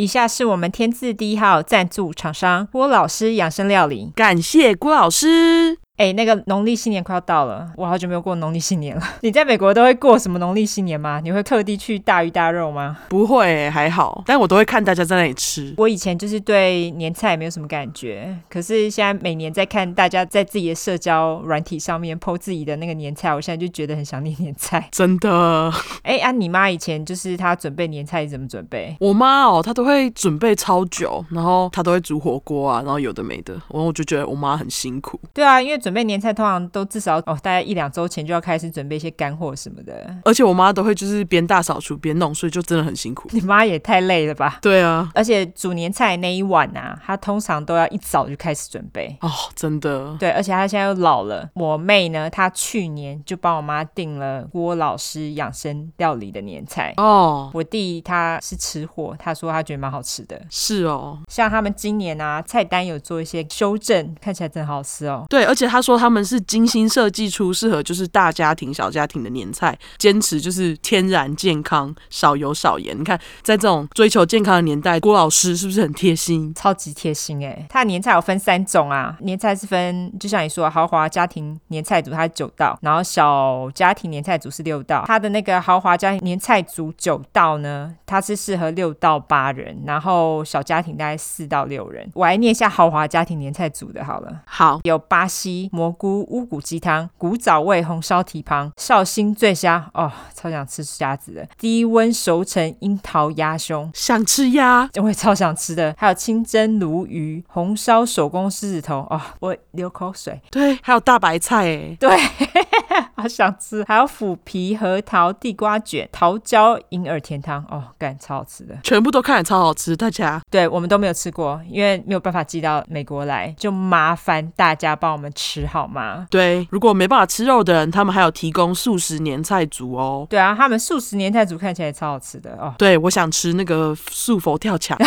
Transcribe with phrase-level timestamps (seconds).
[0.00, 5.76] 以下是我们天字第一号赞助厂商郭老师养生料理，感谢郭老师。
[6.00, 9.02] 哎，那个农历新年快要到了，我好久没有过农历新年了。
[9.20, 11.20] 你在美国都会过什么农历新年吗？
[11.22, 12.96] 你会特地去大鱼大肉吗？
[13.10, 15.74] 不会，还好，但我都会看大家在那里吃。
[15.76, 24.88] 我以前就是对年菜没有什么感觉，可是现在每年在看大家在自己的社交软体上面 po 自己的那个年菜，我现在就觉得很想念年菜。
[24.90, 25.70] 真的？
[26.02, 28.96] 哎，啊，你妈以前就是她准备年菜怎么准备？
[29.00, 35.20] 我妈哦，她都会准备超久，然后她都会煮火锅啊，然后有的没的，然后我就觉得我妈很辛苦。
[35.34, 36.60] 对啊，因为准备年菜通常。
[36.72, 40.14] 都至少哦，大概一两周前就要开始准备一些干货什么的。
[40.24, 43.28] 而且我妈都会就是边大扫除边弄，所以就真的很辛苦。
[43.32, 44.58] 你妈也太累了吧？
[44.62, 50.16] 对啊，而且煮年菜那一晚啊，她通常都要一早就开始准备哦，真的。
[50.20, 51.48] 对，而且她现在又老了。
[51.54, 57.50] 我妹呢，她去年就帮我妈订了郭老师养生料理的年菜哦。
[57.52, 60.40] 我弟他是吃货，他说他觉得蛮好吃的。
[60.50, 65.24] 是哦，像他们今年啊，菜单有做一些修正，看起来真好吃哦。
[65.28, 72.98] 对，而且他说他们是精心设计出适合就是大家庭、小家庭的年菜，坚持就是天然健康、少油少盐。
[72.98, 76.52] 你看，在这种追求健康的年代，郭老师是不是很贴心？
[76.54, 77.66] 超级贴心哎！
[77.68, 85.04] 他的年菜有分三种啊，年菜是分，就像你说，豪华家庭年菜组它是九道，然后小家庭年菜组是六道。
[85.06, 92.08] 他的那个豪华家庭年菜组九道呢，它是适合六到八人，然后小家庭大概四到六人。
[92.14, 94.40] 我来念一下豪华家庭年菜组的好了。
[94.46, 101.46] 好，有巴西蘑菇乌骨鸡汤、古早味红烧蹄膀、绍兴醉虾哦，超想吃虾子的。
[101.58, 105.94] 低温熟成樱桃鸭胸，想吃鸭，我也超想吃的。
[105.98, 110.40] 还有清蒸鲈鱼、红烧手工狮子头哦，我流口水。
[110.50, 112.10] 对，还有大白菜哎， 对。
[113.14, 119.94] 好想吃，还有腐皮核桃地瓜卷、桃胶银耳甜汤哦，干超好吃的，全部都看着超好吃。
[119.94, 126.26] 大家对我们都没有吃过，因为没有办法寄到美国来，就麻烦大家帮我们吃好吗？
[126.30, 130.26] 对，如果没办法吃肉的人，他们还有提供素食年菜组哦。
[130.28, 132.74] 对啊，他们素食年菜组看起来也超好吃的哦。
[132.78, 134.96] 对，我想吃那个素佛跳墙。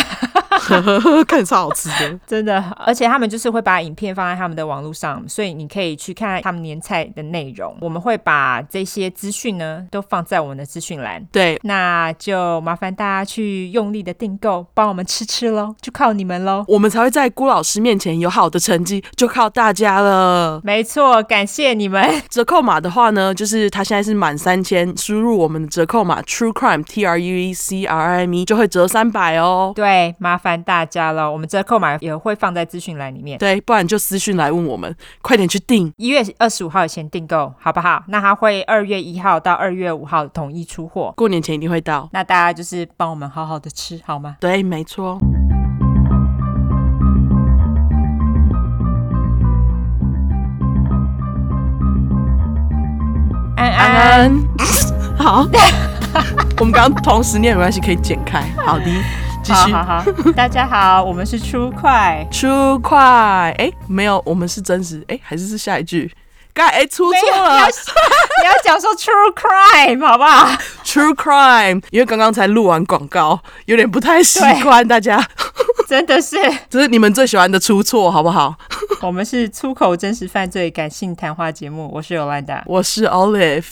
[1.28, 7.76] 看超好吃的，真的，而且他们就是会把影片放在他们的网络上，所以你可以去看他们年菜的内容。
[7.82, 11.22] 我们会把这些资讯呢都放在我们的资讯栏。
[11.32, 20.33] 对，那就麻烦大家去用力的订购，帮我们吃吃喽，就靠你们喽，我们才会在郭老师面前有好的成绩，就靠大家了。
[20.64, 22.04] 没错，感谢你们。
[22.30, 29.74] 折扣码的话呢，就是它现在是满三千，输入我们的折扣码 True Crime T R U E C R I M E 就会折三百哦。
[29.76, 30.54] 对，麻烦。
[30.64, 33.38] 大家了，我们折扣码也会放在资讯栏里面。
[33.38, 38.04] 对，不然就私讯来问我们，快点去订，一月二十五号以前订购，好不好？
[38.08, 42.08] 那它会二月一号到二月五号统一出货，过年前一定会到。
[42.14, 44.38] 那大家就是帮我们好好的吃，好吗？
[44.40, 45.20] 对，没错。
[53.72, 54.44] 安安，
[55.18, 55.48] 好，
[56.60, 58.44] 我们刚刚同时念没关系，可以剪开。
[58.66, 58.86] 好的。
[59.46, 62.26] 好好好，大家好，我们是出快。
[62.32, 62.98] 出快，
[63.58, 66.10] 哎，没有，我们是真实，哎，还是是下一句，
[66.54, 67.58] 该哎出错了，
[68.42, 70.48] 你要讲说 true crime 好不好？
[70.86, 75.18] True crime，因为刚刚才录完广告，有点不太习惯，大家
[75.94, 76.36] 真的是，
[76.72, 78.56] 这是你们最喜欢的出错，好不好？
[79.04, 83.68] 我们是出口真实犯罪感性谈话节目，我是 Yolanda，我是 Olive。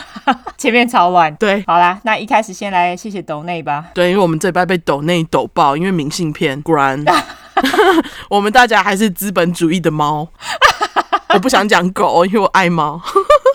[0.56, 3.84] 前面超乱，对，好啦，那一开始先来谢谢抖内吧。
[3.92, 7.04] 对，因为我们这拜被抖内抖爆，因为明信片，果然
[8.30, 10.26] 我们大家还是资本主义的猫。
[11.34, 12.98] 我不想讲狗，因为我爱猫。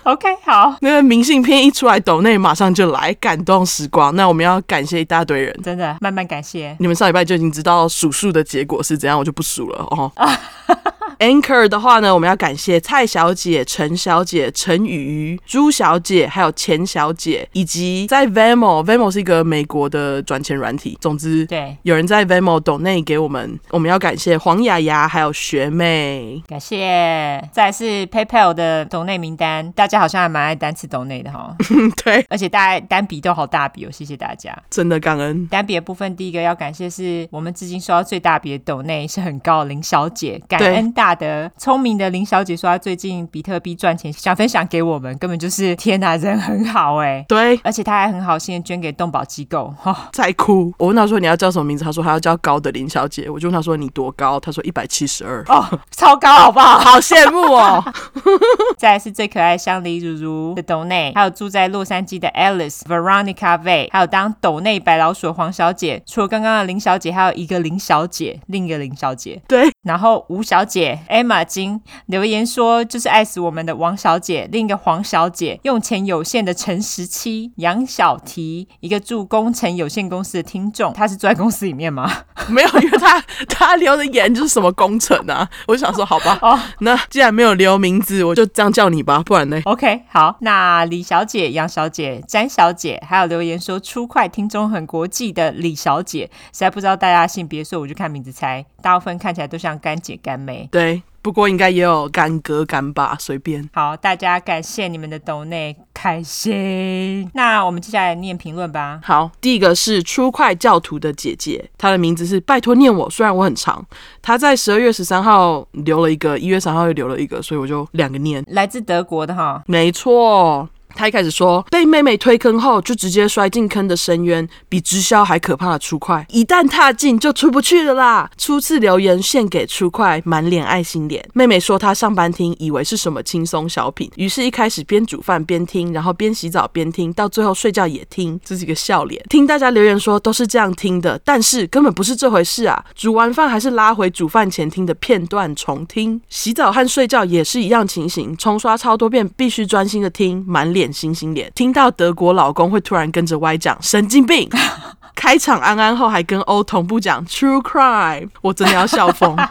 [0.12, 4.14] OK，好，那个明信片一出来，抖内马上就来感动时光。
[4.16, 6.76] 那我们要感谢一大堆人，真的，慢慢感谢。
[6.80, 10.12] 你们上礼拜就已经知道数数的结果是怎样，我就不数了哦。
[11.24, 20.98] Anchor 的话呢，我们要感谢蔡小姐、陈小姐、陈雨、朱小姐，还有钱小姐，以及在 Venmo，Venmo 是一个美国的转钱软体。
[21.00, 27.42] 总之，对，有人在 Venmo 抖内给我们，我们要感谢黄雅雅还有学妹，感谢。
[27.54, 31.56] 再来是 PayPal 的抖内名单，大家好像还蛮爱单次抖内的哈。
[32.04, 35.48] 对，而且大家单笔都好大笔哦，谢谢大家，真的感恩。
[35.48, 41.13] 单笔的部分，第一个要感谢是我们至今收到最大笔的抖内是很高的林小姐，感恩大。
[41.14, 47.24] 大的聪明的林小姐说，她最近比特币赚钱，想分享给我们，根本就是天哪，人很好哎。
[47.28, 49.72] 对，而且她还很好心的捐给动保机构。
[49.80, 50.74] 哈、哦，在哭。
[50.80, 53.30] 我问她说你要叫什么名字，她说她要叫高的林小姐。
[53.30, 55.44] 我就问她说你多高，她说一百七十二。
[55.48, 56.80] 哦，超高好不好？
[56.94, 57.84] 好羡慕哦。
[58.78, 66.02] 再来是最可爱香梨如如的斗内，还有住在洛杉矶的 Alice Veronica Vay，还有当斗内白老鼠的黄小姐。
[66.08, 69.40] 除了刚刚的林小姐，还有一个林小姐，另一个林小姐。
[69.48, 82.12] 对，然后吴小姐 Emma 金留言说，就是爱死我们的王小姐，另一个黄小姐，用钱有限的陈十七，杨小提，一个住工程有限公司的听众，他是住在公司里面吗？
[82.48, 100.83] 没有，因为他他留的言就是什么工程啊，我想说好吧，哦，那既然没有留名字，我就这样叫你吧，不然呢？OK，好，那李小姐、杨小姐、詹小姐，还有留言说出快听众很国际的李小姐，实在不知道大家性别，所以我就看名字猜，大部分看起来都像干姐干妹，对。
[101.22, 103.70] 不过应该也有干哥干爸，随便。
[103.74, 107.30] 好，大家感谢你们的抖内，开心。
[107.34, 109.00] 那我们接下来念评论吧。
[109.02, 113.86] 好，第一个是初快教徒的姐姐，她的名字是拜托念我，虽然我很长。
[114.22, 118.44] 她在十二月十三号留了一个，一月三号又留了一个，所以我就两个念。
[118.48, 120.68] 来自德国的哈，没错。
[120.96, 128.30] 他一开始说被妹妹推坑后就直接摔进坑的深渊，比直销还可怕的出快，一旦踏进就出不去了啦。
[128.38, 131.24] 初次留言献给出快，满脸爱心脸。
[131.34, 139.24] 妹妹说她上班听，以为是什么轻松小品，于是一开始边煮饭边听，然后边洗澡边听，到最后睡觉也听，这是一个笑脸。
[139.30, 142.84] 听大家留言说都是这样听的，但是根本不是这回事啊！
[142.96, 150.83] 煮完饭还是拉回煮饭前听的片段重听，洗澡和睡觉也是一样情形，重刷超多遍，必须专心的听，满脸。
[150.92, 154.50] 星星脸，听到德国老公会突然跟着歪讲神经病，
[155.16, 159.38] 开场安安后还跟欧同步讲 True Crime，我真的要笑疯，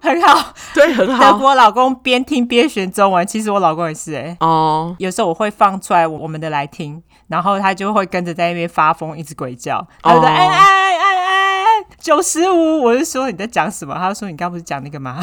[0.00, 1.32] 很好， 对，很好。
[1.32, 4.96] 德国老公边听边学中文，其实我老公也是哎、欸，哦，oh.
[4.98, 11.66] 有时候我会放出来我们的来听，然后他就会跟着在那边发疯，一直鬼叫，他就说哎哎哎哎，
[12.00, 13.94] 九十五，我就说你在讲什么？
[13.94, 15.20] 他就说你刚不是讲那个吗？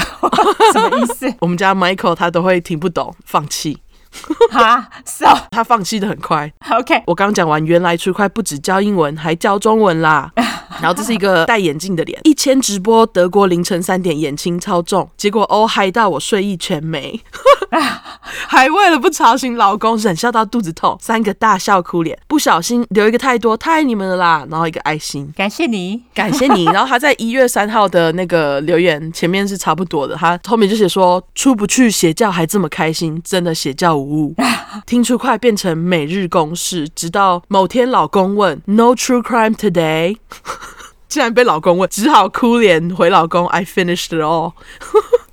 [0.71, 1.33] 什么意思？
[1.41, 3.79] 我们家 Michael 他都会听不懂，放弃。
[4.51, 6.51] 哈，是哦，他放弃的很快。
[6.71, 10.31] OK，我刚讲完，原来出快不止教英文，还教中文啦。
[10.81, 17.19] 然后这是一个戴眼镜的脸，一千直播德国凌晨三点眼青超重，结果哦嗨到我睡意全没，
[18.47, 26.63] 还为了不吵醒老公忍笑到肚子痛，三个大笑哭脸，不小心留一个太多，太爱你们了啦，然后一个爱心，感谢你，感谢你。
[26.65, 33.97] 然后他在一月三号的那个留言前面是差不多的，他后面就写说出不去邪教还这么开心，真的邪教
[34.85, 40.17] 听出快变成每日公事，直到某天老公问 No true crime today。
[41.09, 44.53] 竟然被老公问，只好哭脸回老公：“I finished it all。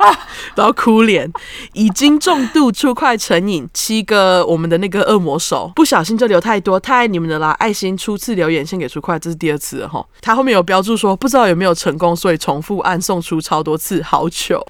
[0.56, 1.30] ”然后哭脸，
[1.74, 3.68] 已经重度出快成瘾。
[3.74, 7.50] 七个我们的那个恶魔手不小心就留太多，太爱你们的啦！
[7.58, 10.02] 爱心初次留言先给出快，这是第二次哈。
[10.22, 14.66] 他后面有标注说不知道有没有成功，所以重复按送出超多次，好糗。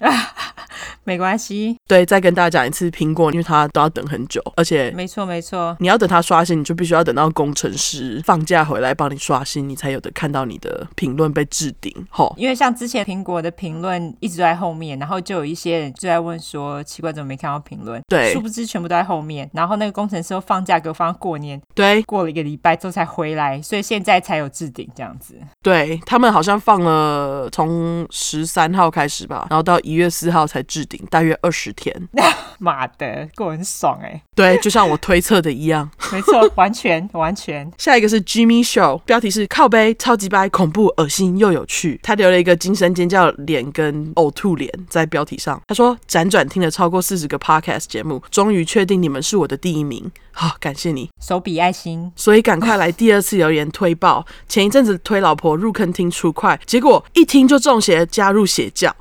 [1.05, 11.93] 没关系，对，再跟大家讲一次，苹果因为它都要等很久，而且没错没错，你要等它刷新，你就必须要等到工程师放假回来帮你刷新，你才有的看到你的评论被置顶。
[12.11, 18.01] 吼，因为像之前苹果的评论一直都在后面，然后就有一些人就在问说，奇怪怎么没看到评论？
[18.09, 19.49] 对，殊不知全部都在后面。
[19.53, 25.35] 然后那个工程师又放假给我放过年，对，过了一个礼拜之后才回来，所以现在才有置顶这样子。
[25.63, 31.01] 对，他们好像放了从十三号开始吧，然后到一月四号才置顶。
[31.11, 32.09] 大约二十天，
[32.59, 34.21] 妈的，过很爽哎！
[34.35, 37.71] 对，就像我推测的一样， 没错，完全完全。
[37.79, 42.01] 下一个是 Jimmy Show，标题是靠背超级掰，恐怖、恶心又有趣。
[42.03, 45.61] 他留了一个惊声尖叫脸跟呕吐脸在标题上。
[45.67, 50.11] 他说：辗转听了超过四十个 Podcast 节目，终于确定你们是我的第一名。
[50.33, 52.13] 好、哦，感谢你，手比爱心。
[52.15, 54.27] 所以赶快来第二次留言推爆。
[54.49, 58.95] 前一阵子推老婆入坑听出快，结果一听就中邪，加入邪教。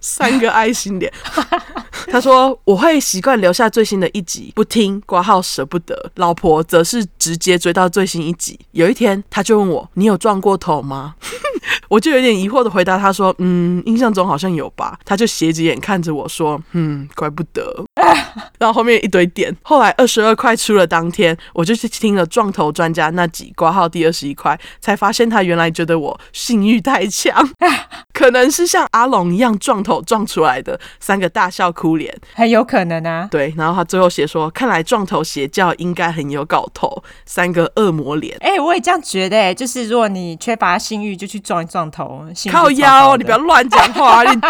[0.00, 1.12] 三个爱心脸，
[2.06, 6.10] 他说我会习惯留下最新的一集，不听挂号舍不得。
[6.16, 8.58] 老婆则是直接追到最新一集。
[8.72, 11.14] 有一天，他就问我：“你有撞过头吗？”
[11.88, 17.84] 我就有点疑惑的回答他说：“嗯，印象中好像有吧。”他就斜着眼看着我说：“嗯，怪不得。
[18.58, 19.54] ”然后后面一堆点。
[19.62, 27.48] 后来二十二块出了当天，我就去听了撞头专家那集挂号第二十一块，才发现他原来觉得我性欲太强。
[28.14, 33.28] 可能是像阿龙一样撞头撞出来的三个大笑哭脸，很有可能啊。
[33.30, 38.36] 对，然后他最后写说，看来撞头邪教应该很有搞头，三个恶魔脸。
[38.40, 42.24] 哎、欸，我也这样觉得、欸，就是如果你缺乏性欲，就去撞一撞头。
[42.50, 44.22] 靠腰，你不要乱讲话。
[44.24, 44.40] 你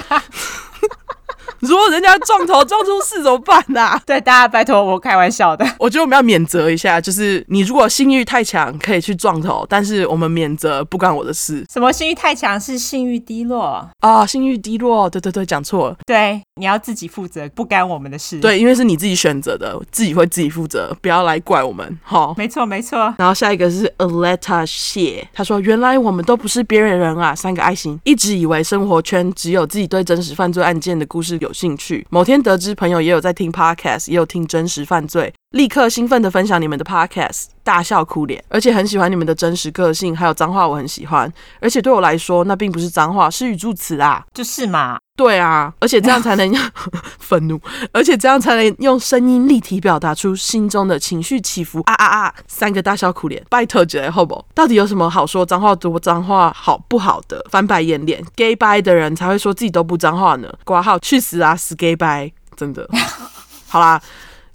[1.61, 4.03] 如果人家撞头撞出事怎么办呐、啊？
[4.07, 5.67] 对，大家拜托我开玩笑的。
[5.79, 11.65] 我觉得我们要免责一下，就是你如果性欲太强，可以去撞头，但是我们免责不关我的事。
[11.71, 14.27] 什么性欲太强是性欲低落啊、哦？
[14.27, 15.97] 性欲低落，对对对，讲错了。
[16.07, 18.39] 对，你要自己负责，不干我们的事。
[18.41, 21.99] 对，因为是你自己选择的，自己会自己负责，不要来怪我们。
[22.03, 23.15] 好，没错没错。
[23.19, 27.99] 然后下一个是 Aletta 谢，他说原来我们都不是边缘人啊，三个爱心。
[28.05, 41.31] 一直以为生活圈只有自己对真实犯罪案件的故事有兴趣，某天得知朋友也有在听 Podcast，也有听真实犯罪，立刻兴奋的分享你们的 Podcast，大笑哭脸，而且很喜欢你们的真实个性，还有脏话我很喜欢，
[41.61, 46.51] 而且对我来说那并不是脏话，是语助词啊，就是嘛，对啊，而且这样才能
[47.21, 47.61] 愤怒，
[47.93, 52.35] 而且这样才能用声音立体表达出心中的情绪起伏啊啊啊！
[52.49, 54.43] 三个大笑苦脸，拜托姐好不？
[54.55, 57.45] 到底有什么好说脏话多脏话好不好的？
[57.51, 62.89] 翻白眼脸，gay bye 的人才会说自己都不脏话呢，挂号去死啊，死 gay bye，真的，
[63.69, 64.01] 好啦。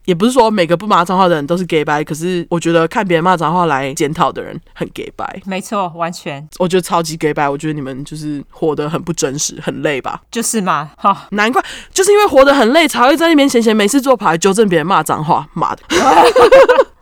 [0.05, 5.41] 也不是说每个不骂脏话的人都是 gay 白，可是我觉得看别人骂脏话来检讨的人很 gay 白。
[5.45, 7.49] 没错，完全，我觉得超级 gay 白。
[7.49, 10.21] 我觉得你们就是活得很不真实，很累吧？
[10.31, 15.81] 就是嘛，哈，难怪，就是因为活得很累，才会在那边闲闲没事做，跑来纠正别人骂脏话，妈的。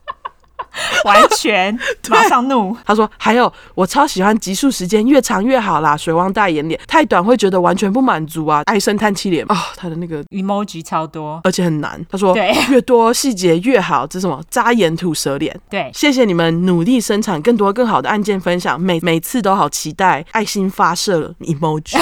[1.06, 1.78] 完全
[2.10, 2.76] 马上怒。
[2.86, 5.96] 他说：“还有，我超喜欢集数时间越长越好啦。
[5.96, 8.62] 水汪大眼脸太短会觉得完全不满足啊。
[8.66, 12.04] 唉声叹气脸啊，他的那个 emoji 超多，而且很难。
[12.10, 14.08] 他说：对，越多细节越好。
[14.08, 14.42] 这是什么？
[14.50, 15.58] 扎眼吐舌脸。
[15.70, 20.26] 对，谢谢你们努力生产更多更好的案件分享，每每次都好期待。
[20.32, 21.98] 爱心发射 emoji。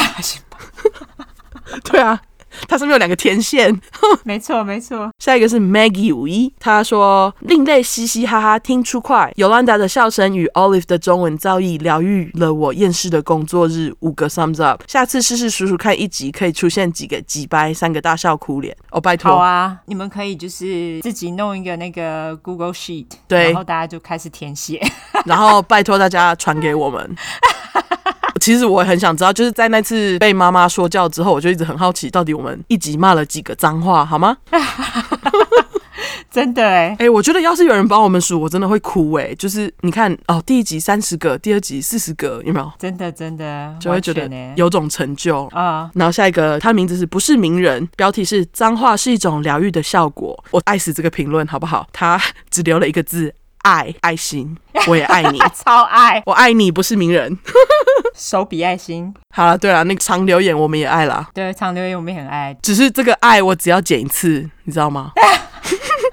[1.84, 2.22] 对啊。”
[2.68, 3.80] 它上面有两个天线，
[4.24, 5.10] 没错没错。
[5.20, 14.82] 下一个是 Maggie 五一，他说另类嘻嘻哈哈听出快，Yolanda 的笑声与 Olive 的中文造诣疗愈了我厌世的工作日，五个 thumbs up。
[14.88, 18.76] 下次试试数数看一集可以出现几个几掰，三个大笑哭脸。
[18.92, 19.32] 哦，拜托。
[19.32, 24.82] 好啊，你们可以就是自己弄一个那个 Google Sheet，对，然后大家就开始填写，
[25.26, 27.16] 然后拜托大家传给我们。
[28.42, 34.36] 其实我也很想知道，就是在那次被妈妈说教之后，我就一直很好奇，到底我们一集骂了几个脏话，好吗？
[36.32, 39.36] 真的哎、欸， 哎、欸，我觉得要是有人帮我们数，我真的会哭哎、欸。
[39.36, 42.72] 就是你看哦，第一集三十个，第二集四十个，有没有？
[42.80, 45.92] 真的真的，就会觉得有种成就啊。
[45.94, 47.86] 然后下一个，他名字是不是名人？
[47.98, 50.42] 标题是脏话是一种疗愈的效果。
[50.52, 51.86] 我爱死这个评论，好不好？
[51.92, 52.20] 他
[52.50, 53.34] 只留了一个字。
[53.64, 57.38] 爱爱心，我也爱你， 超爱，我爱你，不是名人，
[58.16, 59.14] 手比爱心。
[59.34, 65.12] 好了，对了，那个长留言我们也爱啦，对，长留言我们也很爱，只是这个爱我只要剪一次，你知道吗？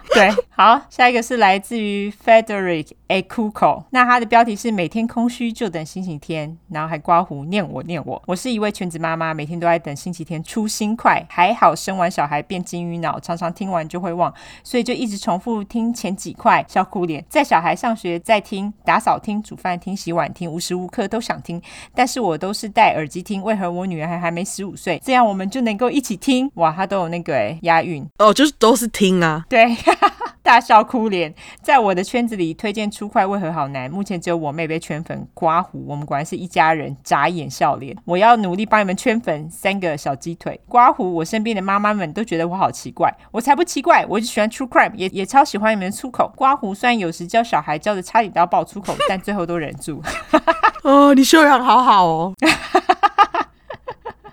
[0.14, 3.22] 对，好，下一个是来自于 Frederick A.
[3.22, 8.20] Cuco，那他的标题是每天空虚就等星期天，然后还刮胡念我念我。
[8.26, 14.32] 我是一位全职妈妈，每天都在等星期天出新快，还好生完小孩变金鱼脑，常常听完就会忘，
[14.64, 17.24] 所以就一直重复听前几块，笑哭脸。
[17.28, 21.60] 在小孩上学在听，打扫听，煮饭听，洗碗听，无时无刻都想听，
[21.94, 23.42] 但是我都是戴耳机听。
[23.42, 26.50] 为何我女儿还还没十五岁，这样我们就能够一起听？
[26.54, 29.76] 哇，他都有那个哎押韵哦，就是都是听啊，对。
[30.42, 33.90] 大笑哭脸，在我的圈子里推荐出块为何好难？
[33.90, 37.94] 目前只有我妹被圈粉刮胡，我们果然是一家人，眨眼笑脸。
[38.06, 41.14] 我要努力帮你们圈粉，三个小鸡腿刮胡。
[41.16, 46.32] 我身边的妈妈们都觉得我好奇怪，我才不奇怪，我就喜欢 True Crime，也也超喜欢你们的粗口。
[46.34, 50.02] 刮胡虽然有时教小孩教的差点都要爆粗口，但最后都忍住。
[50.82, 52.32] 哦，你修养好好哦。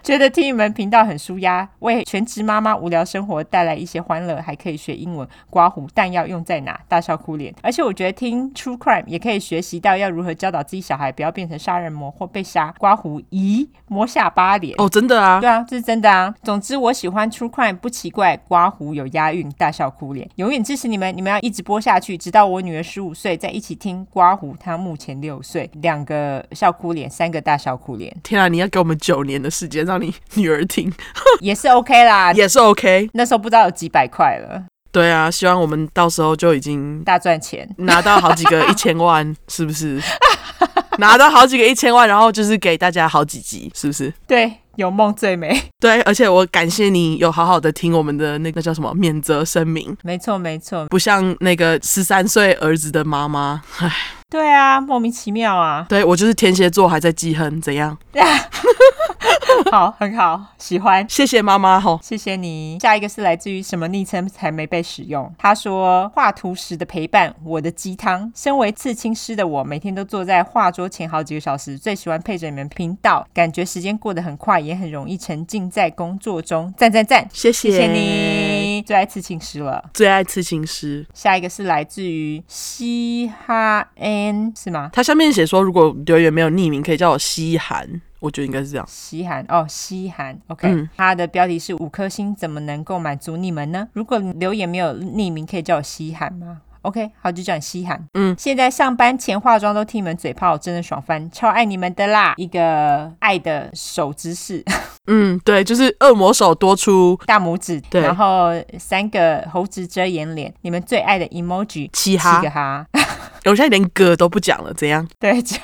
[0.05, 5.27] 觉得听你们频道很舒压，为全职妈妈无聊生活带来一些欢乐，还可以学英文。
[5.49, 6.79] 刮胡但要用在哪？
[6.87, 7.51] 大笑哭脸。
[7.63, 12.71] 而且我觉得听 True Crime 也可以学习到要如何教导自己小孩不要变成杀人魔或被杀。
[12.77, 15.39] 刮胡咦，摸下巴脸哦，真的啊？
[15.41, 16.31] 对啊，这是真的啊。
[16.43, 18.37] 总之我喜欢 True Crime，不奇怪。
[18.47, 20.29] 刮胡有押韵，大笑哭脸。
[20.35, 24.05] 永远支持你们，你们要一直播下去，直到我女儿十五岁再一起听。
[24.11, 28.15] 刮胡她目前六岁，两个笑哭脸，三个大笑哭脸。
[28.21, 29.94] 天啊，你要给我们九年的时间让。
[29.97, 30.91] 你女儿听
[31.41, 33.09] 也是 OK 啦，也是 OK。
[33.13, 34.63] 那时候不知道有几百块了。
[34.91, 40.01] 对啊，希望我们到时候就已经大赚钱，拿到好几个 一千万，是不是？
[40.97, 44.13] 拿到好几个一千万，然后就是给大家好几集，是不是？
[44.25, 45.61] 对，有梦最美。
[45.81, 49.95] 对，而且我感谢你有好好的听我们的那个叫什么免责声明。
[50.01, 53.91] 没错，没错，不像那个十三岁儿子的妈妈，唉。
[54.35, 55.85] 对啊，莫名其妙啊。
[55.87, 57.97] 对，我就是天蝎座，还在记恨，怎样？
[59.71, 61.05] 好，很好，喜欢。
[61.07, 62.77] 谢谢妈妈吼，谢谢你。
[62.81, 65.33] 下一个是来自于什么昵称才没被使用？
[65.37, 68.29] 他说画图时的陪伴，我的鸡汤。
[68.35, 76.73] 身为刺青师的我，每天都坐在画桌前好几个小时，最喜欢配着你们频道，感觉时间过得很快，也很容易沉浸在工作中。
[76.75, 77.25] 赞赞赞！
[77.31, 78.54] 谢谢，谢谢你，
[78.85, 81.05] 最爱刺青师了，最爱刺青师。
[81.13, 84.91] 下一个是来自于西哈 N 是吗？
[84.93, 88.01] 他下面写说，如果留言没有匿名，可以叫我西韩。
[88.19, 88.85] 我觉得应该是这样。
[88.87, 90.89] 西韩哦，西韩，OK、嗯。
[90.95, 93.87] 他的标题是五颗星，怎么能够满足你们呢？
[93.93, 98.01] 如果留言没有匿名，可以叫我西韩吗？OK，好，就叫你西韩。
[98.13, 102.33] 嗯，现在上班前化妆都听你们嘴炮，真的爽翻，超爱你们的啦！
[102.37, 104.63] 一个爱的手姿势。
[105.07, 108.49] 嗯，对，就是恶魔手多出大拇指，对，然后
[108.79, 112.85] 三个猴子遮掩脸，你们最爱的 emoji，七哈，七个哈。
[113.45, 115.07] 我现在连歌都不讲了，怎样？
[115.19, 115.59] 对，叫。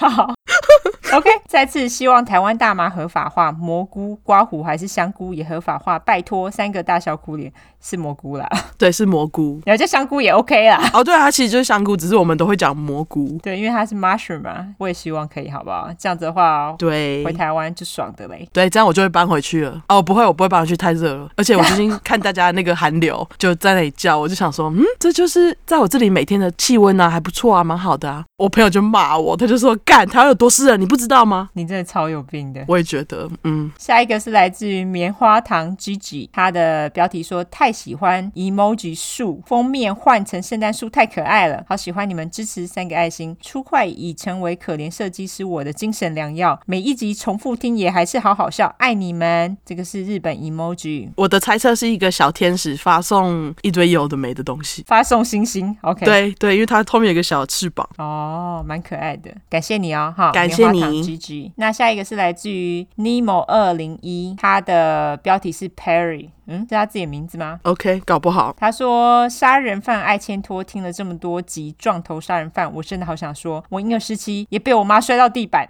[1.14, 7.52] OK，再次希望台湾大麻合法化，蘑菇、刮胡还是香菇也合法化，拜托三个大小苦脸
[7.82, 8.48] 是蘑菇啦，
[8.78, 10.90] 对，是蘑菇，然后叫香菇也 OK 啦。
[10.94, 13.38] 哦，对啊，它其实就是香菇，只是我们都会讲蘑菇。
[13.44, 15.90] 对，因为它是 mushroom 嘛，我也希望可以，好不好？
[16.00, 18.48] 这样子的话，对，回台湾就爽的嘞。
[18.54, 19.82] 对，这样我就会搬回去了。
[19.90, 21.30] 哦，不会，我不会搬回去，太热了。
[21.36, 28.26] 而且我最近看大家那个寒流 就在那里叫，我就想说，嗯，这就是在我这里每天的气温啊，还不错啊，蛮好的啊。
[28.38, 31.50] 我朋友就骂我，他就说，干，台湾有多湿热，你不知道吗？
[31.54, 31.82] 你真的。
[31.92, 33.70] 超有病的，我也觉得，嗯。
[33.78, 49.58] 下一个是来自于棉花糖 Gigi，他的标题说太喜欢 emoji 树封面换成圣诞树，太可爱了，好喜欢你们支持三个爱心，出快已成为可怜设计师我的精神良药，每一集重复听也还是好好笑，爱你们。
[49.66, 61.72] 这个是日本 emoji，我的猜测是一个小天使发送一堆有的没的东西，发送星星，OK，对对，因为它后面有个小翅膀，哦，蛮可爱的，感谢你哦，哈，感谢你，Gigi，那。
[61.82, 68.56] 下一个是来自于 Nemo 二零一，它的标题是 Perry，嗯，是他自己的名字吗？OK，搞不好。
[68.60, 75.68] 他说杀人犯爱千托听了这么多集撞头杀人犯，我真的好想说，我婴儿时期也被我妈摔到地板。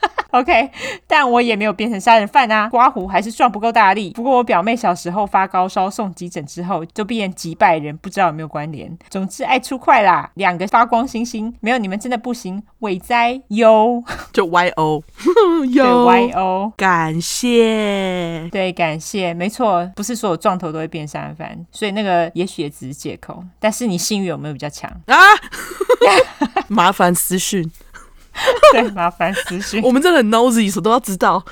[0.30, 0.70] OK，
[1.08, 4.10] 但我也没有变成杀人犯啊，刮胡还是撞不够大力。
[4.10, 8.96] 不过我表妹小时候发高烧送急诊之后就变几百人，不知道有没有关联。
[9.08, 12.62] 总之爱出快啦，两个发光星星，没有你们真的不行。
[12.78, 14.02] 伟哉哟，
[14.32, 15.02] 就 Y O，
[15.72, 23.42] 有 Y O，感谢，对，感谢，没错，不是所有撞头都会变杀人犯，所以那个也许也只是借口。
[23.58, 25.16] 但是你性欲有没有比较强啊？
[26.68, 27.68] 麻烦私讯。
[28.72, 29.82] 对，麻烦私讯。
[29.82, 31.44] 我们真的很 nosy，什么都要知道。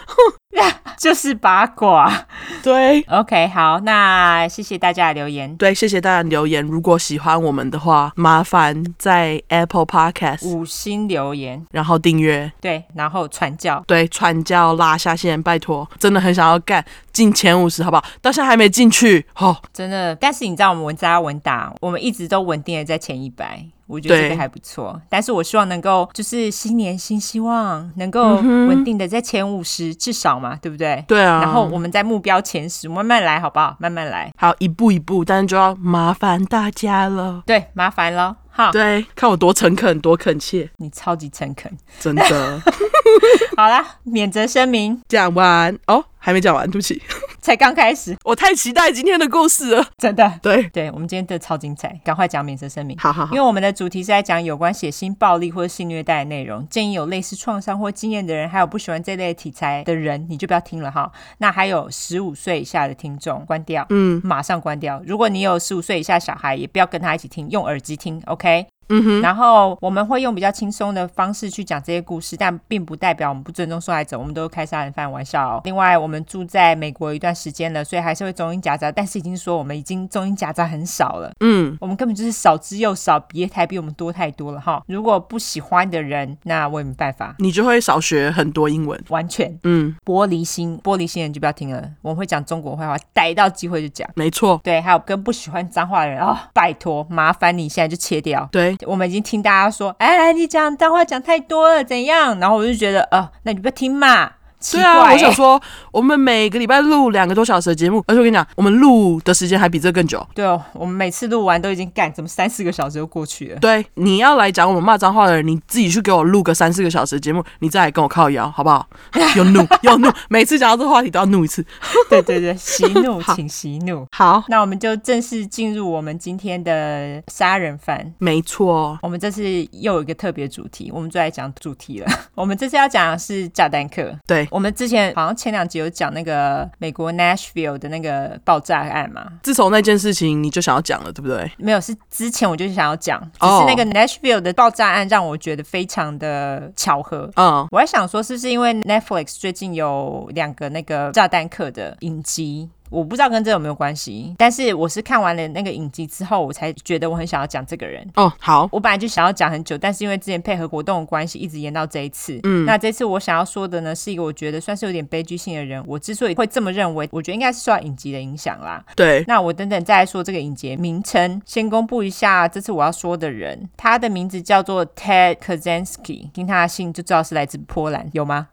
[0.99, 2.27] 就是八卦。
[2.63, 5.55] 对，OK，好，那谢谢大家的留言。
[5.57, 6.65] 对，谢谢大家的留言。
[6.67, 12.51] 如果喜欢我们的话，麻烦在 Apple Podcast 五星留言，然后订阅。
[12.61, 13.83] 对，然后传教。
[13.87, 18.05] 对，传教拉下线，拜托，真的很想要干进前五十，好不好？
[18.21, 20.17] 到现在还没进去，哦，真的。
[20.17, 23.65] 但是你知道，我们稳扎稳打，我们一直都稳定的在前一百。
[23.87, 31.05] 我觉得这个还不错，但是我希望能够就是新年新希望，能够稳定的在前五十至少嘛，对不对？
[31.09, 31.41] 对啊。
[31.43, 33.77] 然后我们在目标前十，慢慢来，好不好？
[33.79, 34.33] 慢慢来。
[34.37, 37.43] 好，一步一步，但是就要麻烦大家了。
[37.47, 38.37] 对，麻烦了。
[38.51, 40.69] 好，对，看我多诚恳，多恳切。
[40.79, 42.63] 你超级诚恳，真的。
[43.57, 47.01] 好啦，免责声明讲完哦，还没讲完，对不起。
[47.49, 50.39] 才刚开始，我太期待今天的故事了，真的。
[50.43, 52.95] 对对，我们今天的超精彩，赶快讲免责声明。
[52.99, 61.11] 好好好，因为我们的主题是在讲有关血腥暴力或者性虐待的内容，建议有类似创伤或经验的人，还有不喜欢这类题材的人，你就不要听了哈。
[61.39, 65.03] 那还有十五岁以下的听众，关掉，嗯，马上关掉。
[65.07, 68.67] 如果你有十五岁以下小孩，也不要跟他一起听，用耳机听，OK。
[68.89, 75.61] 嗯哼，然后我们会用比较轻松的方式去讲这些故事，但并不代表我们不尊重受害者，我们都开杀人犯玩笑哦。
[75.65, 81.33] 另外，我们住在美国一段时间了，所以还是会中英夹杂，但是已经说我们已经中英夹杂很少了。
[81.41, 84.83] 嗯，我们根本就是少之又少，别台比我们多太多了哈。
[84.87, 89.59] 如果不喜欢的人，那我也没办法，你就会少学很多英文，完全。
[89.65, 94.09] 嗯，玻璃心，玻璃心人就不要听了，我们会讲中国坏话，逮到机会就讲。
[94.15, 98.49] 没错，对，还有跟不喜欢脏话的人哦，拜托，麻烦你现在就切掉。
[98.51, 98.78] 对。
[98.87, 102.39] 我们已经听大家说，哎，你讲脏话讲太多了，怎样？
[102.39, 104.33] 然后我就觉得，呃，那你不要听嘛，
[104.73, 105.61] 对啊，我想说，
[105.93, 110.27] 我们每个礼拜录两个多小时的节目，而且我跟你讲，我们录的时间还比这更久。
[110.35, 113.59] 对哦，我们每次录完都已经干，怎么三四个小时就过去了？
[113.61, 118.87] 对，你要来讲我们骂脏话的人，你自己去给我录个三四个小时的节目，你再来跟我靠腰，好不好？
[119.37, 121.65] 有怒 有怒，每次讲到这个话题都要怒一次。
[122.11, 124.07] 对 对对，息怒，请息怒。
[124.13, 128.13] 好，那我们就正式进入我们今天的杀人犯。
[128.19, 129.43] 没错，我们这次
[129.73, 132.11] 又有一个特别主题，我们就来讲主题了。
[132.35, 134.13] 我们这次要讲的是炸弹客。
[134.27, 139.27] 对，我们之前好像前两集有讲那个美国 Nashville 的那个爆炸案嘛。
[139.43, 141.51] 自从那件事情，你就想要讲了，对不对？
[141.57, 147.31] 没有，是之前我就想要讲，只是那个 Nashville 的爆炸案让我觉得非常的巧合。
[147.37, 152.69] 嗯，我还想说，是不是因为 Netflix 最近有两个那个炸弹客的影集？
[152.91, 158.07] 我不知道跟这有没有关系，但是我是看完了那个影集之后，我才觉得我很想要讲这个人。
[158.15, 162.39] 哦，好，我本来就想要讲很久，但是因为之前配合活动的关系，一直延到这一次。
[162.45, 165.83] 嗯，那这次我想要说的呢，是一个我觉得算是有点悲剧性的人。
[165.87, 168.85] 我之所以会这么认为，我觉得应该是受到影集的影响啦。
[168.97, 178.49] 对，那我等等再来说这个影集名称，先公布一下这次我要说的人，他的名字叫做 Ted Kaczynski，听他的姓就知道是来自波兰，有吗？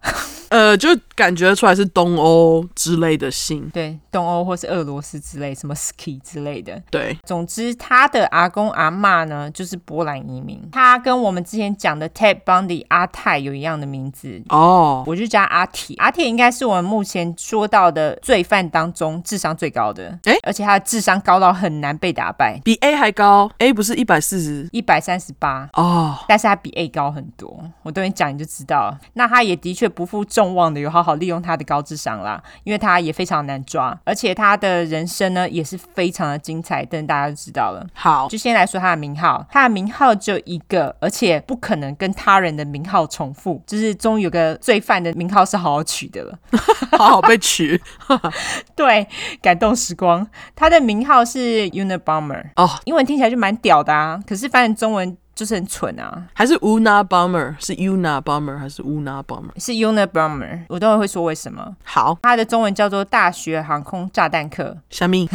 [0.56, 7.18] 呃，就感觉出来是东欧之类的姓，对，东欧或是俄罗斯之类，什么 ski 之类的，对。
[7.26, 10.62] 总之，他的阿公阿妈呢，就是波兰移民。
[10.72, 15.94] 他跟我们之前讲的 Ted Bundy 阿泰有一样的名字哦，我就叫阿铁。
[15.98, 23.52] 阿铁应该是我们目前说到的罪犯当中智商最高的，哎，而且他的智商高到很难被打败，比 A 还高。
[23.58, 27.60] A 不是一百四十，一百三十八哦，但是他比 A 高很多。
[27.84, 29.00] 我等你讲你就知道了。
[29.15, 37.84] 那他也的确不负众望的有好好利用他的高智商啦，因为他也非常难抓，而且他的人生呢也是非常的精彩，等大家就知道了。
[37.96, 46.38] 好，就先来说他的名号，他的名号只有一个，而且不可能跟他人的名号重复，就是终于有个罪犯的名号是好好取的了，
[46.96, 47.82] 好好被取，
[48.76, 49.08] 对，
[49.42, 50.28] 感动时光。
[50.56, 55.18] 他的名号是 Unabomber 哦，英文听起来就蛮屌的啊，可是翻译中文。
[55.36, 61.76] 就是很蠢啊，还是 Unabomber 是 Unabomber 还是 Unabomber 是 Unabomber 我都会会说为什么。
[61.84, 64.78] 好，它的中文叫做大学航空炸弹客。
[64.89, 65.30] 虾米？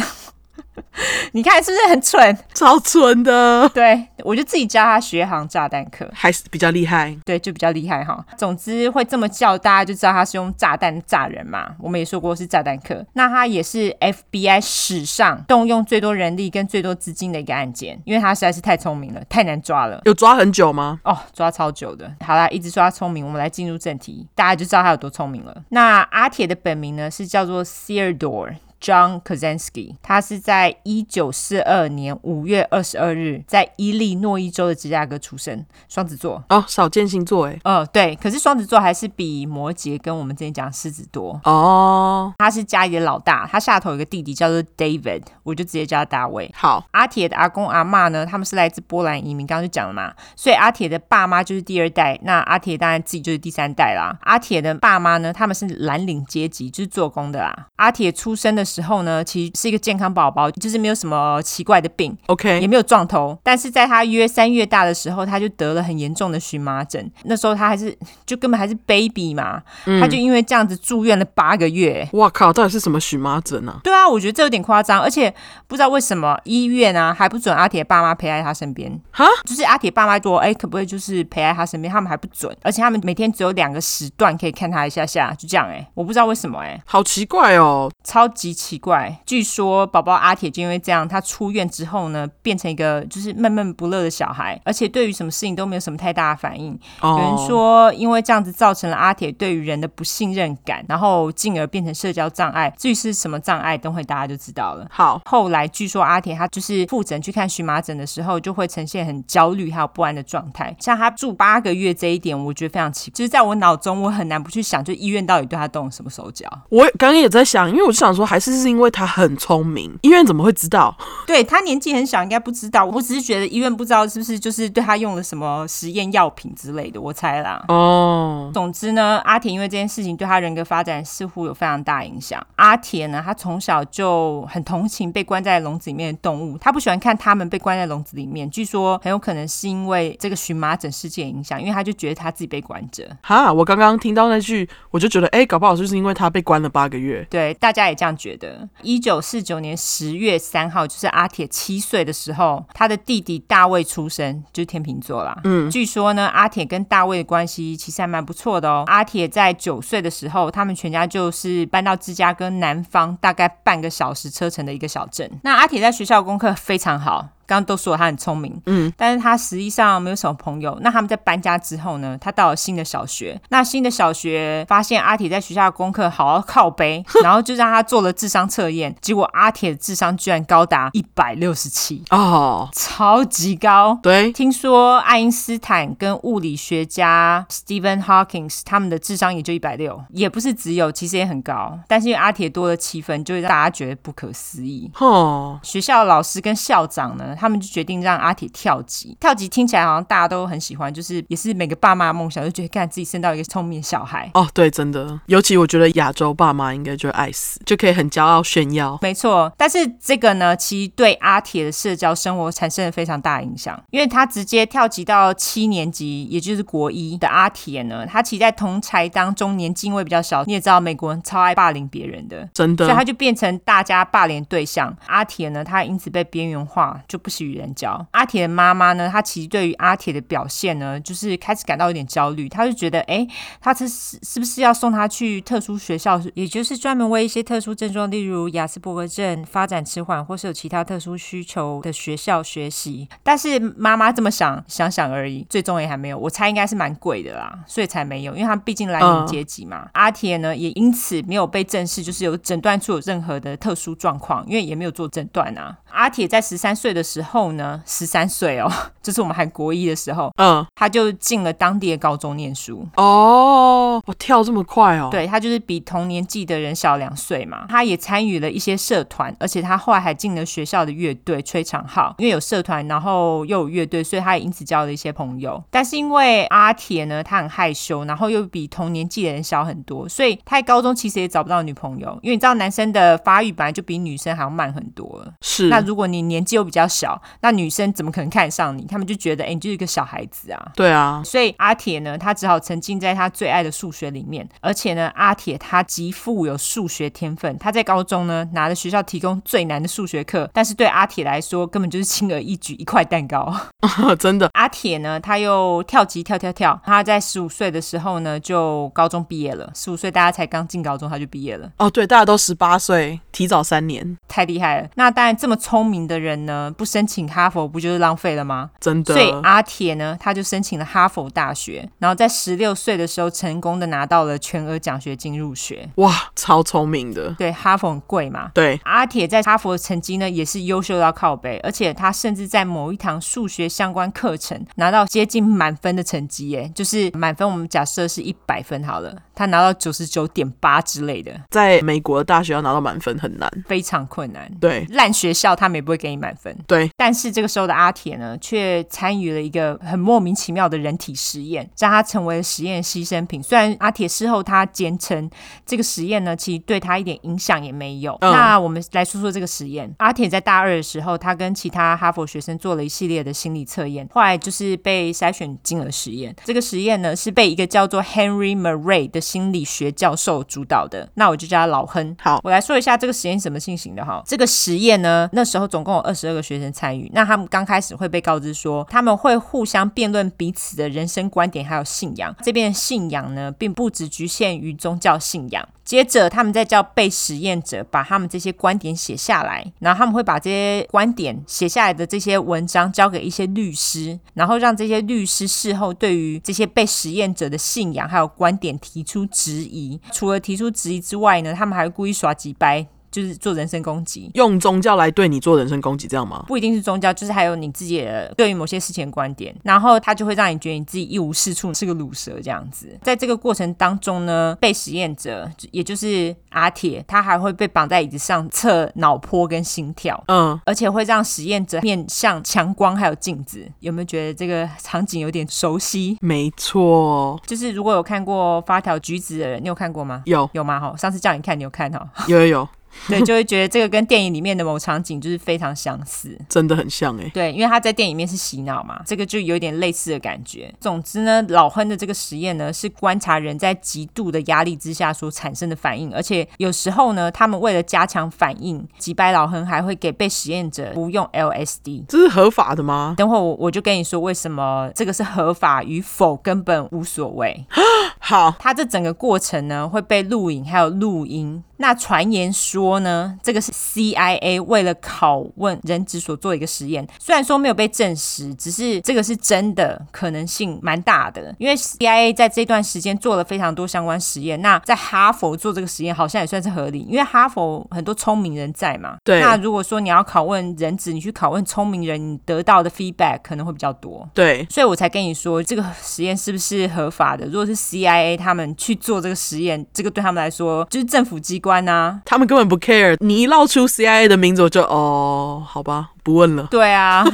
[1.32, 2.38] 你看是不是很蠢？
[2.54, 3.68] 超蠢的。
[3.70, 7.16] 对，我就自己教他学航炸弹课，还是比较厉害。
[7.24, 8.24] 对，就比较厉害哈。
[8.36, 11.74] 总之会这么叫，大家就知道他是用炸弹炸人嘛。
[11.78, 13.04] 我们也说过是炸弹客。
[13.12, 20.00] 那他也是 FBI 史上动用最多人力跟最多资金的一个案件，因为他实在是太聪明了，太难抓了。
[20.04, 21.00] 有抓很久吗？
[21.04, 22.10] 哦，抓超久的。
[22.24, 25.62] 好啦，一直说他聪明，我们来进入正题，大家就知道他有多聪明了。
[25.68, 42.32] 那阿铁的本名呢是叫做 Theodore John Kaczynski，他是在一九四二年五月二十二日在伊利诺伊州的芝加哥出生，双子座哦，少见星座哎，哦对，可是双子座还是比摩羯跟我们之前讲狮子多哦。
[42.38, 46.50] 他是家里的老大，他下头有个弟弟叫做 David，我就直接叫他大卫。
[46.54, 54.18] 好，阿铁的阿公阿妈呢，他们是来自波兰移民，刚刚就讲了嘛，所以阿铁的爸妈就是第二代，那阿铁当然自己就是第三代啦。
[54.22, 57.66] 阿铁的爸妈呢，他们是蓝领阶级，就是做工的啦。
[57.76, 63.36] 阿铁出生的时候呢，其实是一个健康宝宝，就是没有什么奇怪的病，OK，也没有撞头。
[63.42, 67.10] 但是在他约三月大的时候，他就得了很严重的荨麻疹。
[67.24, 72.08] 那时候他还是就根本还是 baby 嘛，嗯、他就因为这样子住院了八个月。
[72.12, 73.80] 哇靠，到底是什么荨麻疹啊？
[73.82, 75.32] 对啊，我觉得这有点夸张，而且
[75.66, 78.90] 不知道为什么医院啊还不准阿铁爸妈陪在他身边。
[79.10, 81.92] 哈，就是阿铁爸妈说，哎，可不可以就是陪在他身边？
[81.92, 85.66] 他们还不准，而且他们每天只有两个时段可以看他一下下，就这样。
[85.66, 87.90] 哎，我不知道为什么，哎，好奇怪哦。
[88.04, 96.78] 超级奇怪，据说宝宝阿铁就因为这样，他出院之后呢，变成一个就是闷闷不乐的小孩，而且对于什么事情都没有什么太大的反应。
[97.00, 97.18] Oh.
[97.18, 102.70] 有人说，因为这样子造成了阿铁对于人的不信任感，然后进而变成社交障碍。
[102.76, 104.86] 至于是什么障碍，等会大家就知道了。
[104.90, 110.76] 好，后来据说阿铁他就是复诊去看荨麻疹的时候，就会呈现很焦虑还有不安的状态。
[110.78, 116.46] 像他住八个月这一点，我觉得非常奇怪，就是在我脑中我很难不去想，就医院到底对他动了什么手脚。
[116.68, 118.00] 我刚刚也在想，因为我就。
[118.00, 120.96] 想说还是是因为他很聪明，医院怎么会知道？
[121.26, 122.84] 对，他年纪很小，应该不知道。
[122.84, 127.64] 我只是觉得医院不知道是不是就是对他用了什么实验药品之类的，我猜啦。
[127.68, 128.54] 哦，oh.
[128.54, 132.44] 总之呢，阿田因为这件事情对他人格发展似乎有非常大影响。
[132.56, 138.48] 阿田呢，他从小就很同情被关在笼子里面的动物，他不喜欢看他们被关在笼子里面。
[138.50, 143.04] 据说很有可能是因为这个荨麻疹事件影响，因为他就觉得他自己被关着。
[143.22, 147.26] 哈，我刚刚听到那句，我就觉得，哎，搞不好就是因为他被关了八个月。
[147.28, 147.80] 对，大家。
[147.80, 148.68] 也这样觉的。
[148.82, 155.38] 一九四九年十月三号，就是阿铁七岁的时候，他的弟弟大卫出生，就是天秤座啦。
[155.44, 158.82] 嗯，据说呢，阿铁跟大卫的关系其实还蛮不错的哦。
[158.86, 165.30] 阿铁在九岁的时候，他们全家就是搬到芝加哥南方大概半个小时车程的一个小镇。
[165.44, 167.28] 那阿铁在学校功课非常好。
[167.50, 170.78] 刚刚都说他很聪明，嗯，但是他实际上没有什么朋友。
[170.82, 173.40] 那他们在搬家之后呢，他到了新的小学。
[173.48, 183.98] 那新的小学发现阿铁在学校的功课好好靠背， 然后就让他做了智商测验，结果阿铁的智商居然高达一百六十七哦，超级高。
[184.00, 191.76] 对，听说爱因斯坦跟物理学家 Stephen Hawking 他们的智商也就一百六，也不是只有，其实也很高。
[191.88, 194.88] 但是因为阿铁多了七分，就会让大家觉得不可思议。
[195.00, 197.34] 哦，学校老师跟校长呢？
[197.40, 204.30] 他们就决定让阿铁跳级，跳级听起来好像大家都很喜欢，就是也是每个爸妈的梦想，就觉得看自己生到一个聪明的小孩。
[204.34, 208.98] 哦，对，真的，尤其我觉得亚洲爸妈应该就爱死，就可以很骄傲炫耀。
[209.00, 224.94] 没错，但是这个呢，其实对阿铁的社交生活产生了非常大的影响，因为他直接跳级到七年级，也就是国一的阿铁呢，他其实在同才当中年纪位比较小，你也知道美国人超爱霸凌别人的，真的，所以他就变成大家霸凌对象。
[225.06, 227.29] 阿铁呢，他因此被边缘化，就不。
[227.30, 228.04] 不许人交。
[228.10, 232.48] 阿铁的妈妈呢，她其实对于阿铁的表现呢，就是开始感到有点焦虑。
[232.48, 233.24] 她就觉得，哎，
[233.60, 243.08] 他这是是不是要送他去特殊学校，也就是专门为一些特殊症状，例如雅斯伯格症发展迟缓或是有其他特殊需求的学校学习？
[243.22, 246.18] 但是妈妈这么想，想想而已，最终也还没有。
[246.18, 248.34] 我猜应该是蛮贵的啦，所以才没有。
[248.34, 249.84] 因为他毕竟蓝领阶级嘛。
[249.84, 249.90] Uh.
[249.92, 255.76] 阿铁呢，也因此没有被正式就是有诊断出有任何的特殊状况，因为也没有做诊断啊。
[255.90, 258.70] 阿铁在十三岁的时候呢，十三岁哦，
[259.02, 262.86] 就是我们还国一的时候，嗯，他就进了当地的高中念书。
[262.96, 265.08] 哦，我跳这么快哦？
[265.10, 267.66] 对，他就是比同年纪的人小两岁嘛。
[267.68, 272.14] 他也参与了一些社团，而且他后来还进了学校的乐队吹长号。
[272.18, 275.62] 因为有社团，然后又有乐队，所以他也因此交了一些朋友。
[275.70, 282.18] 但是因为阿铁呢，他很害羞，然后又比同年纪的人小很多，所以他在高中其实也找不到女朋友。
[282.22, 285.32] 因为你知道，男生的发育本来就比女生还要慢很多了。
[285.40, 285.68] 是。
[285.68, 286.99] 那如果你年纪又比较小，
[287.40, 288.84] 那女生怎么可能看上你？
[288.86, 290.72] 他们就觉得，哎，你就是一个小孩子啊。
[290.74, 294.48] 对啊，所以阿铁呢，他只好沉浸在他最爱的数学里面。
[294.60, 297.56] 而且呢，阿铁他极富有数学天分。
[297.58, 303.54] 他在高中呢，拿着学校提供最难的数学课，但是对阿铁来说，根本就是轻而易举一块蛋糕。
[304.18, 306.80] 真的，阿铁呢，他又跳级跳跳跳。
[306.84, 309.70] 他在十五岁的时候呢，就高中毕业了。
[309.74, 311.70] 十五岁大家才刚进高中，他就毕业了。
[311.78, 314.88] 哦，对，大家都十八岁，提早三年，太厉害了。
[314.94, 318.70] 那当然这么聪明的人呢，不申请哈佛不就是浪费了吗？
[318.80, 319.14] 真的。
[319.14, 325.88] 所以阿铁呢，他就申请了哈佛大学，然后在十六岁的时候，成功的拿到了全额奖学金入学。
[325.96, 327.30] 哇，超聪明的。
[327.38, 328.50] 对，哈佛很贵嘛。
[328.52, 341.32] 对，阿铁在哈佛的成绩呢，也是优秀到靠背，而且他甚至在某一堂数学相关课程拿到接近满分的成绩，耶，就是满分，我们假设是一百分好了，他拿到九十九点八之类的。
[341.50, 344.50] 在美国的大学要拿到满分很难，非常困难。
[344.60, 346.56] 对，烂学校他们也不会给你满分。
[346.66, 353.42] 对，但是这个时候的阿铁呢，却参与了一个很莫名其妙的人体实验，让他成为了实验牺牲品。
[353.42, 355.28] 虽然阿铁事后他坚称
[355.64, 358.16] 这个实验呢，其实对他一点影响也没有。
[358.20, 359.92] 嗯、那我们来说说这个实验。
[359.98, 366.34] 阿铁在大二的时候，他跟其他哈佛学生做了一系列的心理测验，后来就是被筛选进了实验。
[366.44, 371.08] 这个实验呢，是被一个叫做 Henry Murray 的心理学教授主导的。
[371.14, 372.16] 那我就叫他老亨。
[372.20, 374.22] 好，我来说一下这个实验怎么进行的哈。
[374.26, 377.10] 这个实验呢，那时候总共有二十二个学生参与。
[377.14, 382.34] 那他们刚开始会被告知说，他们会互相辩论彼此的人生观点还有信仰。
[382.42, 385.68] 这边的信仰呢，并不只局限于宗教信仰。
[385.84, 400.00] 接着，他们再叫被实验者把他们这些观点写下来，然后他们会把这些观点写下来的这些文章交给一些律师，然后让这些律师事后对于这些被实验者的信仰还有观点提出质疑。
[400.12, 402.86] 除了提出质疑之外呢，他们还会故意耍几掰。
[403.10, 406.44] 就是做人身攻击，用宗教来对你做人身攻击，这样吗？
[406.46, 412.98] 不一定是宗教，就是还有你自己的对于某些事情的观点，然后他就会让你觉得你自己一无是处，是个卤蛇这样子。
[413.02, 423.66] 在这个过程当中呢，被实验者也就是阿铁，他还会被绑在椅子上测脑波跟心跳，嗯，而且会让实验者面向强光还有镜子。
[423.80, 426.16] 有没有觉得这个场景有点熟悉？
[426.20, 430.22] 没错，就是如果有看过发条橘子的人，你有看过吗？
[430.26, 430.78] 有，有吗？
[430.78, 432.08] 哈，上次叫你看，你有看 哈？
[432.28, 432.68] 有有有。
[433.08, 437.28] 对，就会觉得这个跟电影里面的某场景就是非常相似，真的很像哎。
[437.32, 440.72] 对，因为他在电影里面是洗脑嘛，这个就有点类似的感觉。
[440.80, 452.04] 总之呢，老亨的这个实验呢，是观察人在极度的压力之下所产生的反应，而且有时候呢，他们为了加强反应，几百老亨还会给被实验者服用 LSD。
[452.08, 453.14] 这是合法的吗？
[453.16, 457.64] 等会我我就跟你说为什么这个是合法与否根本无所谓。
[458.18, 461.62] 好，他这整个过程呢会被录影还有录音。
[461.80, 474.60] 那传言说呢，这个是 CIA 为了拷问人质所做的一个实验，虽然说没有被证实，只是这个是真的可能性蛮大的，因为 CIA 在这段时间做了非常多相关实验。
[474.60, 479.16] 那在哈佛做这个实验好像也算是合理，因为哈佛很多聪明人在嘛。
[479.24, 479.40] 对。
[479.40, 484.28] 那如果说你要拷问人质，你去拷问聪明人，你得到的 feedback 可能会比较多。
[484.34, 484.66] 对。
[484.68, 487.46] 所以我才跟你说这个实验是不是合法的？
[487.46, 491.69] 如果是 CIA 他们去做这个实验，这个对他们来说就是政府机关。
[491.70, 493.16] 关呐，他们根本不 care。
[493.20, 496.08] 你一闹出 CIA 的名字，我就哦，好吧。
[496.22, 497.24] 不问了，对啊，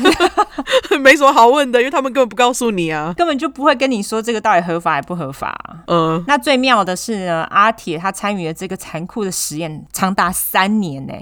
[1.00, 5.58] 没什么好问的，因为他们根本不告诉你啊，根本就不会跟你说这个到底合法还不合法。
[5.86, 11.12] 嗯、呃，那最妙的是呢，阿铁他参与了这个残酷的实验长达三年呢，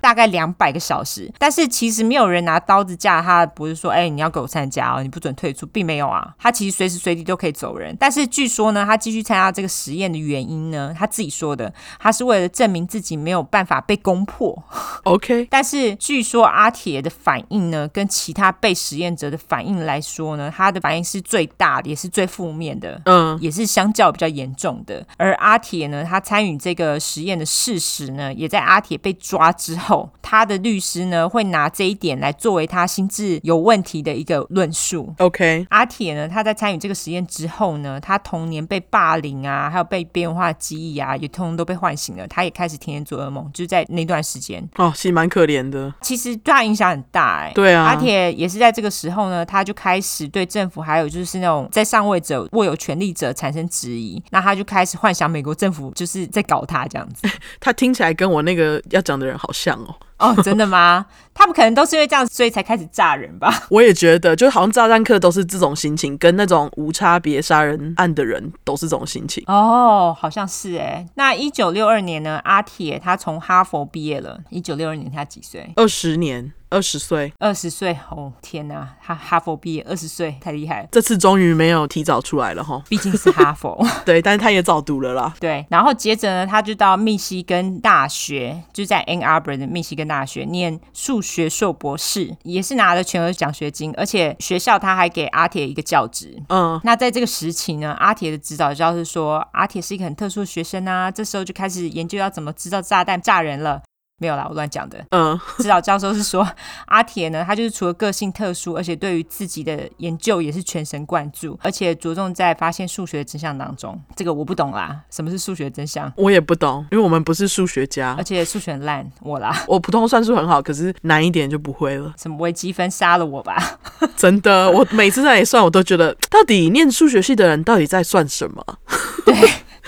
[0.00, 7.96] 大概两百个小时，但是其实没有人拿刀子架他，不是说哎你要给我参加哦，你不准退出，并没有啊，他其实随时随地都可以走人。
[7.98, 14.62] 但是据说呢，他继续参加这个实验的原因呢，他自己说的，他是为了证明自己没有办法被攻破。
[15.02, 17.07] OK， 但是据说阿铁的。
[17.08, 25.06] 反应呢，跟其他被实验者的反应来说呢，他的反应是最大的，也是最负面的，嗯，也是相较比较严重的。
[25.16, 35.14] 而阿铁呢，他参与这个实验的事实呢，也在阿铁被抓之后，他的律师呢会拿这一点来作为他心智有问题的一个论述。
[35.18, 44.66] OK，阿铁呢，他在参与这个实验之后呢，他童年被霸凌啊，还有被边缘化记忆啊，也通通都被唤醒了，他也开始天天做噩梦，就是在那段时间。
[44.76, 45.92] 哦，其实蛮可怜的。
[46.00, 47.50] 其实对他影响很大。
[47.54, 57.28] 对啊，阿铁也是在这个时候呢，他就开始对政府还有就是那种在上位者握有权力者产生质疑，那他就开始幻想美国政府就是在搞他这样子。
[57.60, 59.94] 他听起来跟我那个要讲的人好像哦。
[60.18, 61.06] 哦，真的吗？
[61.32, 63.66] 他们可能都是因为这样，所以才开始炸人吧？
[63.70, 69.44] 我也觉得，就好像炸弹客都是这种心情，跟那种无差别杀人案的人都是这种心情。
[69.46, 71.06] 哦，好像是哎。
[71.14, 72.40] 那一九六二年呢？
[72.42, 74.40] 阿铁他从哈佛毕业了。
[74.50, 75.70] 一九六二年他几岁？
[75.76, 76.52] 二十年。
[76.70, 80.88] 二十岁，二十岁，哦天哪，哈哈佛毕业，二十岁，太厉害了。
[80.92, 83.82] 这次终于没有提早出来了哈，毕竟是哈佛。
[84.04, 85.32] 对，但是他也早读了啦。
[85.40, 96.42] 对，然后接着呢，他就到密西根大学，就在 Ann Arbor 的密西根大学念数学硕博士，也是拿了全额奖学金，而且学校他还给阿铁一个教职。
[96.48, 103.82] 嗯，那在这个时期呢，阿铁的指导教师说，阿铁是一个很特殊的学生啊，这时候就开始研究要怎么制造炸弹炸人了。
[104.18, 104.98] 没有啦，我乱讲的。
[105.10, 106.46] 嗯，指导教授是说，
[106.86, 113.98] 阿铁呢，他就是除了个性特殊，而且对于自己的研究也是全神贯注，而且着重在发现数学真相当中。
[114.16, 116.12] 这个我不懂啦，什么是数学真相？
[116.16, 122.12] 我也不懂，因为我们不是数学家，而且数学很烂，我啦，我普通算术很好，可是难一点就不会了。
[122.20, 123.78] 什么微积分杀了我吧？
[124.16, 128.64] 真的，我每次在那里算，我都觉得到底念数学系的人到底在算什么？
[129.24, 129.34] 对。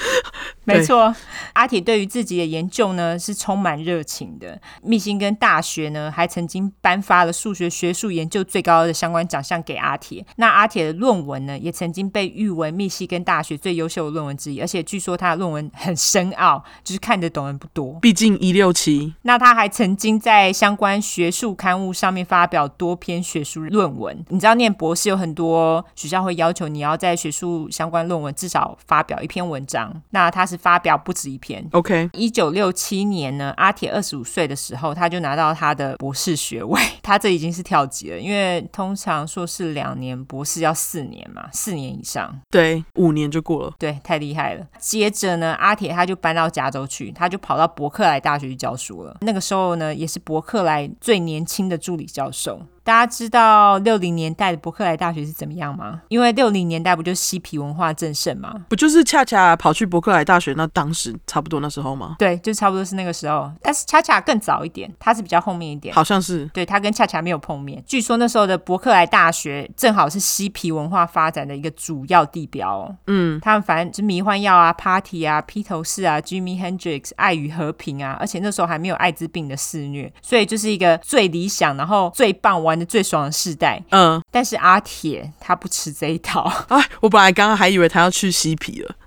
[0.64, 1.14] 没错，
[1.54, 4.60] 阿铁对于自己的研究呢是充满热情的。
[4.82, 10.24] 密西根大学呢还曾经颁发了数学学术研究最高的相关奖项给阿铁。
[10.36, 17.98] 那阿铁的论文呢也曾经被誉为密西根大学最优秀的论文之一，而且据说他的论文很深奥，就是看得懂人不多。
[18.00, 19.12] 毕竟一六七。
[19.22, 24.24] 那他还曾经在相关学术刊物上面发表多篇学术论文。
[24.28, 30.60] 你知道念博士有很多学校会要求你要在学术相关论文至少发表一篇文章，那他是。
[30.60, 31.66] 发表不止一篇。
[31.72, 36.80] OK，一九六七年呢，阿铁二十五岁的时候，他就拿到他的博士学位。
[37.02, 42.40] 他这已经是跳级了，因为通常硕士两年，博士要四年嘛，四年以上。
[42.50, 43.72] 对，五年就过了。
[43.78, 44.66] 对，太厉害了。
[44.78, 49.16] 接着呢，阿铁他就搬到加州去，他就跑到伯克莱大学去教书了。
[49.22, 52.60] 那个时候呢，也是伯克莱最年轻的助理教授。
[52.90, 56.02] 大家知道六零年代的伯克莱大学是怎么样吗？
[56.08, 58.52] 因为六零年代不就嬉皮文化正盛吗？
[58.68, 62.16] 不就是恰恰跑去伯克莱大学那当时差不多那时候吗？
[62.18, 63.48] 对，就差不多是那个时候。
[63.62, 65.94] 但是恰恰更早一点，他是比较后面一点。
[65.94, 66.44] 好像是。
[66.46, 67.80] 对，他跟恰恰没有碰面。
[67.86, 72.92] 据说那时候的伯克莱大学正好是嬉皮文化发展的一个主要地标。
[73.06, 86.50] 嗯，他们反正就迷幻药啊、party 啊、披头士啊、Jimmy Hendrix、爱与和平啊，而且那时候还没有艾滋病的肆虐，所以就是一个最理想，然后最棒玩的最爽的世代，嗯，但是阿铁他不吃这一套。
[86.68, 88.96] 哎，我本来刚刚还以为他要去嬉皮了。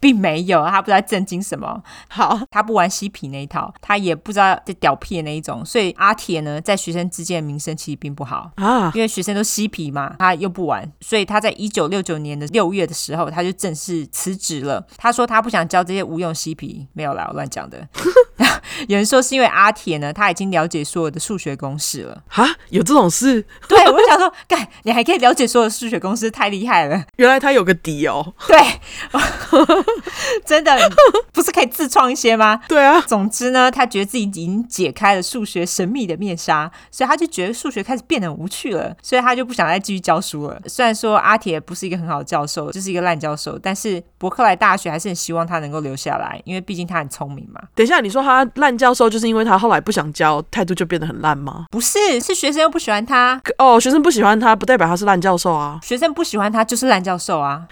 [0.00, 1.82] 并没有，他不知道震惊什么。
[2.08, 14.86] 好，他不玩嬉皮那一套，他也不知道这屌屁的那一种，所以阿铁呢，在学生之间的名声其实并不好啊，因为学生都嬉皮嘛，他又不玩，所以他在一九六九年的六月的时候，他就正式辞职了。
[14.98, 17.88] 他说他不想教这些无用嬉皮，没有啦，我乱讲的。
[18.88, 22.22] 有人说是因为阿铁呢，他已经了解所有的数学公式了。
[22.28, 23.44] 哈，有这种事？
[23.68, 27.04] 对，我就想说，干，你还可以了解所有的数学公式，太厉害了。
[27.16, 28.34] 原来他有个底哦。
[28.46, 28.58] 对，
[30.44, 30.76] 真的
[31.32, 32.60] 不是可以自创一些吗？
[32.68, 33.00] 对啊。
[33.02, 40.60] 总之呢，他觉得自己已经解开了数学神秘的面纱，所以他就觉得数学开始变得无趣了，所以他就不想再继续教书了。
[40.66, 47.60] 虽然说阿铁不是一个很好的教授，就是一个烂教授，但是伯克莱大学还是很希望他能够留下来，因为毕竟他很聪明嘛。
[47.74, 51.66] 等一下，你说他烂教授，就是因为他后来不想教，态度就变得很烂吗？
[51.70, 53.40] 不是，是学生又不喜欢他。
[53.58, 55.78] 哦，学生不喜欢他，不代表他是烂教授啊。
[55.82, 57.62] 学生不喜欢他就是烂教授啊。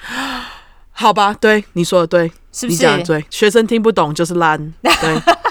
[0.90, 2.76] 好吧，对，你说的对，是不是？
[2.76, 5.22] 你讲的对，学生听不懂就是烂，对。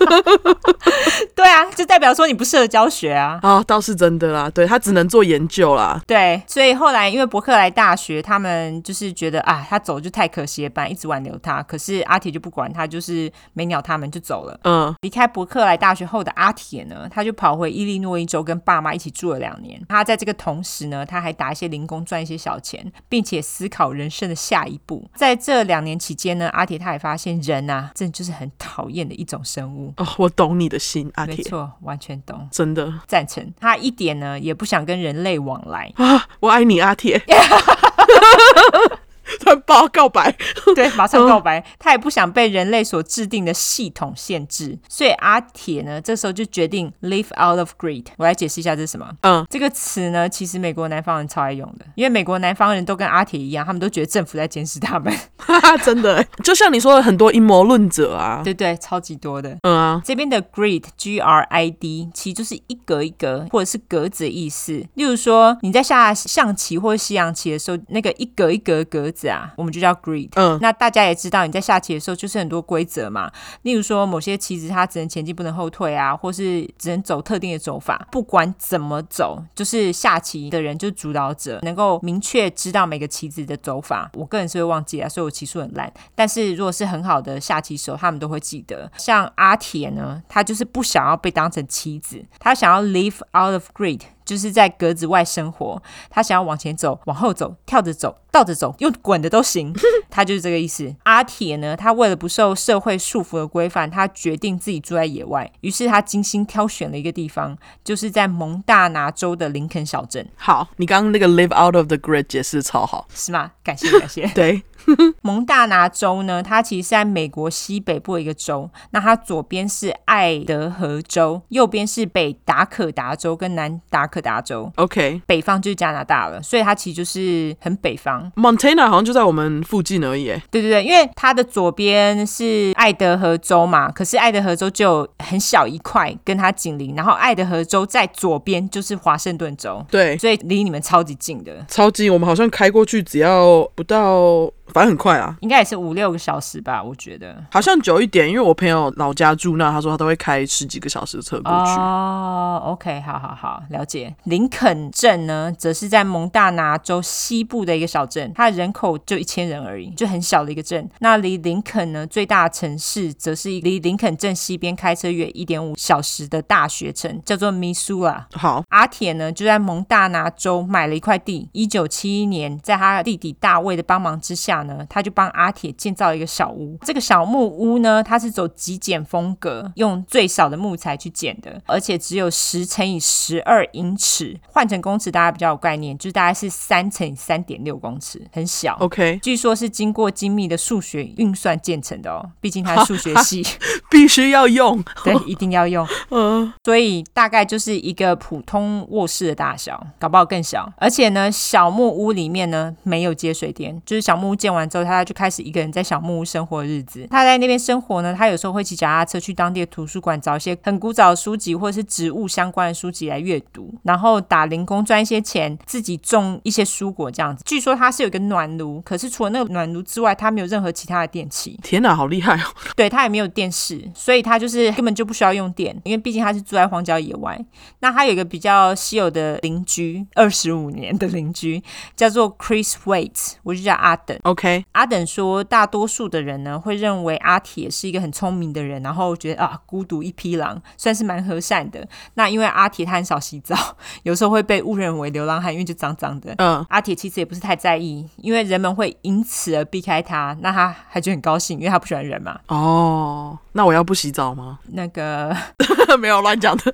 [1.34, 3.38] 对啊，就代表说你不适合教学啊。
[3.42, 4.50] 哦，倒是真的啦。
[4.50, 6.00] 对，他只能做研究啦。
[6.06, 11.62] 对，所以后来因为伯克莱大学，他们就是觉得啊，他走就太可惜了，一直挽留他。
[11.62, 14.58] 可是阿铁就不管他，就是没鸟他们就走了。
[14.64, 19.80] 嗯，离开伯克莱大学后的阿铁呢，他就跑回伊利诺伊州跟爸妈一起住了两年。
[19.88, 25.08] 他在这个同时呢，他还打一些零工赚一些小钱，并且思考人生的下一步。
[25.14, 29.89] 在这两年期间呢，阿铁他也发现人啊，真的就是很讨厌的一种生物。
[29.96, 31.36] 哦，我懂你的心，阿铁。
[31.36, 33.52] 没错，完全懂，真的赞成。
[33.58, 36.28] 他一点呢也不想跟人类往来啊！
[36.40, 37.22] 我爱你，阿铁。
[39.44, 40.34] 他爆告白，
[40.74, 41.64] 对，马上告白。
[41.78, 48.04] 他也不想被人类所制定的系统限制，所以阿铁呢，这时候就决定 live out of greed。
[48.16, 49.08] 我来解释一下这是什么。
[49.22, 55.12] 嗯，这个词呢，其实美国南方人超爱用的，因为美国南方人都跟阿铁一样，他们都觉得政府在监视他们。
[55.36, 59.56] 哈哈，真的，就像你说的，很多阴谋论者啊，对对，超级多的。
[59.62, 64.72] 嗯啊，这边的 grid，G R I D，其实就是一格一格或者是格子的意思。
[64.94, 70.30] 例如说你在下象棋或者西洋棋的时候，那个一格一格格子啊，我们就叫 grid。
[70.36, 73.30] 嗯，那大家也知道，你在下棋的时候就是很多规则嘛。
[73.62, 78.06] 例如说，某些棋子它只能前进不能后退啊，或是只能走特定的走法。
[78.10, 84.10] 不管怎么走，就是下棋的人就是主导者，能够明确知道每个棋子的走法。
[84.14, 85.92] 我个人是会忘记啊，所以我棋术很烂。
[86.14, 88.90] 但是如果是很好的下棋手，他们都会记得。
[88.96, 94.00] 像阿铁呢，他就是不想要被当成棋子，他想要 live out of grid。
[94.30, 99.74] 就是在格子外生活，他想要往前走、往后走、跳着走、倒着走、用滚的都行，
[100.08, 100.94] 他就是这个意思。
[101.02, 105.50] 阿铁呢，他为了不受社会束缚的规范，他决定自己住在野外。
[105.62, 110.24] 于是他精心挑选了一个地方，就是在蒙大拿州的林肯小镇。
[110.36, 113.50] 好，你刚刚那个 live out of the grid 解释超好，是吗？
[113.64, 114.28] 感谢感谢。
[114.32, 114.62] 对。
[115.22, 118.68] 蒙大拿州呢，它其实是在美国西北部的一个州。
[118.90, 124.70] 那它左边是爱德荷州，右边是北达可达州跟南达可达州。
[124.76, 128.30] OK，北方就是加拿大了，所以它其实就是很北方。
[128.36, 130.26] Montana 好像就在我们附近而已。
[130.50, 136.94] 对对对，因为它的左边是爱德荷州嘛，可是爱德荷州就很小一块，跟它紧邻。
[136.94, 142.12] 然后爱德荷州在左边就是华盛顿州，对，所以离你们超级近的，超近。
[142.12, 144.50] 我们好像开过去只要不到。
[144.72, 151.72] 反正很快啊，应该也是五六个小时吧，我觉得好像久一点，因为我朋友老家住那，他说他都会开十几个小时的车过去。
[151.72, 154.14] 哦，OK，好好好，了解。
[154.24, 160.88] 林肯镇呢，则是在蒙大拿州西部的一个小镇，它的人口就一千人而已，就很小的一个镇。
[161.00, 168.26] 那离林肯呢最大的城市，则是离林肯镇西边开车约一点五小时的大学城，叫做密苏拉。
[168.32, 174.59] 好，阿铁呢就在蒙大拿州买了一块地，一九七一年，在他弟弟大卫的帮忙之下。
[174.64, 176.78] 呢，他就帮阿铁建造一个小屋。
[176.82, 188.76] 这个小木屋呢，它是走极简风格，用最少的木材去建的，而且只有十乘以十二英尺，换成公尺大家比较有概念，就是大概是三乘以三点六公尺，很小。
[188.80, 193.42] OK，据说是经过精密的数学运算建成的哦，毕竟它是数学系，
[193.90, 195.86] 必须要用， 对，一定要用。
[196.10, 200.70] 嗯，所以大概就是一个普通卧室的大小，搞不好更小。
[200.76, 204.49] 而且呢，小木屋里面呢没有接水电，就是小木屋建。
[204.52, 207.06] 完之后，他就开始一个人在小木屋生活的日子。
[207.10, 217.42] 他在那边生活呢，他有时候会骑脚踏车去当地的图书馆找一些很古早的书籍或者是植物相关的书籍来阅读，然后打零工赚一些钱，自己种一些蔬果这样子。
[217.46, 221.58] 据说他是有一个暖炉，可是除了那个暖炉之外，他没有任何其他的电器。
[221.62, 222.44] 天哪，好厉害哦！
[222.76, 227.38] 对，他也没有电视，所以他就是根本就不需要用电，因为毕竟他是住在荒郊野外。
[227.80, 231.62] 那他有一个比较稀有的邻居，二十五年的邻居，
[231.96, 234.18] 叫做 Chris Waits，我就叫阿等。
[234.30, 241.84] OK，阿等说，大多数的人呢会认为阿铁是一个很聪明的人，然后觉得啊，孤独一匹狼，算是蛮和善的。
[242.14, 243.56] 那因为阿铁他很少洗澡，
[244.04, 246.32] 有时候会被误认为流浪汉，因为就脏脏的。
[246.38, 252.38] 嗯，阿铁其实也不是太在意，因为人们会因此而避开他，那他还觉得很高兴，因为他不喜欢人嘛。
[252.46, 254.60] 哦，那我要不洗澡吗？
[254.68, 255.36] 那个
[255.98, 256.72] 没有乱讲的，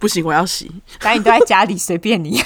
[0.00, 0.82] 不行，我要洗。
[0.98, 2.42] 反正你都在家里，随便你。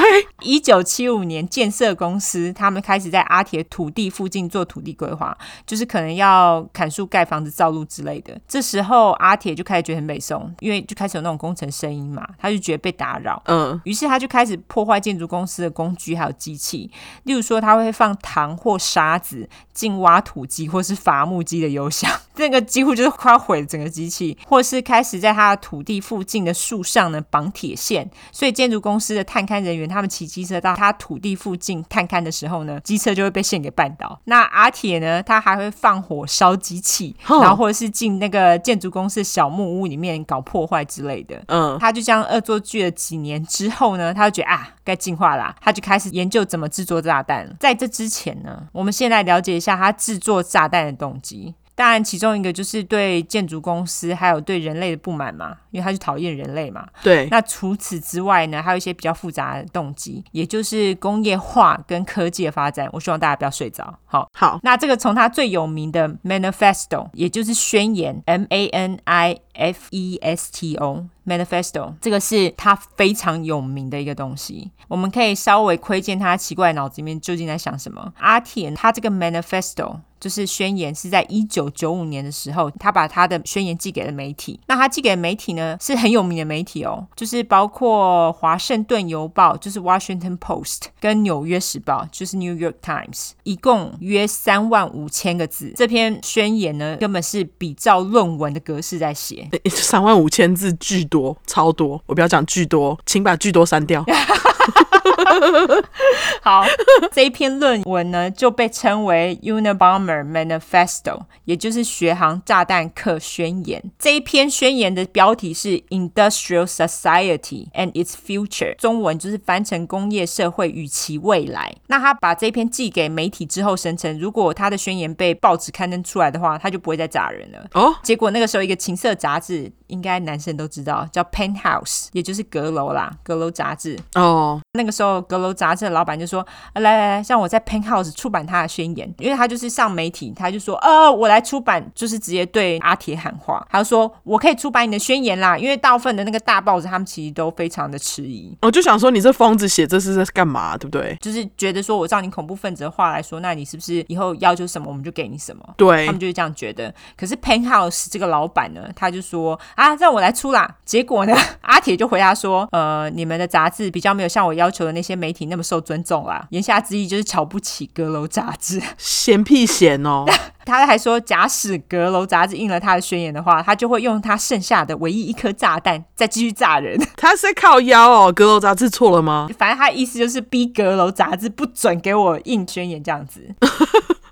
[0.00, 5.36] 对， 一九七五年，建设公司他们开始在阿铁土地附近做土地规划，
[5.66, 8.38] 就是可能要砍树盖房子、造路之类的。
[8.46, 13.42] 这时候阿铁就开始觉得很北宋，因为就开始有那种工程声音嘛，他就觉得被打扰。
[13.46, 16.90] 嗯，于是他就开始破坏建筑公司的工具还有机器，
[17.24, 29.87] 例如说他会放糖或沙子进挖土机或是伐木机的油箱，这个几乎就是快要毁了整个机器，或是开始在他的土地附近的树上呢绑铁线，所以建筑公司的探勘人员。
[29.88, 34.20] 他们骑机车到他土地附近探勘的时候呢，机车就会被线给绊倒。
[34.24, 41.42] 那阿铁呢，他还会放火烧机器，然后或者是进那个建筑公司小木屋里面搞破坏之类的。
[41.48, 47.48] 嗯，他就这样恶作剧了几年之后呢，他就觉得啊，该进化啦，他就开始研究怎么制作炸弹。
[47.58, 51.54] 在这之前呢，我们先来了解一下他制作炸弹的动机。
[51.78, 56.84] 当然，其中一个就是对建筑公司还有对人类的不满嘛，因为他是讨厌人类嘛。
[57.04, 57.28] 对。
[57.30, 62.88] 那除此之外呢，还有一些比较复杂的动机，也就是工业化跟科技的发展。
[62.92, 63.96] 我希望大家不要睡着。
[64.06, 64.58] 好，好。
[64.64, 74.72] 那这个从他最有名的 Manifesto，也就是宣言，M A N I F E S T O，Manifesto，这个是他非常有名的一个东西。
[74.88, 78.12] 我们可以稍微窥见他奇怪的脑子里面究竟在想什么。
[78.18, 80.00] 阿铁他这个 Manifesto。
[80.20, 84.58] 就是宣言是在一九九五年的时候，他把他的宣言寄给了媒体。
[84.66, 95.72] 那他寄给的媒体呢，是很有名的媒体哦，就是包括华盛顿邮报，就是 Washington Post，跟纽约时报，就是 New York Times，一共约三万五千个字。
[95.76, 99.48] 这篇宣言呢，根本是比照论文的格式在写。
[99.70, 102.02] 三万五千字巨多，超多。
[102.06, 104.04] 我不要讲巨多，请把巨多删掉。
[106.42, 106.64] 好，
[107.12, 113.82] 这一篇论文呢就被称为 Unabomber Manifesto，也就是学航炸弹客宣言。
[113.98, 121.74] 这一篇宣言的标题是 Industrial Society and its Future，中文就是翻成工业社会与其未来。
[121.88, 127.66] 那他把这篇寄给媒体之后，声称如果他的宣言被报纸刊登出来的话，他就不会再炸人了。
[127.74, 133.98] 哦，结果那个时候一个情色杂志，应该男生都知道，叫 Penthouse，也就是阁楼啦，阁楼杂志。
[134.14, 135.18] 哦，那个时候。
[135.28, 148.56] 阁楼杂志的老板就说：“来来来，让我在 Penthouse 出版他的宣言，因为他就是上媒体，他就说：‘呃，我来出版，就是直接对阿铁喊话。’他就说：‘我可以出版你的宣言啦。’因为大部分的那个大报纸，他们其实都非常的迟疑。
[148.62, 151.16] 我就想说，你这疯子写这是在干嘛，对不对？
[151.20, 155.74] 就是觉得说我照你恐怖分子的话来说，那你是不是以后要求什么，我们就给你什么？
[155.76, 156.92] 对，他们就是这样觉得。
[157.16, 170.26] 可是 Penthouse 这个老板呢，他就说：‘啊，让我来出啦。’结果呢，阿铁就回答说：‘呃，你们的杂志比较没有像我要求的那些媒体那么受。’尊重啦，言下之意就是瞧不起阁楼杂志， 嫌屁嫌哦。
[170.66, 176.98] 他还说，假使阁楼杂志印了他的宣言的话，他就会用他剩下的唯一一颗炸弹再继续炸人。
[177.16, 179.48] 他是靠腰哦，阁楼杂志错了吗？
[179.56, 183.54] 反正他的意思就是逼阁楼杂志不准给我印宣言这样子。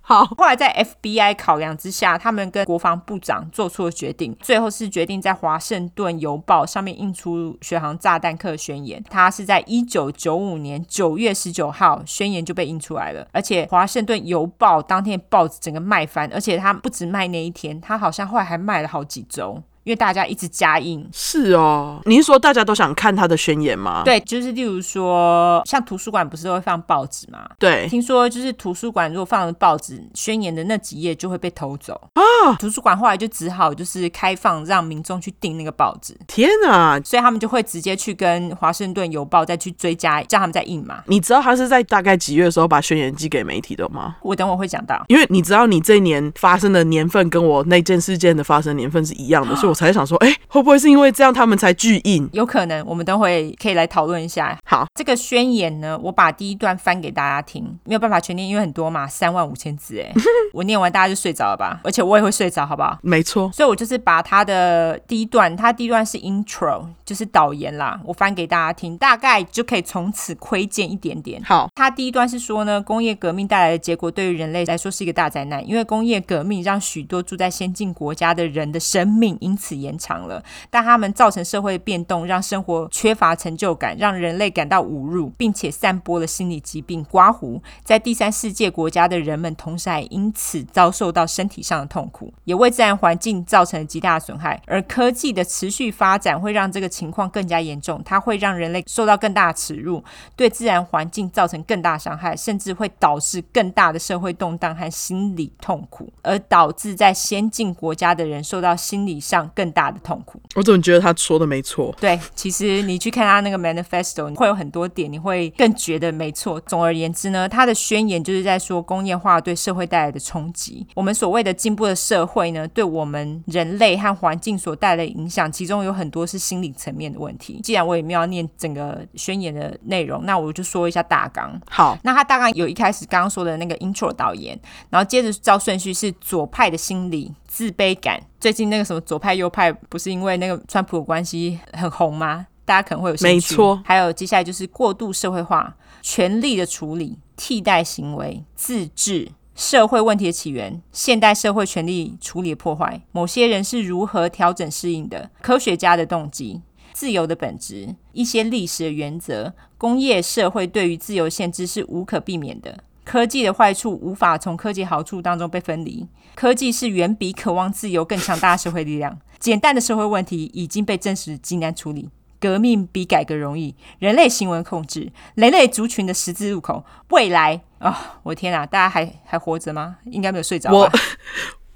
[0.08, 9.02] 好，后来在 FBI 考量之下，他们跟国防部长做出了决定，最后是决定在华盛顿邮报上面印出学航炸弹客宣言。
[9.10, 19.60] 他是在一九九五年九月十九号，宣言就被印出来了，而且华盛顿邮报当天报纸整个卖翻，而且他不止卖那一天，他好像后来还卖了好几周。
[19.86, 22.00] 因为大家一直加印，是哦。
[22.06, 24.02] 你是说大家都想看他的宣言吗？
[24.04, 27.48] 对，就是例如说，像图书馆不是都会放报纸吗？
[27.56, 32.52] 对，听说就是图书馆如果放了报纸，宣言的那几页就会被偷走啊。
[32.58, 36.18] 图书馆后来就只好就是开放让民众去订那个报纸。
[36.26, 37.00] 天哪！
[37.04, 41.04] 所以他们就会直接去跟华盛顿邮报再去追加，叫他们再印嘛。
[41.06, 44.16] 你知道他是在大概几月的时候把宣言寄给媒体的吗？
[44.22, 49.75] 我等会会讲到，因为你知道你这一年发生的年份跟我那件事件的发生年份是一样的， 所以我。
[49.76, 52.28] 才想说，哎、欸，会不会是因为这样他们才巨硬？
[52.32, 54.58] 有可能，我们等会可以来讨论一下。
[54.64, 60.10] 好，这个宣言呢，我把第一段翻给大家听，没有办法全念，因为很多嘛，三万五千字，哎，
[60.54, 61.78] 我念完大家就睡着了吧？
[61.84, 62.98] 而且我也会睡着，好不好？
[63.02, 71.42] 没错，所以我就是把它的第一段，它第一段是 intro，就是导言啦，我翻给大家听，大概就可以从此窥见一点点。
[71.44, 79.65] 好，它第一段是说呢，工业革命带来的结果对于人类来说是一个大灾难，因为工业革命让许多住在先进国家的人的生命因此。
[79.66, 80.42] 此延长了。
[80.70, 87.04] 但他们造成社会变动，让生活缺乏成就感，让人类感到侮辱，并且散播了心理疾病。
[87.10, 94.60] 刮胡，在第三世界国家的人们，同时还因此遭受到身体上的痛苦，也为自然环境造成了极大的损害。
[94.66, 100.02] 而科技的持续发展会让这个情况更加严重，它会让人类受到更大的耻辱，
[100.36, 110.40] 对自然环境造成更大伤害，甚至会导致更大的社会动荡和心理痛苦，而导致在先进国家的人受到心理上更大的痛苦。
[110.54, 111.94] 我怎么觉得他说的没错？
[112.00, 116.60] 对，其实你去看他那个 manifesto，会有很多点，你会更觉得没错。
[116.60, 120.86] 总而言之呢，他的宣言就是在说工业化对社会带来的冲击。
[120.94, 127.60] 我们所谓的进步的社会呢，对我们人类和环境所带来的影响，其中有很多是心理层面的问题。
[127.62, 131.60] 既然我也没有要念整个宣言的内容，那我就说一下大纲。
[131.68, 134.58] 好，那他大概有一开始刚刚说的那个 intro 导言，
[134.90, 138.22] 然后接着照顺序是左派的心理、自卑感。
[138.38, 142.46] 最近那个什么左派右派，不是因为那个川普的关系很红吗？
[142.66, 143.34] 大家可能会有兴趣。
[143.34, 143.82] 没错。
[143.82, 156.60] 还有接下来就是过度社会化、权力的处理、替代行为、自治、社会问题的起源、现代社会权力处理的破坏、某些人是如何调整适应的、科学家的动机。
[156.92, 162.78] 自由的本质，一些历史的原则，工业社会对于自由限制是无可避免的。
[163.06, 166.06] 科技的坏处无法从科技好处当中被分离。
[166.34, 169.16] 科技是远比渴望自由更强大的社会力量。
[169.38, 172.10] 简单的社会问题已经被证实极难处理。
[172.38, 173.74] 革命比改革容易。
[174.00, 176.84] 人类行为控制，人类族群的十字路口。
[177.10, 178.66] 未来啊、哦，我天哪！
[178.66, 179.96] 大家还还活着吗？
[180.06, 180.76] 应该没有睡着吧？
[180.76, 180.92] 我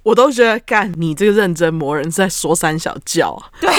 [0.10, 3.48] 我都觉得，干你这个认真魔人是在说三小教啊。
[3.60, 3.70] 对。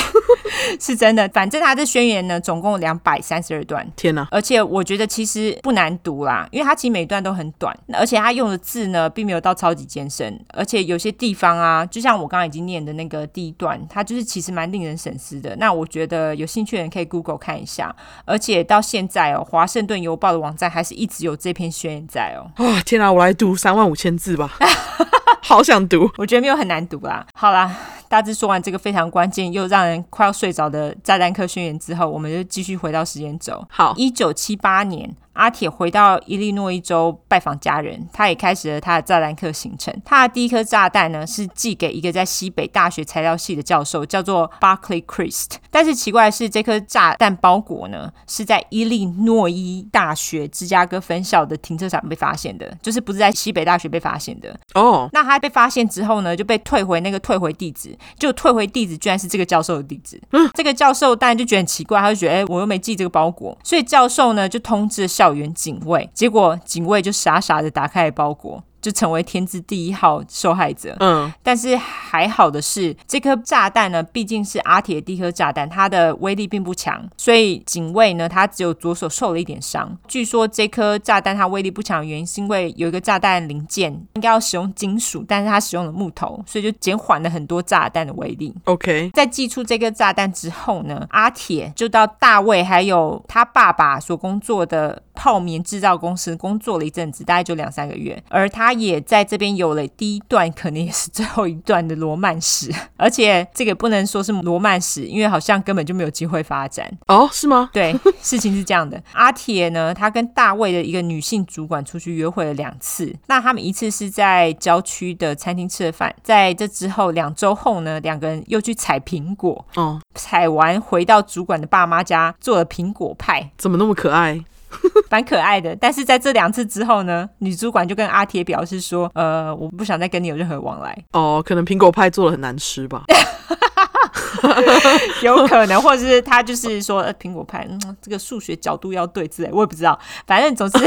[0.80, 3.88] 是真的，反正他的宣言呢，总共两百三十二段。
[3.96, 4.28] 天哪！
[4.32, 15.56] 而且我觉得其实不难读啦，因为它其实每段都很短，而且他用的字呢，并没有到超级艰深，而且有些地方啊，就像我刚刚已经念的那个第一段，它就是其实蛮令人深思的。
[15.58, 17.96] 那我觉得有兴趣的人可以 Google 看一下，
[18.26, 22.52] 而且到现在哦，华盛顿邮报的网站还是一直有这篇宣言在哦。
[22.56, 23.12] 啊，天哪！
[23.12, 24.58] 我来读三万五千字吧，
[25.42, 26.10] 好想读。
[26.18, 27.26] 我觉得没有很难读啦。
[27.34, 27.76] 好啦。
[28.12, 33.66] 大致说完这个非常关键又让人快要睡着的炸弹客宣言之后，我们就继续回到时间轴。
[33.70, 35.10] 好，一九七八年。
[35.34, 39.94] 阿铁回到伊利诺伊州拜访家人，他也开始了他的炸弹客行程。
[40.04, 45.52] 他的第一颗炸弹呢，是寄给一个在西北大学材料系的教授，叫做 Barclay Christ。
[45.70, 54.52] 但是奇怪的是，这颗炸弹包裹呢，是在伊利诺伊大学芝加哥分校的停车场被发现的，就是不是在西北大学被发现的。
[54.74, 55.10] 哦，oh.
[55.14, 60.22] 那他被发现之后呢，就被退回那个退回地址，就退回地址居然是这个教授的地址。
[60.32, 68.64] 嗯，这个教授当然就觉得很奇怪，他就觉得，哎，我又没寄这个包裹，所以教授呢就通知校园警卫，结果警卫就傻傻的打开了包裹。
[68.82, 70.96] 就成为天字第一号受害者。
[71.00, 79.96] 嗯，但是还好的是，这颗炸弹呢，毕竟是阿铁的第一颗炸弹，它的威力并不强，所以警卫呢，他只有左手受了一点伤。
[80.08, 88.54] 据说这颗炸弹它威力不强的原因，是因为有一个炸弹零件应该要使用金属，但是他使用了木头，所以就减缓了很多炸弹的威力。
[88.66, 98.71] OK，在寄出这颗炸弹之后呢，阿铁就到大卫还有他爸爸所工作的泡棉制造公司工作了一阵子，大概就两三个月，而他。
[98.72, 107.70] 他也在这边有了第一段，可能也是最后一段的罗曼史， 而且这个不能说是罗曼史，因为好像根本就没有机会发展哦，是吗？
[107.74, 109.04] 对，事情是这样的。
[109.12, 124.42] 阿铁呢，他跟大卫的一个女性主管出去约会了两次，那他们一次是在郊区的餐厅吃了饭，在这之后两周后呢，两个人又去采苹果，哦，采完回到主管的爸妈家做了苹果派，怎么那么可爱？
[125.10, 133.04] 蛮可爱的，但是在这两次之后呢，女主管就跟阿铁表示说：“呃，我不想再跟你有任何往来。”哦，可能苹果派做的很难吃吧，
[135.22, 140.80] 有可能，或者是他就是说，呃，苹果派，嗯，这个数学角度要对之类，我也不知道，反正总之。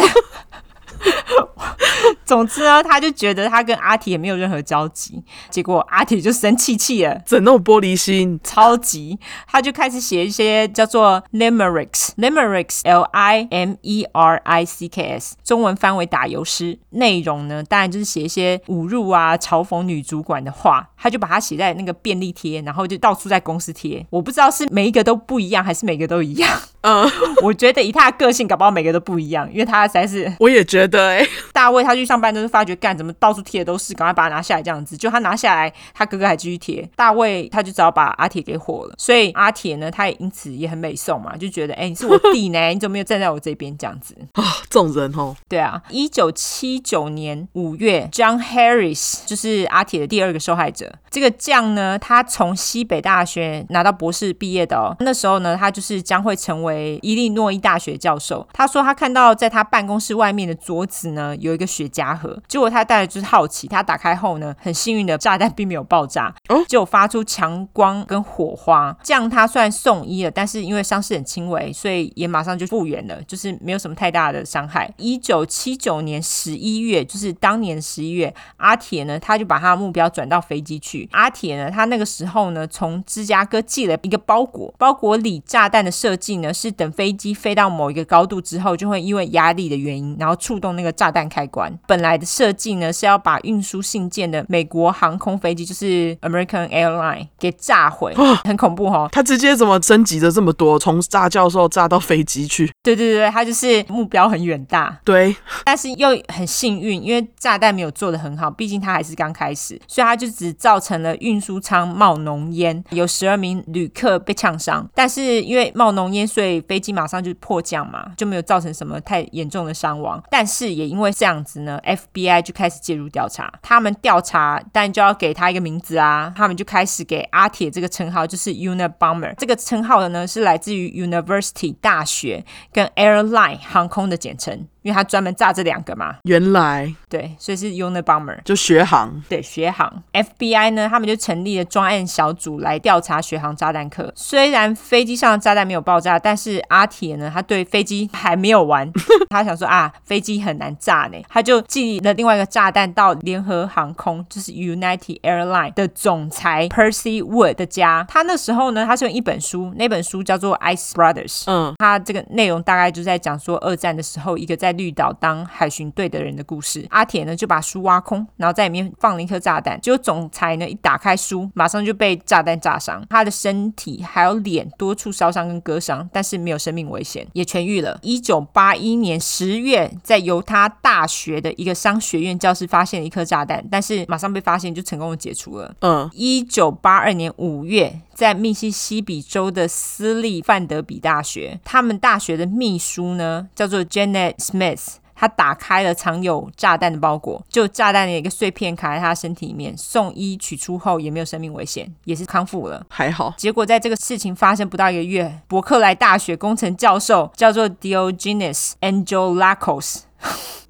[2.24, 8.38] 总之呢，他就觉得他跟阿铁也没有任何交集，结果阿铁就生气气了，整那种玻璃心？
[8.42, 16.78] 超级，他就开始写一些叫做 limericks，limericks，l i m e r i c k s，中文翻为打油诗。
[16.90, 24.04] 内容呢，当然就是写一些侮辱啊、嘲讽女主管的话，他就把它写在那个便利贴，然后就到处在公司贴。
[24.10, 26.50] 我不知道是每一个都不一样，还是每个都一样。
[26.82, 27.10] 嗯，
[27.42, 30.93] 我觉得以他的个性，搞不好每个都不一样，因为他实在是，我也觉得。
[30.96, 34.96] 对， 大卫他去上班都是发觉干怎么到处贴的都是，赶快把它拿下来这样子。
[34.96, 36.88] 就他拿下来，他哥哥还继续贴。
[36.94, 38.94] 大卫他就只好把阿铁给火了。
[38.98, 44.44] 所以阿铁呢，他也因此也很美送嘛，就觉得哎、欸，你是我弟呢， 你怎么没有站在我这边这样子啊？
[44.70, 45.82] 这种人哦，对啊。
[45.90, 50.92] 一九七九年五月，John Harris 就是阿铁的第二个受害者。
[51.10, 54.96] 这个将呢，他从西北大学拿到博士毕业的哦。
[55.00, 58.46] 那时候呢，他就是将会成为伊利诺伊大学教授。
[58.52, 62.40] 他说他看到在他办公室外面的桌子呢，有一个雪茄盒。
[62.48, 68.96] 结果他带来就是好奇，他打开后呢，很幸运的炸弹并没有爆炸，哦，就发出强光跟火花。
[69.02, 74.90] 这样他虽然送医了，但是因为伤势很轻微，所以也马上就复原了，就是没有什么太大的伤害。
[74.96, 81.08] 一九七九年十一月，就是当年十一月，阿铁呢，他就把他的目标转到飞机去。
[81.12, 91.70] 阿铁呢，他那个时候呢，从芝加哥寄了一个包裹，包裹里炸弹的设计呢，是等飞机飞到某一个高度之后，就会因为压力的原因，然后触动那个炸弹开关。
[91.86, 99.06] 本来的设计呢，是要把运输信件的美国航空飞机，就是 American Airline 给炸毁，很恐怖哦。
[99.12, 102.72] 他直接怎么升级的这么多，从炸教授炸到飞机去？
[102.82, 104.98] 对对对，他就是目标很远大。
[105.04, 105.36] 对，
[105.66, 110.94] 但是又很幸运，因为炸弹没有做的很好，毕竟他还是刚开始，所以他就只造成。
[111.04, 120.22] 了运输舱冒浓烟，有十二名旅客被呛伤，但是因为冒浓烟，所以飞机马上就迫降嘛，就没有造成什么太严重的伤亡。
[120.30, 123.52] 但是是也因为这样子呢，FBI 就开始介入调查。
[123.60, 134.68] 他们调查，但就要给他一个名字啊，他们就开始给阿铁这个称号，就是 Unabomber 这个称号的呢，是来自于 University 大学跟 Airline 航空的简称。
[134.84, 136.94] 因为他专门炸这两个嘛，原来。
[137.08, 140.02] 对，所以是 Unabomber，就学航，对，学航。
[140.12, 144.12] FBI 呢，他们就成立了专案小组来调查学航炸弹客。
[144.14, 148.90] 虽然飞机上的炸弹没有爆炸，但是阿铁呢，他对飞机还没有完，
[149.30, 158.04] 他想说啊，飞机很难炸呢，他就寄了另外一个炸弹到联合航空，就是 United Airlines 的总裁 Percy Wood 的家。
[158.08, 169.80] 他那时候呢，他是用一本书，那本书叫做 Ice Brothers，嗯，他这个内容大概就在讲说二战的时候，一个在绿岛当海巡队的人的故事，阿铁呢就把书挖空，然后在里面放了一颗炸弹。
[169.80, 177.98] 结果总裁呢一打开书，马上就被炸弹炸伤，他的身体还有脸多处烧伤跟割伤，但是没有生命危险，也痊愈了。
[178.02, 185.74] 一九八一年十月，在犹他大学的一个商学院教室发现了一颗炸弹，但是马上被发现就成功的解除了。
[185.80, 188.00] 嗯，一九八二年五月。
[188.14, 203.34] 在密西西比州的私立范德比大学，他们大学的秘书呢叫做 Janet Smith，他打开了藏有炸弹的包裹，就炸弹的一个碎片卡在他身体里面，送医取出后也没有生命危险，也是康复了，还好。
[203.36, 210.02] 结果在这个事情发生不到一个月，伯克莱大学工程教授叫做 Diogenes Angelakos。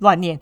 [0.04, 0.38] 乱念，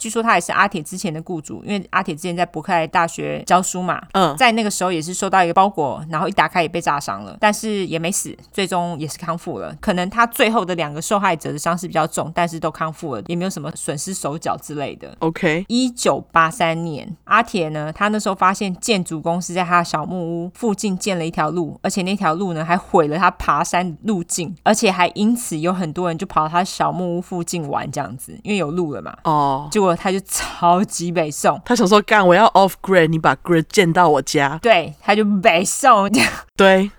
[0.00, 4.02] 据说他也是阿铁之前的雇主，因为阿铁之前在伯克莱大学教书嘛。
[4.12, 9.72] 嗯，在那个时候也是收到一个包裹，然后一打开也被炸伤了，但是也没死，最终也是康复了。
[9.80, 15.16] 可能他最后的两个受害者的伤势比较重，但是都康复了，也没有什么损失手脚之类的。
[15.20, 28.86] OK，一九八三年，阿铁呢，他那时候发现建筑公司在他的小木屋附近建了一条路，而且那条路呢还毁了他爬山路径，而且还因此有很多人就跑到他小木屋附近玩这样子，因为有路。
[28.86, 29.14] 了嘛？
[29.24, 36.10] 哦，结果他就超级北宋，他想说干，我要 off grid，你把 grid 建到我家，对，他就北宋
[36.56, 36.90] 对。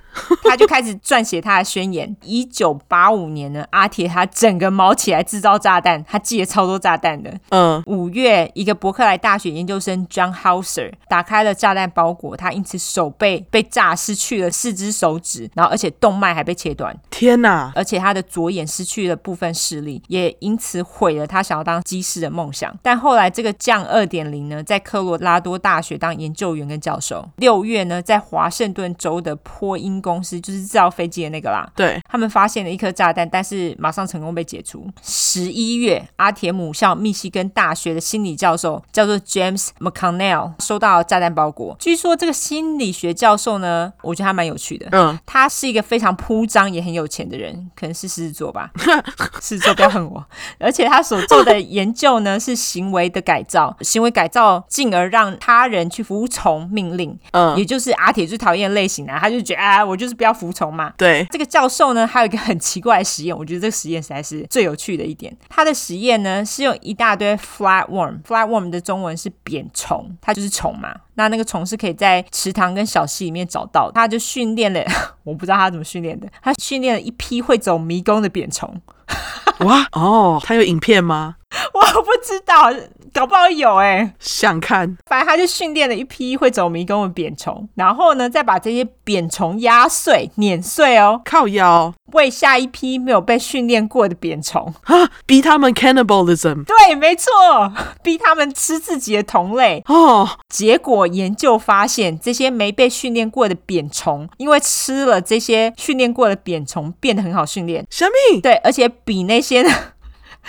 [0.44, 2.16] 他就开始撰写他的宣言。
[2.22, 7.38] 一九八五年呢，阿铁他整个毛起来制造炸弹，他寄了超多炸弹的。
[7.50, 16.98] 嗯，五月，一个伯克莱大学研究生 John Hauser 打开了炸弹包裹，他因此手背被炸失去了四只手指，然后而且动脉还被切断。
[17.10, 17.72] 天哪！
[17.76, 22.74] 而且他的左眼失去了部分视力，也因此毁了他想要当机师的梦想。
[22.82, 27.28] 但后来这个降二点零呢，在科罗拉多大学当研究员跟教授。
[27.36, 29.98] 六月呢，在华盛顿州的波音。
[30.08, 34.88] 公司就是制造飞机的那个啦，对，他们发现了一颗炸弹，但是马上成功被解除。
[35.04, 41.76] 十一月，阿铁母校密西根大学的心理教授叫做 James McConnell 收到炸弹包裹。
[41.78, 48.72] 据说这个心理学教授呢，我觉得他蛮有趣的，嗯，他是一个非常铺张也很有钱的人，可能是狮子座吧，
[49.44, 50.26] 狮子座不要恨我。
[50.58, 59.97] 而且他所做的研究呢 是行为的改造，行为改造进而让他人去服从命令，嗯，也就是阿铁最讨厌的类型啊，他就觉得啊我。
[59.98, 60.94] 就是不要服从嘛。
[60.98, 65.36] 对，这个教授呢，还有一个很奇怪的实验，我觉得这个实验实在是最有趣的一点。
[65.50, 70.94] 他的实验呢，是用一大堆 flatworm，flatworm 的中文是扁虫，它就是虫嘛。
[71.16, 73.94] 那那个虫是可以在池塘跟小溪里面找到的。
[73.96, 74.84] 他就训练了，
[75.26, 78.80] 我不知道他怎么训练的，他训练了一批会走迷宫的扁虫。
[79.66, 81.37] 哇哦，他有影片吗？
[81.74, 82.72] 我不知道，
[83.14, 84.14] 搞不好有哎、欸。
[84.20, 96.66] 想看，反正他就训练了一批会走迷宫的扁虫，然后呢，再把这些扁虫压碎、碾碎哦，靠腰，喂下一批没有被训练过的扁虫 啊，逼他们 cannibalism。
[96.66, 97.32] 对，没错，
[98.04, 100.28] 逼他们吃自己的同类哦。
[100.50, 107.86] 结果研究发现，这些没被训练过的扁虫，因为吃了这些训练过的扁虫，变得很好训练。
[107.90, 108.42] 什么？
[108.42, 109.70] 对，而且比那些呢，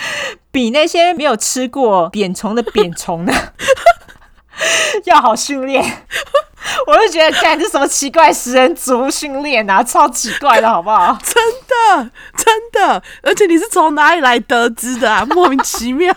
[0.51, 3.33] 比那些没有吃过扁虫的扁虫呢，
[5.05, 5.85] 要好训练。
[6.87, 11.17] 我就觉得，干这什么奇怪食人族训练啊，超奇怪的，好不好？
[11.23, 15.25] 真的，真的，而且你是从哪里来得知的啊？
[15.31, 16.13] 莫名其妙。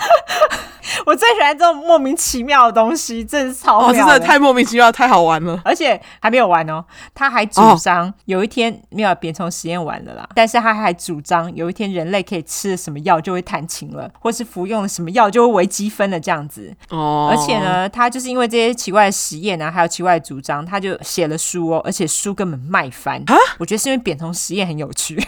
[1.06, 3.78] 我最喜欢这种莫名其妙的东西，真是超。
[3.78, 5.60] 哦，真的太莫名其妙，太好玩了。
[5.64, 6.84] 而且还没有完哦，
[7.14, 16.74] 他还主张有一天没有扁虫实验完了啦，但是他还主张有一天人类可以吃了什么药就会弹琴了，或是服用了什么药就会微积分了这样子。
[16.90, 23.22] 哦，而且呢，他就是因为这些奇怪的实验啊，还有奇怪的主张，他就写了书哦，而且书根本卖翻。
[23.26, 25.22] 啊，我觉得是因为扁虫实验很有趣。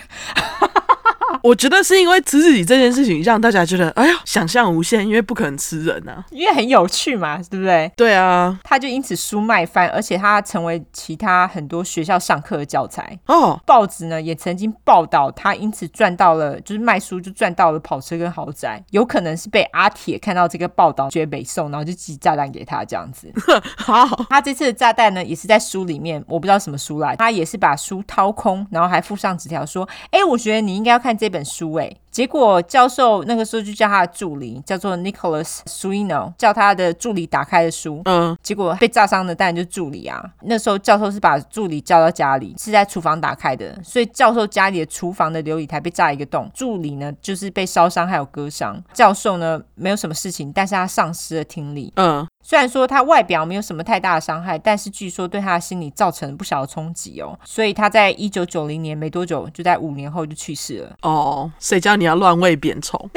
[1.43, 7.90] 我觉得是因为吃自己这件事情让大家觉得，哎呀，想象无限，因为不可能吃人啊，因为很有趣嘛，对不对？
[7.97, 13.61] 对啊，他就因此书卖翻，而且他成为其他很多学校上课的教材哦。
[13.66, 23.32] 报纸呢也曾经报道他因此赚到了，就是卖书就赚到了跑车跟豪宅，有可能是被阿铁看到这个报道觉得北宋，然后就寄炸弹给他这样子。
[23.76, 31.90] 好，他这次的炸弹呢也是在书里面，我不知道什么书啦，他也是把书掏空，然后还附上纸条说，哎，我觉得你应该要看这本书，哎。
[32.12, 38.02] 结果教授那个时候就叫他的助理叫做 Nicholas Suino，叫他的助理打开的书。
[38.04, 40.22] 嗯，结果被炸伤的当然就是助理啊。
[40.42, 48.78] 那时候教授是把助理叫到家里，是在厨房打开的，所以教授家里的厨房的琉璃台被炸一个洞，助理呢就是被烧伤还有割伤。
[48.92, 51.90] 教授呢没有什么事情，但是他丧失了听力。
[51.96, 57.38] 嗯，虽然说他外表没有什么太大的伤害，但是据说对他的心理造成了不小的冲击哦。
[57.45, 60.97] 所以他在一九九零年没多久，就在五年后就去世了。
[61.03, 63.09] 哦，谁叫你要乱喂扁虫？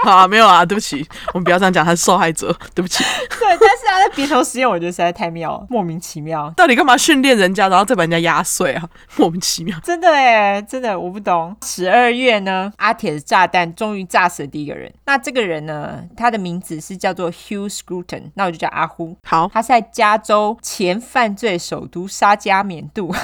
[0.04, 3.04] 好啊，没有啊，对不起，我们不要这样讲，他是受害者， 对不起。
[3.38, 6.50] 对，但是他的鼻头实验，我觉得实在太妙了，莫名其妙。
[6.56, 8.88] 到底干嘛训练人家，然后再把人家压碎啊？
[9.16, 9.78] 莫名其妙。
[9.84, 11.54] 真的哎，真的我不懂。
[11.62, 14.90] 十二月呢，阿铁的炸弹终于炸死了第一个人。
[15.04, 19.16] 那这个人呢，他的名字是叫做 Hugh Scruton，那我就叫阿呼。
[19.24, 23.14] 好，他是在加州前犯罪首都沙加缅度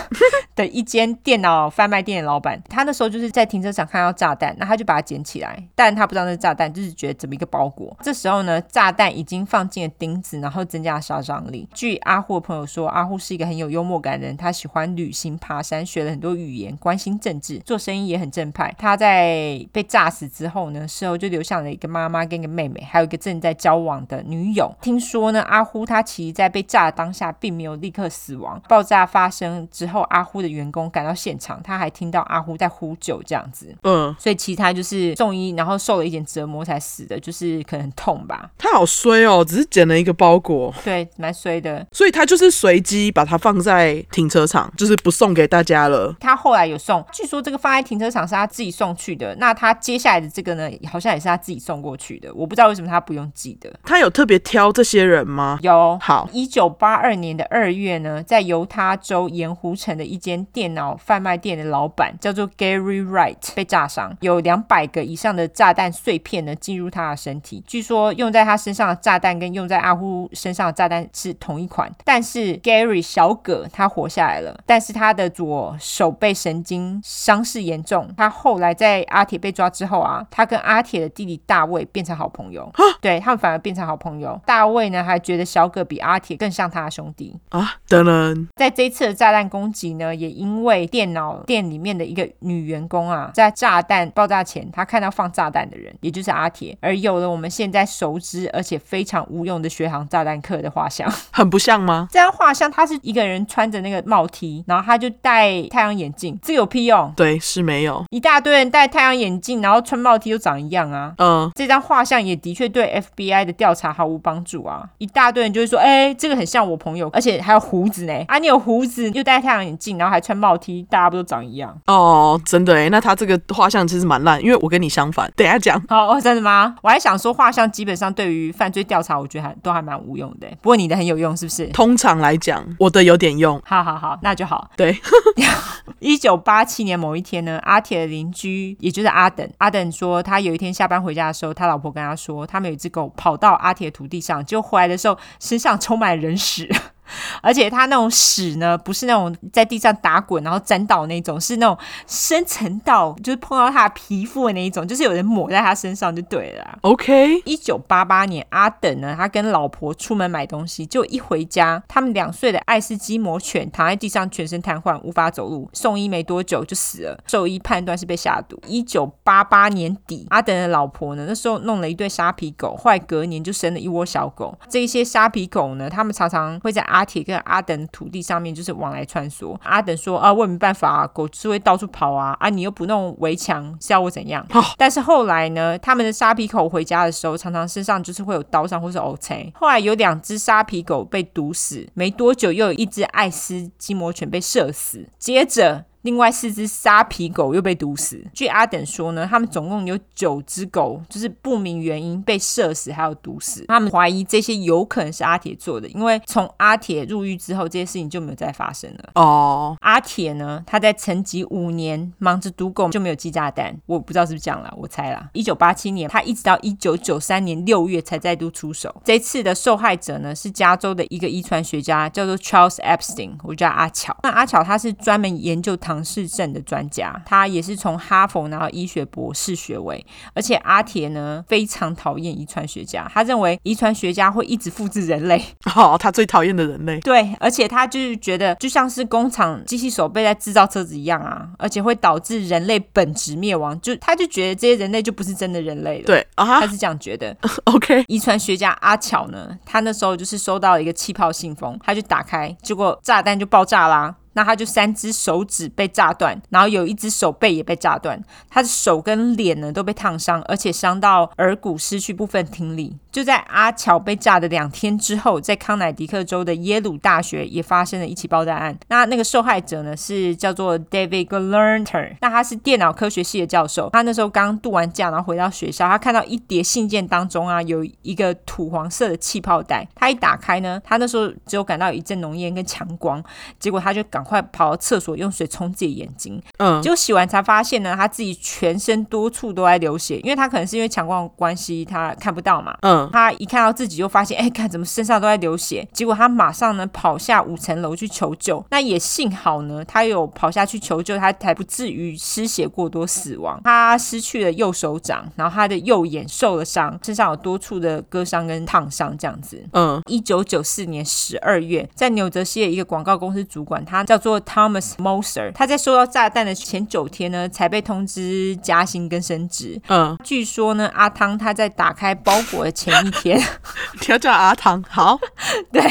[0.54, 2.62] 的一间电脑贩卖店的老板。
[2.68, 6.65] 他那时候就是在停车场看到炸弹，那他就把它捡起来，但他不知道那是炸弹。
[6.72, 11.68] 就是觉得怎么一个包裹，这时候呢，炸弹已经放进了钉子，然后增加了杀伤力。
[11.74, 18.74] 据阿呼的朋友说，阿呼是一个很有幽默感的人，他喜欢旅行、爬山，学了很多语言，关心政治，做生意也很正派。
[18.78, 24.74] 他在被炸死之后呢，事后就留下了一个妈妈跟一个妹妹，还有一个正在交往的女友。
[24.80, 28.60] 听说呢，阿呼他其实在被炸的当下并没有立刻死亡。
[28.68, 33.74] 爆炸发生之后，阿呼的员工赶到现场，他还听到阿呼在呼救，这样子。
[33.82, 36.55] 嗯，所以其他就是送医，然后受了一点折磨。
[36.64, 38.50] 才死的，就是可能很痛吧。
[38.58, 41.86] 他好衰哦，只是捡了一个包裹，对，蛮衰的。
[41.92, 46.14] 所以他就是随机把它放在停车场，就是不送给大家了。
[46.20, 49.34] 他后来有送，据说这个放在停车场是他自己送去的。
[49.36, 52.32] 那他接下来的这个呢，好像也是他自己送过去的。
[52.34, 53.72] 我不知道为什么他不用寄的。
[53.84, 55.58] 他有特别挑这些人吗？
[55.62, 55.98] 有。
[56.00, 67.62] 好，一九八二年的二月呢，在犹他州盐湖城的一间电脑贩卖店的老板叫做 Gary Wright 被炸伤，有两百个以上的炸弹碎片呢进入他的身体。
[67.66, 78.08] 据说用在他身上的炸弹跟用在阿呼身上的炸弹是同一款，但是 Gary 小葛他活下来了，但是他的左手背神经伤势严重。
[78.16, 84.40] 他后来在阿铁被抓之后啊，他跟阿铁的弟弟大卫变成好朋友，蛤对他们反而变成好朋友。
[84.46, 87.74] 大卫呢还觉得小葛比阿铁更像他的兄弟啊。
[87.88, 96.76] 等等，在这一次的炸弹攻击呢，也因为电脑店里面的一个女员工啊，在炸弹爆炸前，她看到放炸弹的人，也就是阿铁。
[96.80, 102.08] 而有了我们现在熟知而且非常无用的学航炸弹客的画像， 很不像吗？
[102.10, 107.12] 这张画像，他是一个人穿着那个帽 T，然后他就戴太阳眼镜，这个有屁用？
[107.16, 108.04] 对，是没有。
[108.10, 111.14] 一大堆人戴太阳眼镜，然后穿帽 T 又长一样啊。
[111.18, 114.88] 嗯，这张画像也的确对 FBI 的调查毫无帮助啊。
[114.98, 118.12] 一大堆人就会说，哎，这个很像我朋友，而且还有胡子呢。
[118.28, 121.76] 啊，你有胡子又戴太阳眼镜，然后还穿帽 T，大家不都长一样？
[121.86, 125.30] 哦，真的哎，那他这个画像其实蛮烂，因为我跟你相反。
[125.36, 125.82] 等下讲。
[125.88, 126.74] 好哦，真的吗？
[126.82, 130.48] 我还想说画像基本上对于犯罪调查，我觉得还都还蛮无用的。
[130.60, 131.68] 不过你的很有用，是不是？
[131.68, 133.62] 通常来讲，我的有点用。
[133.64, 134.68] 好好好，那就好。
[134.76, 135.00] 对。
[136.00, 146.68] 一九八七年某一天呢，阿铁的邻居，也就是阿等，阿等说他有一天下班回家的时候，他老婆跟他说，他们有一只狗跑到阿铁的土地上，就回来的时候身上充满人屎。
[147.42, 151.76] 而且它那种屎呢，不是那种在地上打滚然后沾到那种，是那种
[152.06, 156.78] 深层到就是碰到他的皮肤的那一种，就是有人抹在他身上就对了。
[156.82, 168.60] OK，一九八八年，阿等呢，他跟老婆出门买东西，就一回家，他们两岁的爱斯基摩犬躺在地上，全身瘫痪，无法走路，送医没多久就死了，兽医判断是被下毒。
[168.66, 174.56] 一九八八年底，阿等的老婆呢，那时候弄了一对沙皮狗，后来隔年就生了一窝小狗。
[174.68, 179.58] 这些沙皮狗呢，他们常常会在阿铁跟阿等土地上面就是往来穿梭。
[179.62, 189.52] 阿等说：“啊，我也没办法啊，狗是会到处跑啊，啊，你又不弄围墙，是要我怎样？”哦、但是后来呢，他们的沙皮狗回家的时候，常常身上就是会有刀伤或是 O C。
[189.56, 195.84] 后来有两只沙皮狗被毒死，没多久又有一只爱斯基摩犬被射死，接着。
[196.06, 198.24] 另外四只沙皮狗又被毒死。
[198.32, 203.64] 据阿等说呢，他们总共有九只狗，就是不明原因被射死，还有毒死。
[203.66, 209.10] 他们怀疑这些有可能是阿铁做的，因为从阿铁入狱之后，这些事情就没有再发生了。
[209.16, 209.78] 哦，oh.
[209.80, 213.76] 阿铁呢，他在沉寂五年，忙着毒狗就没有寄炸弹。
[213.86, 215.28] 我不知道是不是这样啦，我猜啦。
[215.32, 218.94] 一九八七年，他一直到一九九三年六月才再度出手。
[219.04, 224.16] 这次的受害者呢，是加州的一个遗传学家，叫做 Charles Epstein，我叫阿巧。
[224.22, 225.95] 那阿巧他是专门研究唐。
[225.96, 235.42] 唐氏症的专家，他也是从哈佛拿到医学博士学位，而且阿铁呢非常讨厌遗传学家，他认为遗传学家会一直复制人类，
[235.74, 237.00] 哦，他最讨厌的人类。
[237.00, 246.04] 对，而且他就是觉得就像是工厂机器手背在制造车子一样啊，而且会导致人类本质灭亡，就他就觉得这些人类就不是真的人类了。
[246.04, 247.34] 对啊，他是这样觉得。
[247.64, 254.14] OK，遗传学家阿巧呢，他那时候就是收到了一个气泡信封，他就打开，结果炸弹就爆炸啦。
[254.36, 262.94] 那他就三只手指被炸断，然后有一只手背也被炸断，他的手跟脸呢都被烫伤，而且伤到耳骨，失去部分听力。
[263.10, 268.78] 就在阿乔被炸的两天之后，在康乃狄克州的耶鲁大学也发生了一起爆炸案。
[268.88, 273.88] 那那个受害者呢是叫做 David Gelernter，那他是电脑科学系的教授。
[273.94, 283.24] 他那时候刚度完假，然后回到学校，他看到一叠信件当中啊有一个土黄色的气泡袋，他一打开呢，他那时候只有感到一阵浓烟跟强光，
[283.58, 293.08] 结果他就赶快跑到厕所用水冲自己眼睛，嗯，结果洗完才发现呢，他自己全身多处都在流血，因为他可能是因为强光关系，他看不到嘛，嗯。
[293.12, 295.86] 他一看到自己就发现，哎，看怎么身上都在流血。
[295.92, 298.64] 结果他马上呢跑下五层楼去求救。
[298.70, 303.60] 那也幸好呢，他有跑下去求救，他才不至于失血过多死亡。
[303.64, 309.62] 他失去了右手掌，然后他的右眼受了伤，身上有多处的割伤跟烫伤这样子。
[309.72, 319.80] 嗯，一九九四年十二月，在纽泽西的一个广告公司主管，他叫做 Thomas Moser，他在收到炸弹的前九天呢，才被通知加薪跟升职。
[319.88, 322.96] 嗯，据说呢，阿汤他在打开包裹的前。
[322.96, 323.38] 一天，
[324.00, 325.18] 你要叫阿汤，好，
[325.70, 325.82] 对，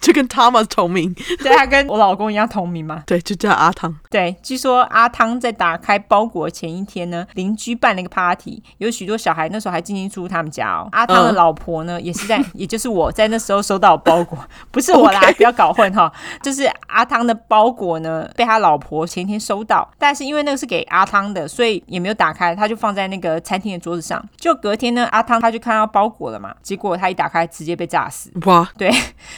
[0.00, 3.94] 就跟 Thomas 同名，对，他跟我老公一样同名嘛， 对，就叫阿汤。
[4.10, 10.88] 对，据说阿汤在打开包裹前一天呢，邻居办了一个 party，有许多小孩，那时候还进进出出他们家哦。
[10.92, 14.38] 阿汤的老婆呢，嗯、也是在，也就是我在那时候收到包裹，
[14.70, 16.10] 不是我啦不要搞混哈，
[16.42, 24.22] 就是阿汤的包裹呢，被他老婆前一天收到，但是因为那个是给阿汤的，所以也没有打开，他就放在那个餐厅的桌子上。
[24.36, 26.54] 就隔天呢，阿汤他就看到包裹了嘛。
[26.62, 28.30] 结果他一打开，直接被炸死。
[28.44, 28.68] 哇！
[28.76, 28.90] 对，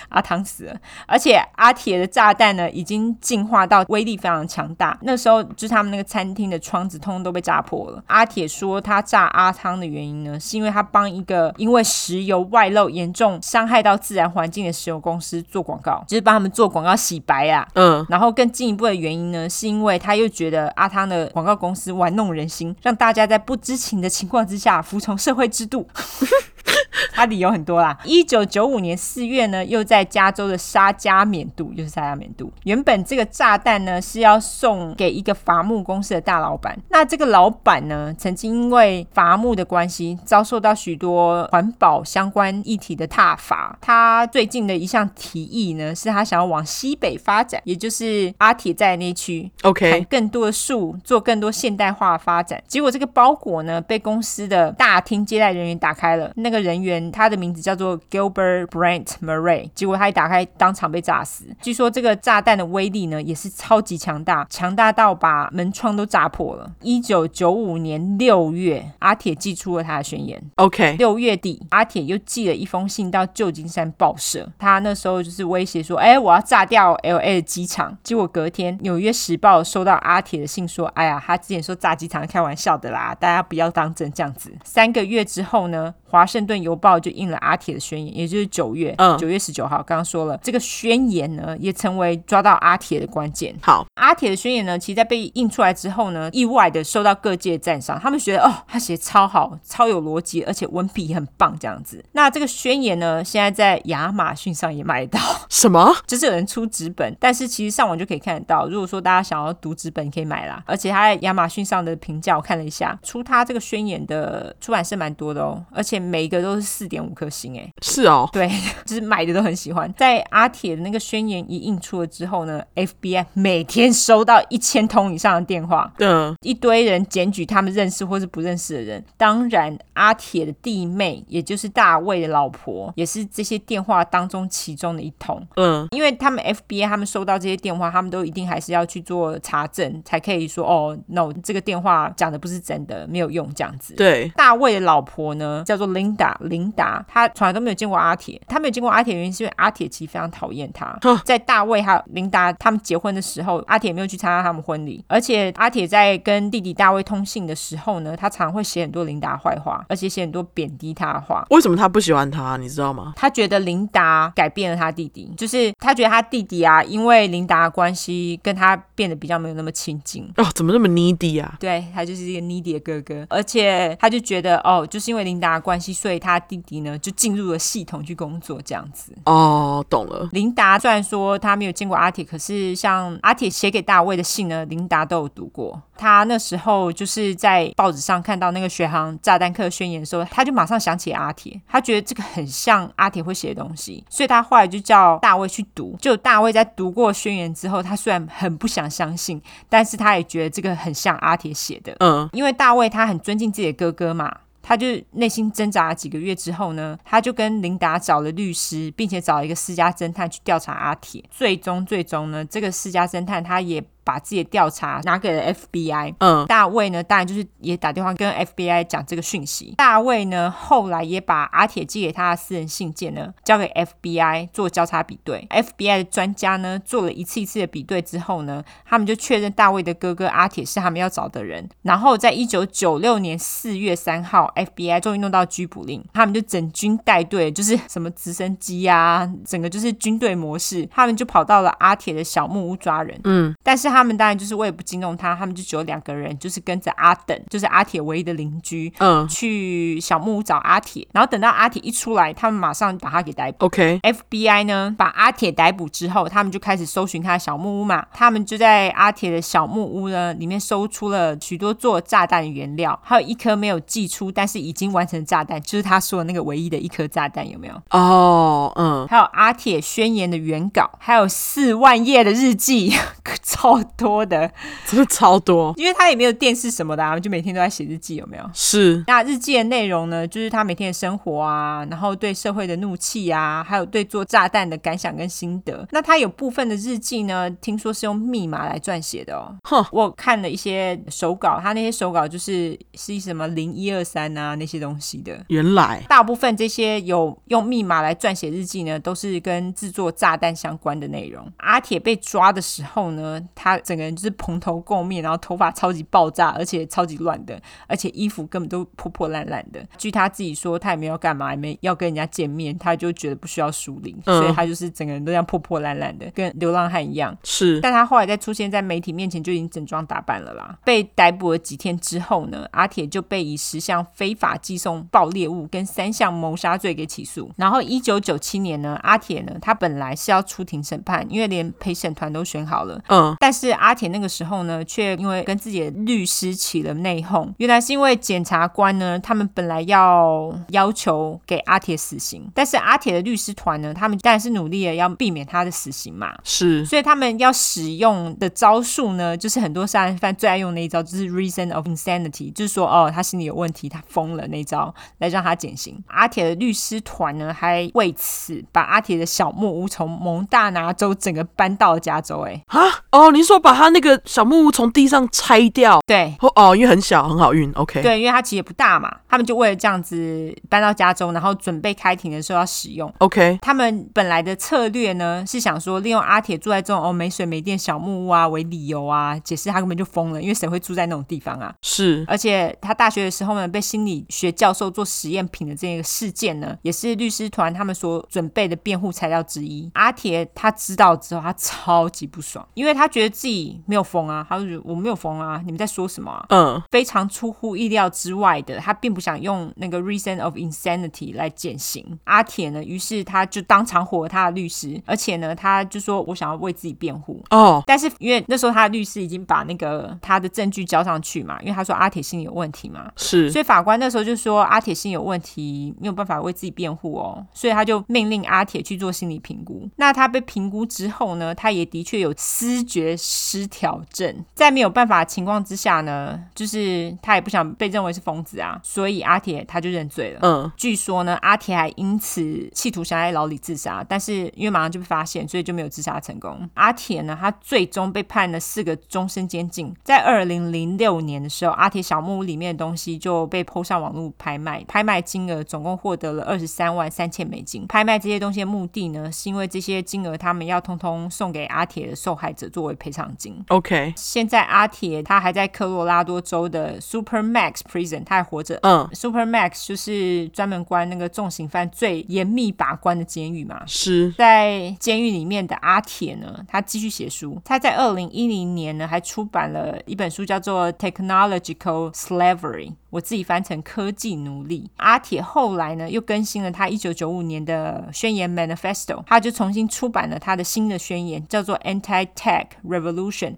[0.09, 0.77] 阿汤死了，
[1.07, 4.99] 而且阿铁的炸弹呢，已经进化到威力非常强大。
[5.03, 8.03] 那时候，就是他们那个餐厅的窗子通通都被炸破了。
[8.09, 17.67] 阿铁说，他炸阿汤的原因呢，是因为他帮一个因为石油外漏严重伤害到自然环境的石油公司做广告，就是帮他们做广告洗白啊。
[17.75, 18.05] 嗯。
[18.09, 25.87] 然后然后更进一步的原因呢，是因为他又觉得阿汤的广告公司玩弄人心，让大家在不知情的情况之下服从社会制度。
[27.13, 27.97] 他理由很多啦。
[28.05, 32.53] 一九九五年四月呢，又在加州的沙加缅度，就是沙加缅度。
[32.65, 36.79] 原本这个炸弹呢是要送给一个伐木公司的大老板。
[36.89, 43.79] 那这个老板呢，曾经因为伐木的关系，遭受到许多环保相关议题的挞伐。
[43.81, 52.63] 他最近的一项提议呢，是他想要往西北发展，也就是阿铁在那区，OK，砍更多的树，做更多现代化发展。
[52.67, 56.88] 结果这个包裹呢，被公司的大厅接待人员打开了，那个人员。
[56.89, 61.45] 员，他的名字叫做 Gilbert Brent Murray，结果他一打开，当场被炸死。
[61.63, 66.73] 据说这个炸弹的威力呢，也是超级强大，强大到把门窗都炸破了。
[66.81, 70.43] 一九九五年六月，阿铁寄出了他的宣言。
[70.57, 93.55] OK，六月底，阿铁又寄了一封信到旧金山报社，他那时候就是威胁说：“哎，我要炸掉 LA 的机场。”结果隔天，《纽约时报》收到阿铁的信，说：“哎呀，他之前说炸机场开玩笑的啦，大家不要当真这样子。”三个月之后呢，《华盛顿邮报》就印了阿铁的宣言，也就是九月，九、嗯、月十九号，刚刚说了，这个宣言呢，也成为抓到阿铁的关键。
[93.61, 102.03] 好，阿铁的宣言呢，其实在被印出来之后呢，意外的受到各界赞赏，他们觉得哦，他写超好，超有逻辑，而且文笔也很棒，这样子。
[102.13, 105.21] 那这个宣言呢，现在在亚马逊上也买得到。
[105.51, 105.95] 什么？
[106.07, 108.67] 就是有人出纸本，但是其实上网就可以看得到。
[108.67, 110.63] 如果说大家想要读纸本，可以买啦。
[110.67, 115.99] 而且他在亚马逊上的评价，我看了一下，出他这个宣言的出版社蛮多的哦，而且。
[116.09, 118.49] 每一个都是四点五颗星，哎，是哦，对，
[118.87, 119.93] 就是买的都很喜欢。
[119.97, 129.05] 在阿铁的那个宣言一印出了之后呢，FBI 每天收到一千通以上的电话，嗯，一堆人检举他们认识或是不认识的人。
[129.17, 143.95] 当然，阿铁的弟妹，也就是大卫的老婆，也是这些电话当中其中的一通，嗯，因为他们 FBI 他们收到这些电话，他们都一定还是要去做查证，才可以说哦，no，这个电话讲的不是真的，没有用这样子。
[143.95, 145.89] 对，大卫的老婆呢，叫做。
[145.89, 148.41] 琳达，琳达，他从来都没有见过阿铁。
[148.49, 150.99] 他没有见过阿铁的原因是因为阿铁其实非常讨厌他。
[151.25, 155.05] 在大卫还有琳达他们结婚的时候，阿铁没有去参加他们婚礼。
[155.09, 161.45] 而且阿铁在跟弟弟大卫通信的时候呢，他常常会写很多琳达坏话，而且写很多贬低他的话。
[161.51, 162.57] 为什么他不喜欢他？
[162.57, 163.13] 你知道吗？
[163.17, 170.31] 他觉得琳达改变了他弟弟，就是他觉得他弟弟啊，因为琳达的关系跟他变得比较没有那么亲近。
[170.37, 171.57] 哦，怎么那么 needy 啊？
[171.59, 175.89] 对，他就是一个 needy 的哥哥，而且他就觉得哦，就是因为琳达的关系。
[175.99, 179.13] 所以他弟弟呢，就进入了系统去工作，这样子。
[179.25, 180.29] 哦，懂了。
[180.33, 185.81] 琳达虽然说他没有见过阿铁，可是像阿铁写给大卫的信呢，琳达都有读过。
[185.97, 195.97] 他那时候就是在报纸上看到那个学航炸弹客宣言的时候，他就马上想起阿铁，他觉得这个很像阿铁会写的东西，所以他后来就叫大卫去读。
[196.01, 201.97] 就大卫在读过宣言之后，他虽然很不想相信，但是他也觉得这个很像阿铁写的。
[201.99, 204.33] 嗯，因为大卫他很尊敬自己的哥哥嘛。
[204.69, 211.25] 他就内心挣扎几个月之后呢，他就跟琳达找了律师，并且找了一个私家侦探去调查阿铁。
[211.31, 213.83] 最终，最终呢，这个私家侦探他也。
[214.09, 216.15] 把自己的调查拿给了 FBI。
[216.21, 219.75] 嗯，大卫呢，当然就是也打电话跟 FBI 讲这个讯息。
[219.77, 225.47] 大卫呢，后来也把阿铁寄给他的私人信件呢，交给 FBI 做交叉比对。
[225.51, 231.69] FBI 的专家呢，做了一次一次的比对之后呢，他们就确认大卫的哥哥阿铁是他们要找的人。
[231.83, 243.21] 然后在一九九六年四月三号，FBI 终于弄到拘捕令，他们就整军带队，就是什么直升机啊，整个就是军队模式，他们就跑到了阿铁的小木屋抓人。
[243.25, 243.98] 嗯，但是他。
[243.99, 251.07] 他们当然就是为了不惊动他，他们就只有两个人，就是跟着阿等，就是阿铁唯一的邻居，嗯，去小木屋找阿铁。
[251.13, 253.67] 然后等到阿铁一出来，他们马上把他给逮捕。
[253.67, 258.07] OK，FBI 呢把阿铁逮捕之后，他们就开始搜寻他的小木屋嘛。
[258.15, 267.75] 他们就在阿铁的小木屋呢里面搜出了许多做炸弹的原料，还有一颗没有寄出但是已经完成炸弹，就是他说的那个唯一的一颗炸弹，有没有？
[267.91, 272.95] 哦，嗯，还有阿铁宣言的原稿，还有四万页的日记，
[273.43, 273.81] 超。
[273.97, 274.51] 多的，
[274.87, 278.51] 真的超多，因为他也没有电视什么的啊，就每天都在写日记，有没有？
[278.53, 279.03] 是。
[279.07, 285.87] 那日记的内容呢，就是他每天的生活啊，然后对社会的怒气啊，还有对做炸弹的感想跟心得。
[285.91, 289.55] 那他有部分的日记呢，听说是用密码来撰写的哦。
[289.65, 295.39] 哼，我看了一些手稿，他那些手稿就是是什么零一二三啊那些东西的。
[295.49, 301.51] 原来，大部分这些有用密码来撰写日记呢，都是跟制作炸弹相关的内容。
[301.59, 303.78] 阿铁被抓的时候呢，他。
[303.81, 309.85] 整个人就是蓬头垢面，然后头发超级爆炸，而且超级乱的，而且衣服根本都破破烂烂的。
[309.97, 317.37] 据他自己说，他也没有干嘛，也没要跟人家见面，他就觉得不需要疏离，嗯、所以他就是整个人都这样破破烂烂的，跟流浪汉一样。
[317.45, 320.79] 是，但他后来再出现在媒体面前，就已经整装打扮了啦。
[320.85, 327.51] 被逮捕了几天之后呢，阿铁就被以十项非法寄送爆裂物跟三项谋杀罪给起诉。
[327.57, 333.58] 然后一九九七年呢，阿铁呢，他本来是要出庭审判，因为连陪审团都选好了，嗯，但是。
[333.59, 337.53] 是阿铁那个时候呢，却因为跟自己的律师起了内讧。
[337.59, 346.33] 原来是因为检察官呢，他们本来要要求给阿铁死刑，但是阿铁的律师团呢，他们当然是努力的要避免他的死刑嘛。
[346.45, 356.03] 是，所以他们要使用的招数呢，就是很多杀人犯最爱用的那一招，就是 reason of insanity，就是说哦，他心里有问题，他疯了那一招来让他减刑。
[356.07, 362.41] 阿铁的律师团呢，还为此把阿铁的小木屋从蒙大拿州整个搬到了加州。
[362.43, 362.81] 哎，啊，
[363.11, 366.01] 哦，你说把他那个小木屋从地上拆掉？
[366.07, 367.73] 对，哦，因为很小，很好运。
[367.73, 373.11] OK，对，因为他其实也不大嘛，他们就为了这样子搬到加州，然后准备开庭的时候要使用。
[373.21, 381.75] OK，他们本来的策略呢，是想说利用阿铁住在这种哦没水没电小木屋啊为理由啊，解释他根本就疯了，因为谁会住在那种地方啊？
[381.81, 389.91] 是，而且他大学的时候呢，被心理学教授做实验品的这个事件呢，也是律师团他们所准备的辩护材料之一。
[389.95, 396.45] 阿铁他知道之后，他超级不爽，因为他觉得自己没有疯啊，他就觉得我没有疯啊，你们在说什么啊？
[396.49, 402.19] 嗯，非常出乎意料之外的，他并不想用那个 reason of insanity 来减刑。
[402.25, 407.81] 阿铁呢，于是他就当场火了他的律师，而且呢，他就说我想要为自己辩护哦。
[407.87, 419.89] 但是因为那时候他的律师已经把那个他的证据交上去嘛，因为他说阿铁心里有问题嘛，是，所以法官那时候就说阿铁心里有问题，没有办法为自己辩护哦，所以他就命令阿铁去做心理评估。
[419.95, 430.41] 那他被评估之后呢，他也的确有思觉失调症，在没有办法的情况之下呢，就是他也不想被认为是疯子啊，所以阿铁他就认罪了。
[430.43, 436.67] 嗯，据说呢，阿铁还因此企图想在牢里自杀，但是因为马上就被发现，所以就没有自杀成功。
[436.73, 439.95] 阿铁呢，他最终被判了四个终身监禁。
[440.03, 447.87] 在二零零六年的时候，阿铁小木屋里面的东西就被 PO 上网络拍卖，拍卖金额总共获得了二十三万三千美金。
[447.87, 453.65] 拍卖这些东西的目的呢，是因为这些金额他们要通通送给阿铁的受害者作为赔偿金。
[453.69, 458.79] OK，现在阿铁他还在科罗拉多州的 Super Max Prison，他还活着。
[458.83, 463.83] 嗯，Super Max 就是专门关那个重刑犯最严密把关的监狱嘛。
[463.87, 467.61] 是在监狱里面的阿铁呢，他继续写书。
[467.65, 472.89] 他在二零一零年呢，还出版了一本书，叫做《Technological Slavery》。
[473.11, 474.91] 我自己翻成科技奴隶。
[474.99, 483.08] 阿铁后来呢，又更新了他一九九五年的宣言 Manifesto，他就重新出版了他的新的宣言，叫做 Anti-Tech Revolution: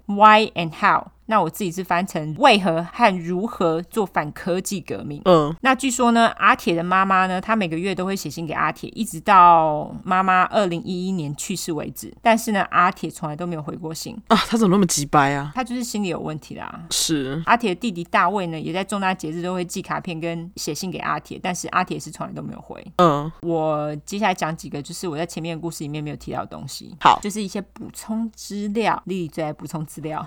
[0.07, 1.13] Why and How。
[1.31, 5.23] 那我自己是翻成为何和如何做反科技革命。
[5.27, 12.13] 嗯，那据说呢，阿铁的妈妈呢，她每个月都会写信给阿铁，一直到妈妈二零一一年去世为止。
[12.21, 15.53] 但是呢，阿铁从来都没有回过信啊，他怎么那么急掰啊？
[15.55, 16.83] 他就是心理有问题啦。
[16.91, 22.85] 是阿铁的弟弟大卫呢，也在重大节日都会寄卡片跟写信给阿铁，但是阿铁是从来都没有回。
[22.97, 26.93] 嗯，我接下来讲几个，就是我在前面的故事里面没有提到的东西。
[27.01, 29.01] 好，就是一些补充资料。
[29.07, 30.27] 丽丽最爱补充资料。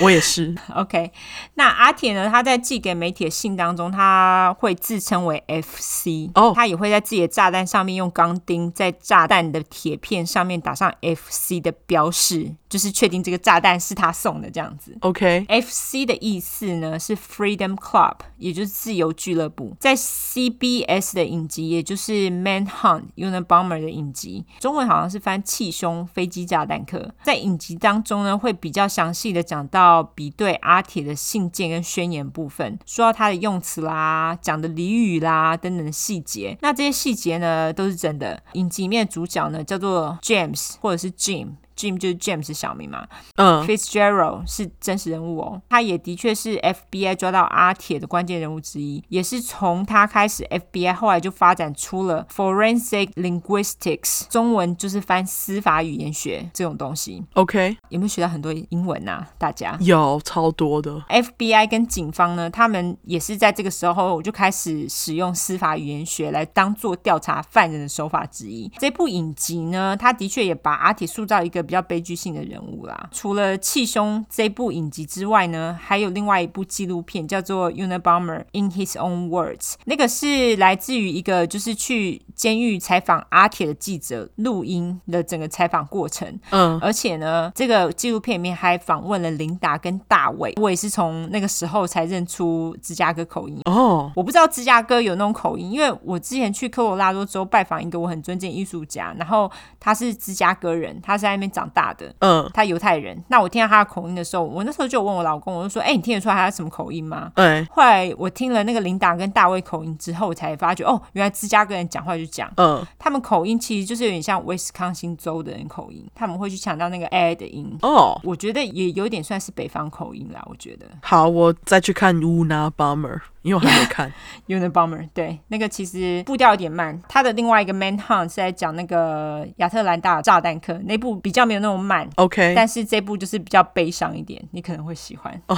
[0.00, 0.54] 我也是。
[0.74, 1.10] OK，
[1.54, 2.28] 那阿铁呢？
[2.28, 14.96] 他在寄给媒体的信当中，他会自称为 FC 哦，他也会在自己的炸弹上面用钢钉在炸弹的铁片上面打上 FC 的标示，就是确定这个炸弹是他送的这样子。
[15.00, 19.74] OK，FC 的意思呢是 Freedom Club，也就是自由俱乐部。
[19.80, 27.10] 在 CBS 的影集，也就是 Manhunt Unabomber 的影集，中文好像是翻气胸飞机炸弹客。
[27.22, 29.78] 在影集当中呢，会比较详细的讲到。
[29.88, 38.42] 要比对阿铁的信件跟宣言部分，说到他的用词啦、讲的俚语啦等等的细节，那这些细节呢都是真的。
[38.52, 41.52] 影集里面的主角呢叫做 James 或者是 Jim。
[41.78, 43.06] Jim 就是 James 小名嘛，
[43.36, 57.24] 嗯，Fitzgerald 是真实人物哦，他也的确是 FBI 抓到阿铁的关键人物之一，也是从他开始，FBI 后来就发展出了 Forensic Linguistics，中文就是翻司法语言学这种东西。
[57.34, 59.28] OK，有没有学到很多英文呐、啊？
[59.38, 61.00] 大家有超多的。
[61.08, 68.68] FBI 跟警方呢，他们也是在这个时候我就开始使用司法语言学来当做调查犯人的手法之一。
[68.78, 71.67] 这部影集呢，他的确也把阿铁塑造一个。
[71.68, 73.10] 比较悲剧性的人物啦。
[73.12, 86.40] 除了《气胸》这部影集之外呢，还有另外一部纪录片叫做《Unabomber in His Own Words》，那个是来自于一个就是去监狱采访阿铁的记者录音的整个采访过程。
[86.50, 90.54] 嗯，而且呢，这个纪录片里面还访问了琳达跟大卫。
[90.56, 93.60] 我也是从那个时候才认出芝加哥口音。
[93.66, 101.48] 哦，我不知道芝加哥有那种口音，因为我之前去科罗拉多州拜访一个我很尊敬的艺术家，然后他是芝加哥人，他是在那边。
[101.58, 103.20] 长大的，嗯，他犹太人。
[103.28, 107.66] 那我听到他的口音的时候，我那时候就问我老公，我就说：“哎、欸，你听得出来他什么口音吗？”嗯。
[107.70, 117.76] 后来我听了那个琳达跟大卫口音之后，我才发觉哦，原来芝加哥人讲话就讲，嗯，他们口音其实就是有点像威斯康星州的人口音，他们会去强调那个 a 的音。
[117.82, 120.40] 哦，我觉得也有点算是北方口音啦。
[120.48, 120.86] 我觉得。
[121.02, 123.20] 好，我再去看 Unabomber。
[123.42, 124.12] 因为我还没看
[124.48, 127.00] Unabomber，对，那个其实步调有点慢。
[127.08, 132.52] 他的另外一个 Manhunt 是在讲那个亚特兰大炸弹客，那部比较没有那么慢，OK。
[132.54, 135.42] 但是这部就是比较悲伤一点，你可能会喜欢。
[135.46, 135.56] 哦，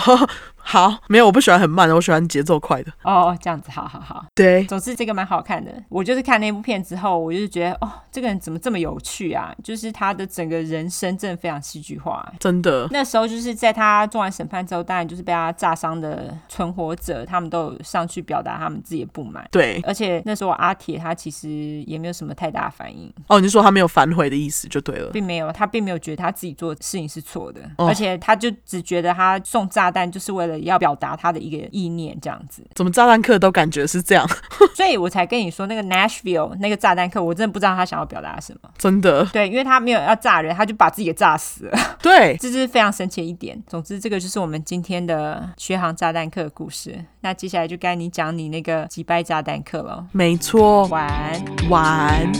[0.57, 2.93] 好，没有，我不喜欢很慢的，我喜欢节奏快的。
[3.03, 4.25] 哦，这样子，好好好。
[4.35, 5.73] 对，总之这个蛮好看的。
[5.89, 9.53] 我就是看那部片之后，我就觉得，哦，这个人怎么这么有趣啊？
[9.65, 12.87] 就是他的整个人生真的非常戏剧化，真的。
[12.93, 19.47] 那时候就是在他做完审判之后，当然就是被他炸伤的存活者，他们都有上去表达他们自己的不满。
[19.51, 21.49] 对，而且那时候阿铁他其实
[21.87, 23.12] 也没有什么太大反应。
[23.27, 32.63] 哦，你就说他没有反悔的意思就对了，并没有，他并没有觉得他自己做的事情是错的，哦，而且他就只觉得他送炸弹就是为了要表达他的一个意念，这样子。
[32.75, 34.29] 怎么炸弹客都感觉是这样？
[34.75, 38.71] 所以我才跟你说那个 Nashville 那个炸弹客，我真的不知道他想要表达什么。
[38.77, 39.25] 真的？
[39.27, 41.79] 对，因为他没有要炸人，他就把自己给炸死了。
[42.03, 43.63] 对， 这是非常神奇的一点。
[43.67, 47.05] 总之，这个就是我们今天的学航炸弹客的故事。
[47.21, 50.07] 那接下来就该你讲你那个击败炸弹客了。
[50.13, 52.33] 没错，晚晚。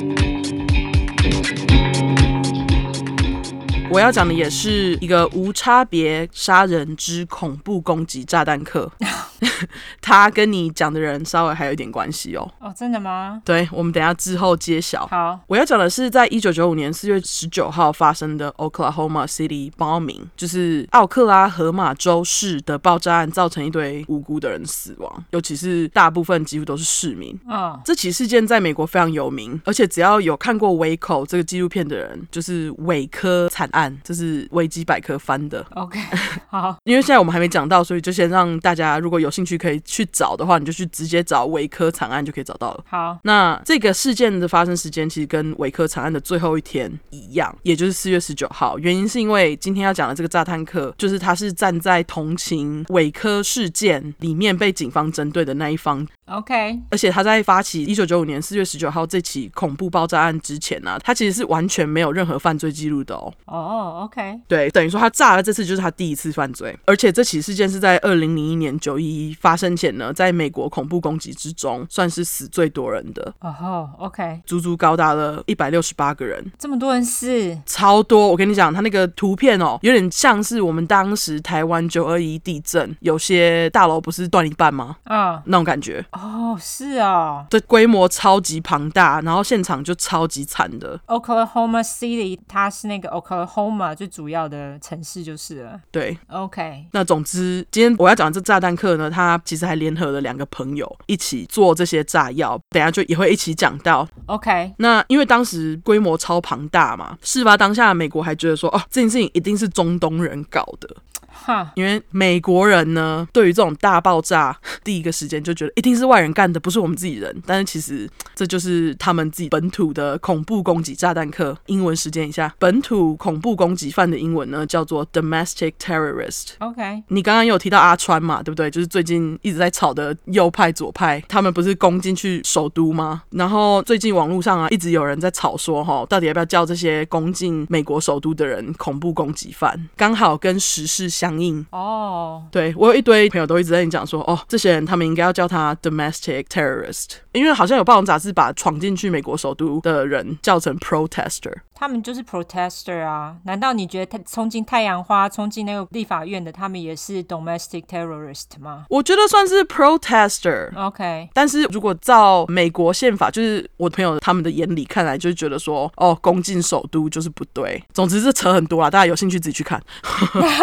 [3.90, 8.90] 我要讲的也是一个无差别杀人之恐怖攻击炸弹客。
[10.00, 12.48] 他跟你讲的人稍微还有一点关系哦。
[12.60, 13.42] 哦，真的吗？
[13.44, 15.06] 对，我们等一下之后揭晓。
[15.08, 27.38] 好，我要讲的是在一九九五年四月十九号发生的 Oklahoma City bombing，就是奥克拉荷马州市的爆炸案，造成一堆无辜的人死亡，尤其是大部分几乎都是市民。
[27.48, 35.65] 嗯，这起事件在美国非常有名，而且只要有看过《维口》这个纪录片的人，就是韦科惨案，这是维基百科翻的。
[35.74, 35.98] OK，
[36.48, 42.85] 好，因为现在我们还没讲到，所以就先让大家如果有兴趣可以去找的话，你就去直接找维科惨案就可以找到了。
[42.89, 48.78] 好，那这个事件的发生时间其实跟维科惨案的最后一天一样，也就是四月十九号。
[48.78, 56.07] 原因是因为今天要讲的这个炸弹客，就是他是站在同情韦科事件里面被警方针对的那一方。
[56.27, 63.32] OK，而且他在发起一九九五年四月十九号这起恐怖爆炸案之前呢、啊，他其实是完全没有任何犯罪记录的哦。
[63.47, 73.32] 哦、oh，OK，对，等于说他炸了这次就是他第一次犯罪，而且这起事件是在二零零一年九一一发生前呢，在美国恐怖攻击之中算是死最多人的。
[73.40, 78.28] 哦、oh，OK，足足高达了一百六十八个人，这么多人是超多。
[78.28, 84.97] 我跟你讲，他那个图片哦，有点像是我们当时台湾九二一地震，有些大楼不是断一半吗？
[85.05, 86.05] 啊、oh，那种感觉。
[86.12, 90.98] 哦，是啊，这规模超级庞大，然后现场就超级惨的。
[91.06, 93.59] Oklahoma City，它是那个 Oklahoma
[93.94, 95.80] 最主要的城市就是了。
[95.90, 96.84] 对，OK。
[96.92, 104.08] 那总之，今天我要讲的这炸弹客呢，他其实还联合了两个朋友一起做这些炸药，等下就也会一起讲到。
[104.26, 104.72] OK。
[104.78, 110.88] 那因为当时规模超庞大嘛，事发当下，美国还觉得说，哦，这件事情一定是中东人搞的。
[111.32, 117.35] 哈，因为美国人呢，对于这种大爆炸，第一个时间就觉得一定是外人干的，不是我们自己人。
[117.47, 121.57] 但是其实这就是他们自己本土的恐怖攻击炸弹客。
[121.66, 126.51] 英文实践一下，本土恐怖攻击犯的英文呢叫做 domestic terrorist。
[126.59, 128.70] OK，你刚刚有提到阿川嘛，对不对？
[128.70, 133.23] 就是最近一直在吵的右派左派，他们不是攻进去首都吗？
[133.31, 139.89] 然后最近网络上啊，一直有人在吵说，哈，到底要不要叫这些攻进美国首都的人恐怖攻击犯？
[139.97, 141.30] 刚好跟时事相。
[141.30, 151.52] 强硬哦，对，我有一堆朋友都一直在讲说，哦，这些人他们应该要叫他 domestic terrorist，因为好像有报章杂志把闯进去美国首都的人叫成 protester。
[151.81, 153.35] 他们就是 protester 啊？
[153.44, 158.85] 难道你觉得他冲进太阳花、冲进那个立法院的，他们也是 domestic terrorist 吗？
[158.90, 160.70] 我觉得算是 protester。
[160.77, 167.82] OK，但是如果照美国宪法，就是我朋友他们的眼里看来，就觉得说，哦，攻进首都就是不对。
[167.94, 169.82] 总之这扯很多啊，大家有兴趣自己去看。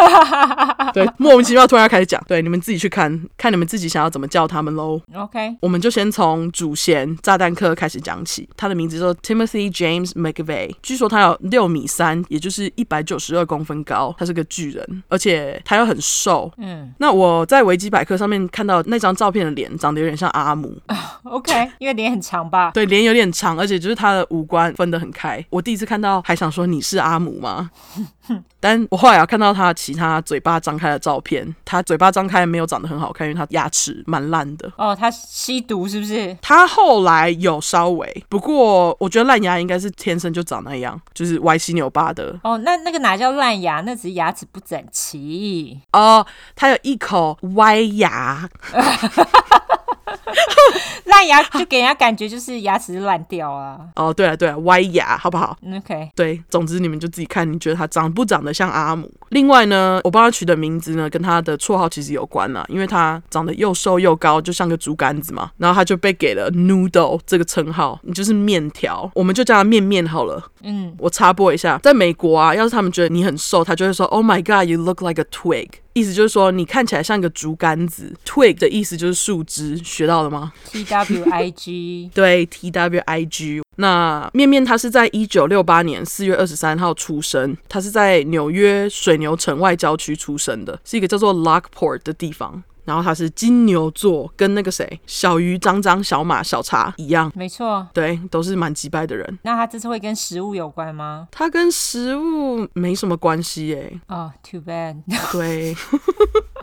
[0.94, 5.00] 对，莫名其妙突然要开始讲，对，你们自己去看看，你们自己想要怎么叫他们喽。
[5.12, 11.07] OK，我们就先从主嫌炸弹客开始讲起，他的名字叫 Timothy James McVeigh，据说。
[11.08, 16.50] 他有六米三，也就是一百九十二公分高，他是个巨人，而且他又很瘦。
[16.58, 20.76] 嗯，那我在维基百科上面看到那张照片的脸长得有点像阿姆。
[21.24, 22.70] OK，因为脸很长吧？
[22.72, 25.44] 对，脸有点长，而且就是他的五官分得很开。
[25.50, 27.70] 我第一次看到还想说，你是阿姆吗？
[28.60, 34.70] 但我后来有看到他其他嘴巴张开的照片，他嘴巴张开没有长得很好看，因为他牙齿蛮烂的。
[34.76, 36.36] 哦，他吸毒是不是？
[36.42, 42.38] 他后来有稍微，不过我觉得烂牙应该是天生就长那样，就是歪七扭八的。
[42.42, 43.80] 哦，那那个哪叫烂牙？
[43.86, 45.80] 那只是牙齿不整齐。
[45.92, 48.48] 哦，他有一口歪牙。
[51.06, 53.78] 烂牙就给人家感觉就是牙齿烂掉啊！
[53.96, 59.10] 哦，对了对了，歪牙好不好？OK，对，总之你们就自己看，你觉得他长不长得像阿姆？
[59.30, 70.42] 另外呢，我帮他取的名字呢，跟他的绰号其实有关啊，因为他长得又瘦又高，就像个竹竿子嘛，然后他就被给了 Noodle 这个称号，你就是面条，我们就叫他面面好了。
[70.62, 75.68] 嗯，我插播一下，在美国啊，要是他们觉得你很瘦，他就会说 Oh my God, you look like a twig。
[75.98, 78.14] 意思就是说，你看起来像一个竹竿子。
[78.24, 82.10] Twig 的意思就是树枝，学到了吗？T W I G。
[82.14, 83.62] 对，T W I G。
[83.76, 92.62] 那面面他是在一九六八年四月二十三号出生，他是在纽约水牛城外郊区出生的，是一个叫做 Lockport 的地方。
[92.88, 99.38] 然后他是金牛座，跟那个谁小鱼、张张、小马、小茶一样，没错，对，都是蛮击败的人。
[99.42, 101.28] 那他这次会跟食物有关吗？
[101.30, 104.00] 他跟食物没什么关系耶。
[104.08, 104.96] 哦、oh，too bad。
[105.30, 105.76] 对。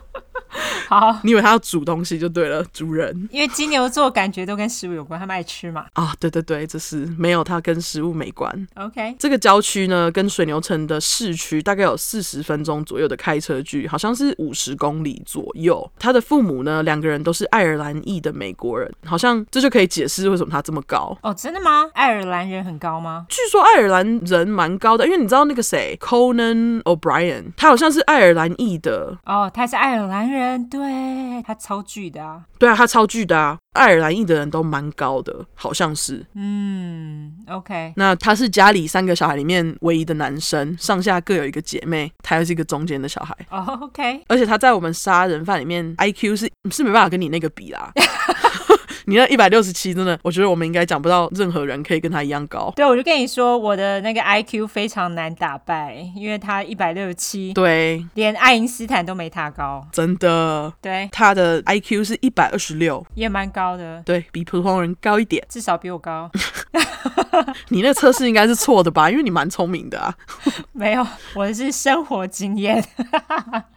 [0.88, 3.28] 好，你以为他要煮东西就对了，主人。
[3.30, 5.86] 因为金牛座感觉都跟食物有关，他们爱吃嘛。
[5.94, 8.68] 啊，对对对，这是没有，他跟食物没关。
[8.76, 15.90] OK，这个郊区呢，跟水牛城的市区大概有四十分钟左右的开车距，好像是五十公里左右。
[15.98, 21.16] 他的父母呢，两个人都是爱尔兰裔的美国人，好像这就可以解释为什么他这么高。
[21.22, 21.90] 哦，真的吗？
[21.94, 23.26] 爱尔兰人很高吗？
[23.28, 29.18] 据说爱尔兰人蛮高的，因为你知道那个谁，Conan O'Brien，他好像是爱尔兰裔的。
[29.24, 30.45] 哦，他是爱尔兰人。
[30.70, 32.42] 对，他超巨的啊！
[32.58, 33.58] 对啊，他超巨的啊！
[33.72, 36.24] 爱尔兰裔的人都蛮高的，好像是。
[36.34, 37.92] 嗯，OK。
[37.96, 43.36] 那他是家里三个小孩里面唯一的男生，上下各有一个姐妹，他又是一个中间的小孩。
[43.50, 44.22] 哦，OK。
[44.28, 47.92] 而且他在我们杀人犯里面，IQ 是是没办法跟你那个比啦。
[49.08, 52.72] 你那一百六十七，真的，我觉得我们应该讲不到任何人可以跟他一样高。
[52.74, 60.72] 对，我就跟你说，我的那个 IQ 非常难打败，因为他一百六十七，对，连爱因斯坦都没他高，真的。
[60.82, 66.28] 对，他的 IQ 是一百二十六，也蛮高的，对，比普通人高一点，至少比我高。
[67.68, 69.08] 你那测试应该是错的吧？
[69.08, 70.12] 因为你蛮聪明的啊。
[70.72, 72.84] 没有，我是生活经验。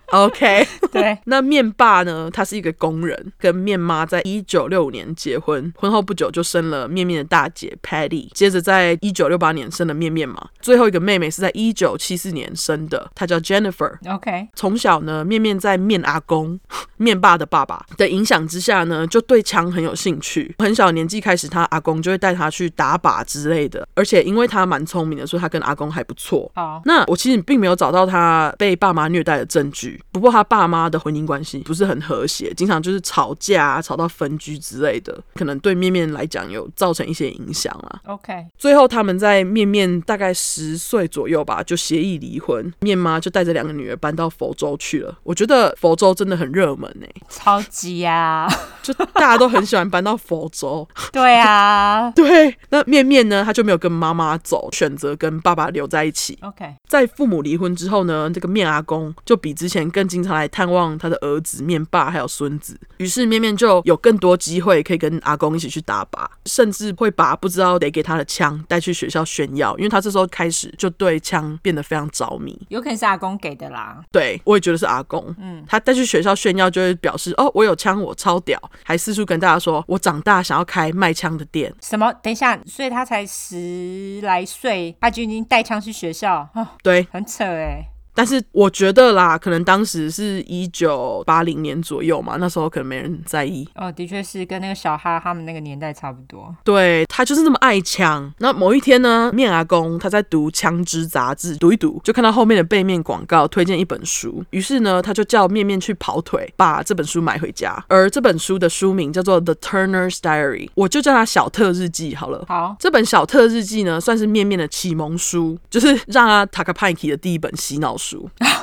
[0.08, 2.32] OK，对，那面爸呢？
[2.34, 13.98] 他是一个工人，跟面妈在一九六五年结婚，婚后不久就生了面面的大姐 Patty，接着在一九六八年生了面面嘛，最后一个妹妹是在一九七四年生的，她叫 Jennifer。
[14.10, 16.58] OK，从小呢，面面在面阿公、
[16.96, 20.56] 面爸的爸爸的影响之下呢，就对枪很有兴趣。
[20.60, 26.50] 很小年纪开始，他阿公就会带他去打靶之类的，而且因为他蛮聪明的，所以他跟阿公还不错。
[26.56, 26.82] 好，oh.
[26.86, 30.02] 那我其实并没有找到他被爸妈虐待的证据。
[30.12, 38.00] 不过他爸妈的婚姻关系不是很和谐，经常就是吵架啊，吵到分居之类的，可能对面面来讲有造成一些影响啊。
[38.06, 45.18] OK，最后他们在面面大概十岁左右吧，就协议离婚，面妈就带着两个女儿搬到佛州去了。
[45.24, 48.50] 我觉得佛州真的很热门哎、欸，超级呀、啊，
[48.82, 50.88] 就大家都很喜欢搬到佛州。
[51.12, 56.38] 对啊， 对，那面面呢，他就没有跟妈妈走，选择跟爸爸留在一起。
[56.42, 72.60] OK，在父母离婚之后呢，这个面阿公就比之前更经常来探望他的儿子面爸还有孙子，于是面面就有更多机会可以跟阿公一起去打靶，甚至会把不知道得给他的枪带去学校炫耀，因为他这时候开始就对枪变得非常着迷。
[72.68, 75.34] 有可能是阿公给的啦，对，我也觉得是阿公。
[75.40, 81.74] 嗯，他带去学校炫耀就会表示哦，我有枪，我超屌，还四处跟大家说我长大想要开卖枪的店。
[81.82, 82.12] 什么？
[82.22, 86.48] 等一下，所以他才十来岁，他就已经带枪去学校？
[86.54, 87.86] 哦，对，很扯哎。
[88.14, 93.68] 但是我觉得啦，可能当时是一九八零年左右嘛，那时候可能没人在意。
[93.76, 96.54] 哦，的确是跟那个小哈他们那个年代差不多。
[96.64, 98.32] 对，他就是那么爱枪。
[98.40, 107.82] 那某一天呢，面阿公他在读《枪支》杂志，读一读就看到后面的背面广告推荐一本书，于是呢，他就叫面面去跑腿把这本书买回家。
[107.88, 112.44] 而这本书的书名叫做《The Turner's Diary》，我就叫它小特日记好了。
[112.48, 118.09] 好，这本小特日记呢，算是面面的启蒙书，就是让他塔卡派奇的第一本洗脑书。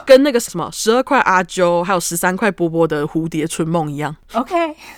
[0.05, 4.55] 跟那个什么十二块阿啾，还有十三块波波的蝴蝶春梦一样，OK，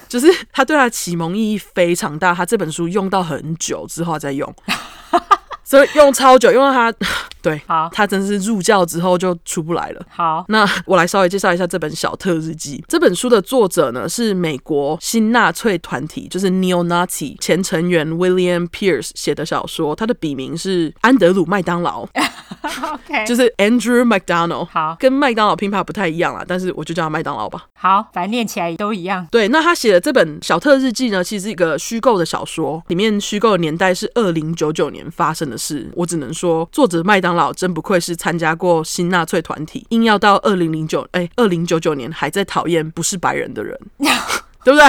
[0.09, 2.35] 就是他对他的启蒙意义非常大。
[2.35, 4.55] 他这本书用到很久之后再用。
[5.69, 6.91] 所以用超久，用到他，
[7.43, 10.01] 对，好，他真是入教之后就出不来了。
[10.09, 12.83] 好，那我来稍微介绍一下这本小特日记。
[12.89, 22.09] 这本书的作者呢是美国新纳粹团体，就是 Neo-Nazi 前成员 William Pierce 写的小说，他的笔名是安德鲁麦当劳。
[22.63, 24.69] OK，就是 Andrew McDonald。
[24.73, 27.67] 好，跟麦当劳拼法不太一样啦，但是我就叫他麦当劳吧。
[27.75, 29.27] 好，反正念起来都一样。
[29.31, 35.91] 对，那他写的这本《小特日记》呢，其实是一个虚构的小说，里面虚构的年代是二零九九年发生的是。
[35.95, 43.79] 我只能说，作者麦当劳真不愧是参加过新纳粹团体，硬要到二零零九哎二零九九年还在讨厌不是白人的人，
[44.65, 44.87] 对不对？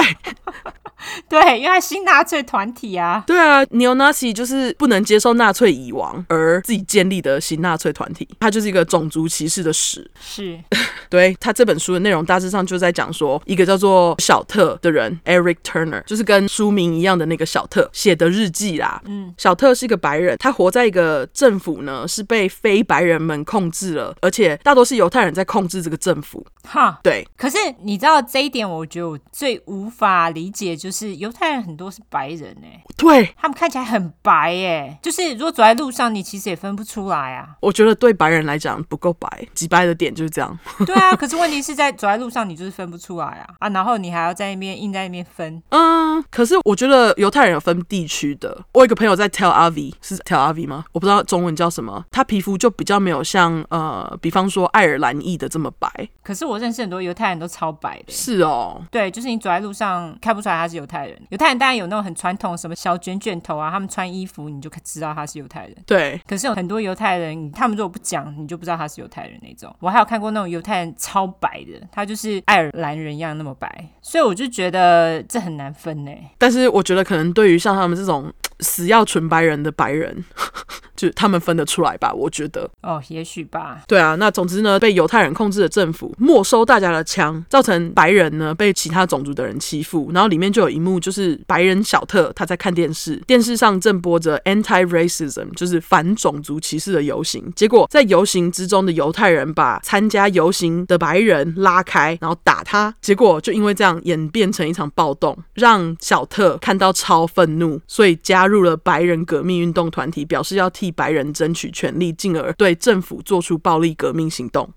[1.30, 3.24] 对，因为他新纳粹团体啊。
[3.26, 10.10] 对啊，Neo-Nazi 就是不能接受纳粹已亡而自己建立的新纳粹团体，它就是一个种族歧视的史。
[10.20, 10.60] 是，
[11.08, 19.00] 对，他这本书的内容大致上就在讲说，一个叫做小特的人，Eric Turner，就是跟书名一样的那个小特写的日记啦。
[19.06, 26.46] 嗯，小特是一个白人，他活在一个政府呢是被非白人们控制了，而且大多是犹太人在控制这个政府。
[26.68, 27.26] 哈，对。
[27.38, 31.10] 可是你知道这一点，我觉得我最无法理解就是。
[31.20, 37.56] 犹太人很多是白人呢、欸，对，他们看起来很白哎、欸，就是如果走在路上，你其实也分不出来啊。
[37.60, 40.58] 我觉得对白人来讲不够白，几白的点就是这样。
[40.86, 45.62] 对啊，可是问题是在走在路上，你就是分不出来啊啊，然后你还要在那边硬在那边分。
[45.68, 48.56] 嗯，可是我觉得犹太人有分地区的。
[48.72, 50.86] 我有一个朋友在 Tel Aviv，是 Tel Aviv 吗？
[50.92, 52.02] 我不知道中文叫什么。
[52.10, 56.08] 他皮肤就比较没有像呃，比方说爱尔兰裔的这么白。
[56.22, 58.12] 可是我认识很多犹太人都超白的、欸。
[58.12, 61.20] 是哦，对，就是你走在路上看不出来他是犹太人。
[61.30, 65.76] 犹太人当然有那种很传统，什么小卷卷头啊，他们穿衣服你就知道他是犹太人。
[65.86, 69.74] 对，可是有很多犹太人，他们如果不讲，你就不知道他是犹太人那种。
[69.80, 76.12] 我还有看过那种犹太人超白的，他就是爱尔兰人一样那么白，所以我就觉得这很难分呢。
[76.38, 80.24] 但是我觉得可能对于像他们这种死要纯白人的白人，
[80.96, 82.12] 就他们分得出来吧？
[82.12, 83.82] 我觉得哦，也许吧。
[83.86, 91.30] 对啊，那总之呢，被犹太人控制的政府没收大家的枪，造成白人呢被其他种族的人欺负，然后里面就有一幕就是。
[91.46, 97.50] 白人小特，他在看电视，电视上正播着 anti-racism，就是反种族歧视的游行。
[97.56, 102.94] 结果在游行之中的犹太人把参加游行的白人拉开，然后打他。
[103.00, 114.68] 结果就因为这样演变成一场暴动，让小特看到超愤怒，所以加入了白人革命运动团体，表示要替白人争取权利，进而对政府做出暴力革命行动。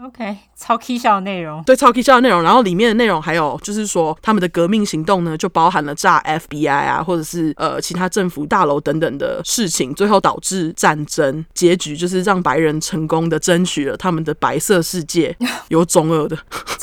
[0.00, 2.40] OK，超搞笑的内容，对，超搞笑的内容。
[2.40, 11.44] 然后里面的内容还有就是说，他们的革命行动呢，就包含了炸 FBI 啊，或者是呃其他政府大楼等等的事情，最后导致战争。
[11.52, 15.36] 结局就是让白人成功的争取了他们的白色世界，
[15.66, 16.38] 有中二的，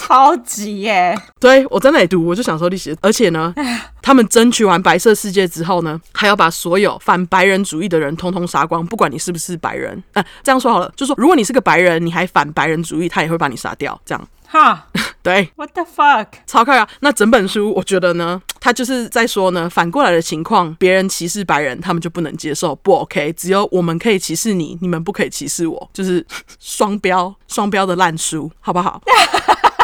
[0.06, 1.18] 超级耶。
[1.40, 3.54] 对，我在那里读，我就想说历史，而且呢，
[4.02, 10.04] 他们争取完白色世界之后呢，还要把所有反白人主义的人通通杀光，不管你是不是白人。
[10.14, 13.06] 呃，这样说好了，就说如果你是个白人，你还反白人主义。
[13.16, 14.88] 他也会把你杀掉，这样哈？
[15.24, 16.26] 对，What the fuck？
[16.46, 16.88] 超可爱。
[17.00, 23.32] 那整本书，我觉得呢，他就是在说呢，反过来的情况，别人歧视白人，他们就不能接受，不 OK。
[23.34, 26.26] 只有我们可以歧视你，你们不可以歧视我，就是
[26.60, 29.02] 双标，双标的烂书，好不好？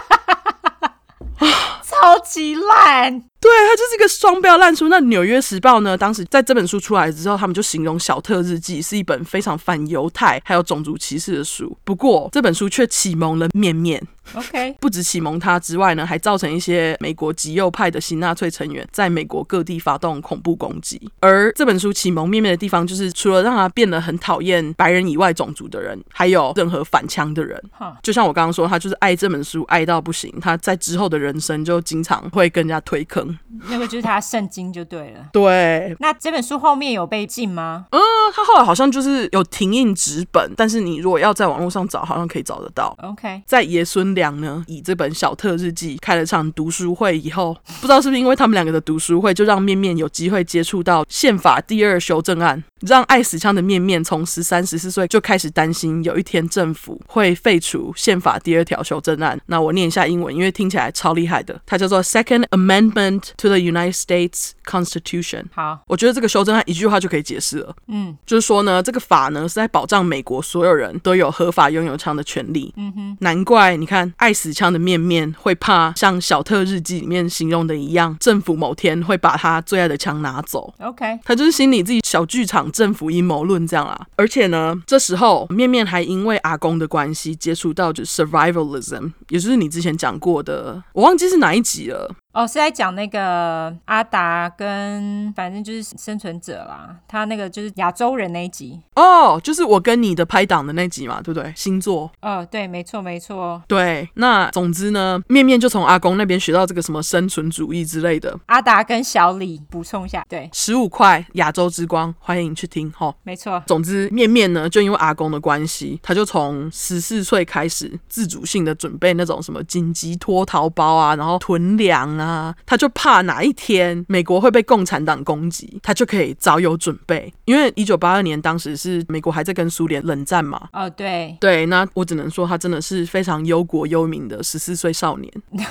[2.01, 3.11] 超级烂。
[3.39, 4.89] 对，它就是一个双标烂书。
[4.89, 11.77] 那《纽约时报》呢，当时在这本书出来之后，他们就形容《小特日记》是一本非常反犹太还有种族歧视的书。
[11.83, 14.01] 不过这本书却启蒙了面面。
[14.35, 21.01] OK，不止启蒙他之外呢，还造成一些美国极右派的新纳粹成员在美国各地发动恐怖攻击。
[21.19, 27.61] 而这本书启蒙面面的地方，就是除了让他变得很讨厌白人以外种族的人，还有任何反枪的人。
[27.77, 27.93] Huh.
[28.01, 30.33] 就像我刚刚说，他就是爱这本书爱到不行。
[30.41, 33.37] 他在之后的人生就经常会跟人家推坑。
[33.69, 35.27] 那个就是他圣经就对了。
[35.33, 37.85] 对，那这本书后面有被禁吗？
[37.91, 37.99] 嗯，
[38.33, 42.95] 他后来好像就是有停印纸本，但是你如果要在网络上找，好像可以找得到。
[43.01, 59.39] OK，在爷孙俩呢，以这本小特日记开了场读书会以后，不知道是不是因为他们两个的读书会，就让面面有机会接触到宪法第二修正案，让爱死枪的面面从十三、十四岁就开始担心有一天政府会废除宪法第二条修正案。
[59.45, 65.45] 那我念一下英文，因为听起来超厉害的，它叫做 Second Amendment to the United States Constitution。
[65.53, 67.75] 好，我觉得这个修正案一句话就可以解释了。
[67.87, 72.73] 嗯，就是说呢，这个法呢是在保障美国所有人都有合法拥有枪的权利。
[72.77, 80.73] 嗯哼，难怪你看爱死枪的面面会怕像小特日记里面形容的一样，政府某天会把他最爱的枪拿走。
[80.79, 84.07] OK，他就是心里自己小剧场，政府阴谋论这样啊。
[84.15, 92.15] 而且呢，这时候面面还因为阿公的关系接触到就是 survivalism，也就是你之前讲过的，我忘记是哪一集了。
[92.33, 98.79] 哦，是在讲那个阿达跟反正就是生存者啦，他那个就是亚洲人那一集。
[98.95, 101.51] 哦，就是我跟你的拍档的那集嘛，对不对？
[101.55, 102.09] 星座。
[102.21, 103.61] 哦，对，没错，没错。
[103.67, 108.37] 对，那总之呢，面面就从阿公那边学到这个什么生存主义之类的。
[108.45, 113.13] 阿达跟小李补充一下，对，十五块亚洲之光，欢迎去听哦。
[113.23, 113.61] 没错。
[113.67, 122.20] 总之，面面呢，就因为阿公的关系，他就从十四岁开始自主性的准备那种什么紧急脱逃包啊，然后囤粮啊，
[122.65, 127.33] 他就怕哪一天美国会被共产党攻击，他就可以早有准备。
[127.45, 130.69] 因为一九八二年当时是美国还在跟苏联冷战嘛。
[130.73, 131.35] 哦，对。
[131.39, 135.31] 对，那我只能说他真的是非常忧国忧民的十四岁少年。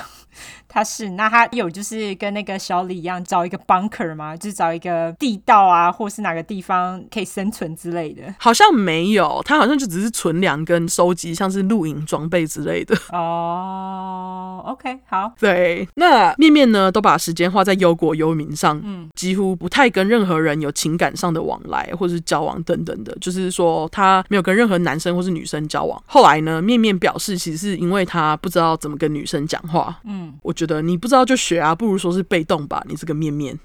[0.73, 4.37] 他是，那他有就是跟那个小李一样找一个 bunker 吗？
[4.37, 8.33] 就是找一个地道啊，或是哪个地方可以生存之类的？
[8.39, 12.95] 好像没有，他好像就只是存粮跟收集像是露营装备之类的。
[13.11, 15.33] 哦、oh，OK，好。
[15.37, 26.01] 对，那面面呢都把时间花在忧国忧民上，嗯，几乎不太跟任何人有情感上的往来或是交往等等的，就是说他没有跟任何男生或是女生交往。
[26.05, 30.55] 后来呢，面面表示其实是因为他不知道怎么跟女生讲话，嗯，我。
[30.61, 32.83] 觉得你不知道就学啊，不如说是被动吧。
[32.87, 33.57] 你这个面面，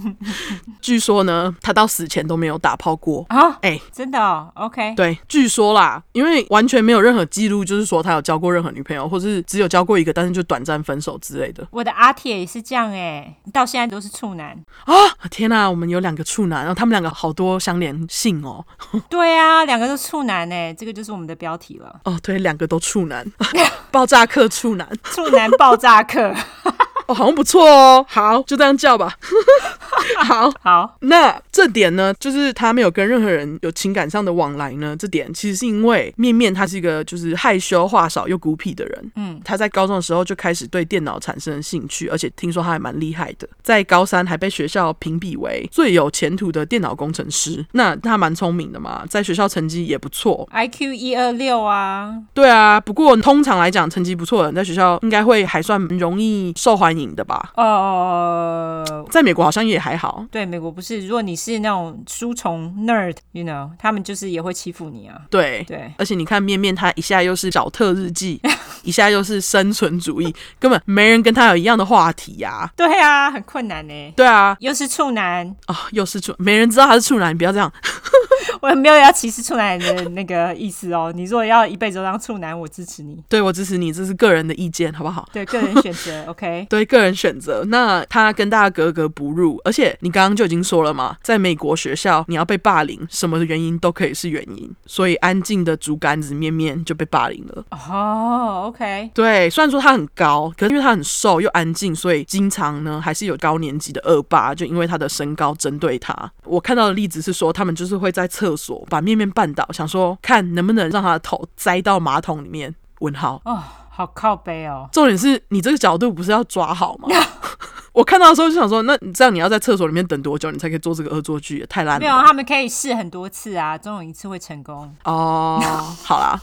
[0.80, 3.50] 据说呢，他到死前都没有打炮过啊！
[3.60, 4.94] 哎、欸，真的、哦、OK？
[4.94, 11.66] 对，据说啦，因为完全没有任何记录，就是说他有交过任何女朋友，或是只有交过一个，但是就短暂分手之类的。
[11.70, 14.56] 我的阿铁也是这样哎、欸，到现在都是处男
[14.86, 14.94] 啊！
[15.30, 18.64] 天哪、啊，我们有两个处男，然后他们两个好多相连性哦。
[19.10, 22.00] 对啊，两个都处男哎、欸，这个就是我们的标题了。
[22.04, 23.26] 哦，对，两个都处男，
[23.92, 26.13] 爆炸客处男，处男爆炸客。
[26.14, 26.32] 课
[27.06, 28.04] 哦，好像不错哦。
[28.08, 29.16] 好，就这样叫吧。
[30.24, 34.96] 好好，那这点呢，就是他没有跟任何人有情感上的往来呢。
[34.98, 39.12] 这点其实是因为面面他是一个就是害羞、话少又孤僻的人。
[39.16, 47.64] 嗯，他在高中的时候就开始对电脑产生了兴趣，而且听说他还蛮厉害的，在高三还被学校评比为最有前途的电脑工程师。
[47.72, 52.14] 那他蛮聪明的嘛，在学校成绩也不错，IQ 一二六啊。
[52.32, 57.52] 对啊，不过通常来讲，成绩不错的人在学校应该会还算容易受欢迎的吧？
[57.56, 60.24] 哦、uh，在美国好像也还好。
[60.30, 65.20] 对，美国不是，如果你是那种书虫 nerd，you know，他们就是也会欺负你啊。
[65.30, 68.40] 对对，而且你看面面，他一下又是找特日记，
[68.82, 72.70] 一下又是生存主义， 根本没人跟他有一样的话题呀、啊。
[72.76, 74.12] 对啊，很困难呢。
[74.16, 77.72] 对啊，又是处男哦，又是处，没人知道他是处男，你不要这样。
[78.60, 81.12] 我没有要歧视处男的那个意思哦。
[81.14, 83.22] 你如果要一辈子都当处男，我支持你。
[83.28, 85.28] 对，我支持你，这是个人的意见，好不好？
[85.32, 86.66] 对，个人选择，OK。
[86.68, 87.64] 对，个人选择。
[87.68, 94.70] 那他跟大家格格不入，而且你刚刚就已经说了嘛，在美国学校，你要被霸凌，什么原因都可以是原因。
[94.86, 97.64] 所以安静的竹竿子面面就被霸凌了。
[97.70, 99.10] 哦、oh，OK。
[99.14, 106.14] 对，虽然说他很高，可是因为他很瘦又安静，所以经常呢还是有高年级的恶霸，就因为他的身高针对他。
[106.44, 112.74] 我看到的例子是说，他们就是会在厕所把面面绊倒，想说看能不能让他的头栽到马桶里面。
[113.00, 113.60] 问号哦，
[113.94, 114.88] 好靠背哦。
[114.92, 117.08] 重点是你这个角度不是要抓好吗？
[117.94, 121.58] 我看到的时候就想说，那你这样你要在厕所里面等多久，你才可以做这个恶作剧？
[121.58, 122.00] 也太烂了。
[122.00, 124.92] 没有，他们可以试很多次啊，总有一次会成功。
[125.04, 125.62] 哦，
[126.02, 126.40] 好啦，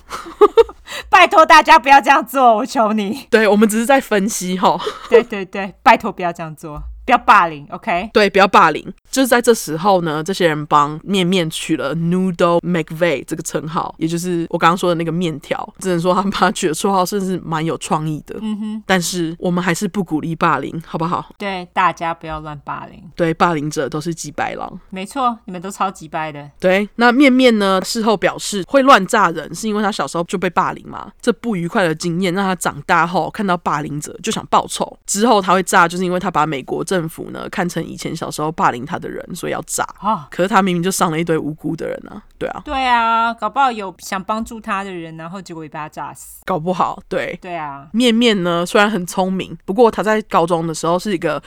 [1.12, 3.28] 拜托大家不要这样做，我求你。
[3.30, 4.80] 对，我们只是在分析哈。
[5.10, 6.82] 对对对，拜托不要这样做。
[7.06, 8.10] 不要霸凌，OK？
[8.14, 8.94] 对，不要霸凌。
[9.10, 15.62] 就是在这时候呢，这些人帮面面取了 Noodle McVeigh 这个称号，也就是我刚刚说的那个面条。
[15.80, 18.38] 只能说他们把他取的绰号，甚至蛮有创意的。
[18.42, 18.84] 嗯哼。
[18.86, 21.34] 但是我们还是不鼓励霸凌，好不好？
[21.38, 23.04] 对，大家不要乱霸凌。
[23.16, 24.80] 对，霸凌者都是几白狼。
[24.90, 26.50] 没错，你们都超级掰的。
[26.60, 27.82] 对，那面面呢？
[27.84, 31.12] 事后表示会乱炸人，是因为他小时候就被霸凌嘛。
[31.22, 34.98] 这不愉快的经验让他长大后看到霸凌者就想报仇。
[35.06, 39.86] 之后他会炸，就是因为他把美国政府呢看成以前小时候霸凌他的人，所以要炸。
[40.00, 40.28] 啊！
[40.30, 42.22] 可是他明明就伤了一堆无辜的人啊！
[42.38, 46.42] 对啊，对啊，搞不好有想帮助他的人，然后结果也被他炸死。
[46.44, 47.88] 搞不好，对对啊。
[47.94, 51.42] 面面呢，虽然很聪明，不过他在高中的时候是一个，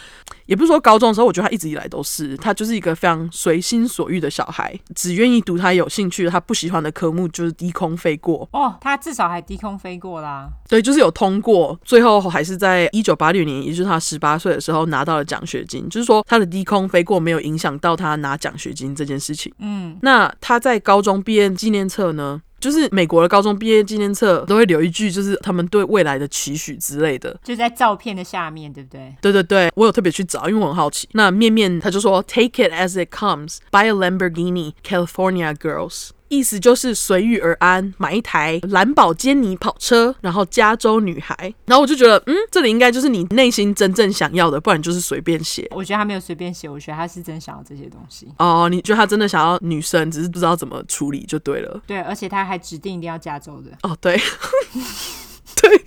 [0.46, 8.48] 也不是说高中的时候，我觉得他一直以来都是，他就是一个非常随心所欲的小孩，只愿意读他有兴趣的，他不喜欢的科目就是低空飞过。
[8.52, 10.50] 哦，他至少还低空飞过啦。
[10.68, 15.88] 对，就是有通过，最后还是在一九八六年，也就是他十八岁的时候拿到了奖学金。
[15.88, 19.52] 就是说，他的低空飞过没有影响到他拿奖学金这件事情。
[19.58, 29.14] 嗯，那他在高中毕业纪念册呢，就是美国的高中毕业纪念册都会留一句，就是他们对未来的期许之类的，就在照片的下面，对不对？
[29.20, 31.06] 对对对，我有特别去找，因为我很好奇。
[31.12, 36.08] 那面面他就说，Take it as it comes, buy a Lamborghini, California girls。
[36.28, 41.34] 意思就是随遇而安，买一台蓝宝坚尼跑车，然后加州女孩。
[41.66, 45.68] 然后我就觉得，嗯，这里应该就是你内心真正想要的，不然就是随便写。
[45.70, 48.26] 我觉得他没有随便写，我觉得他是真想要这些东西。
[48.38, 51.80] 哦，你觉得他真的想要女生，只是不知道怎么处理就对了。
[51.86, 53.70] 对，而且他还指定一定要加州的。
[53.82, 54.16] 哦，对，
[55.62, 55.84] 对，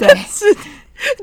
[0.00, 0.44] 对，是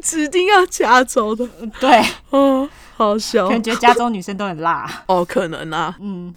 [0.02, 1.48] 指定要加州的。
[1.80, 3.48] 对，哦，好笑。
[3.50, 5.04] 感觉加州女生都很辣。
[5.08, 5.96] 哦，可能啊。
[6.00, 6.34] 嗯。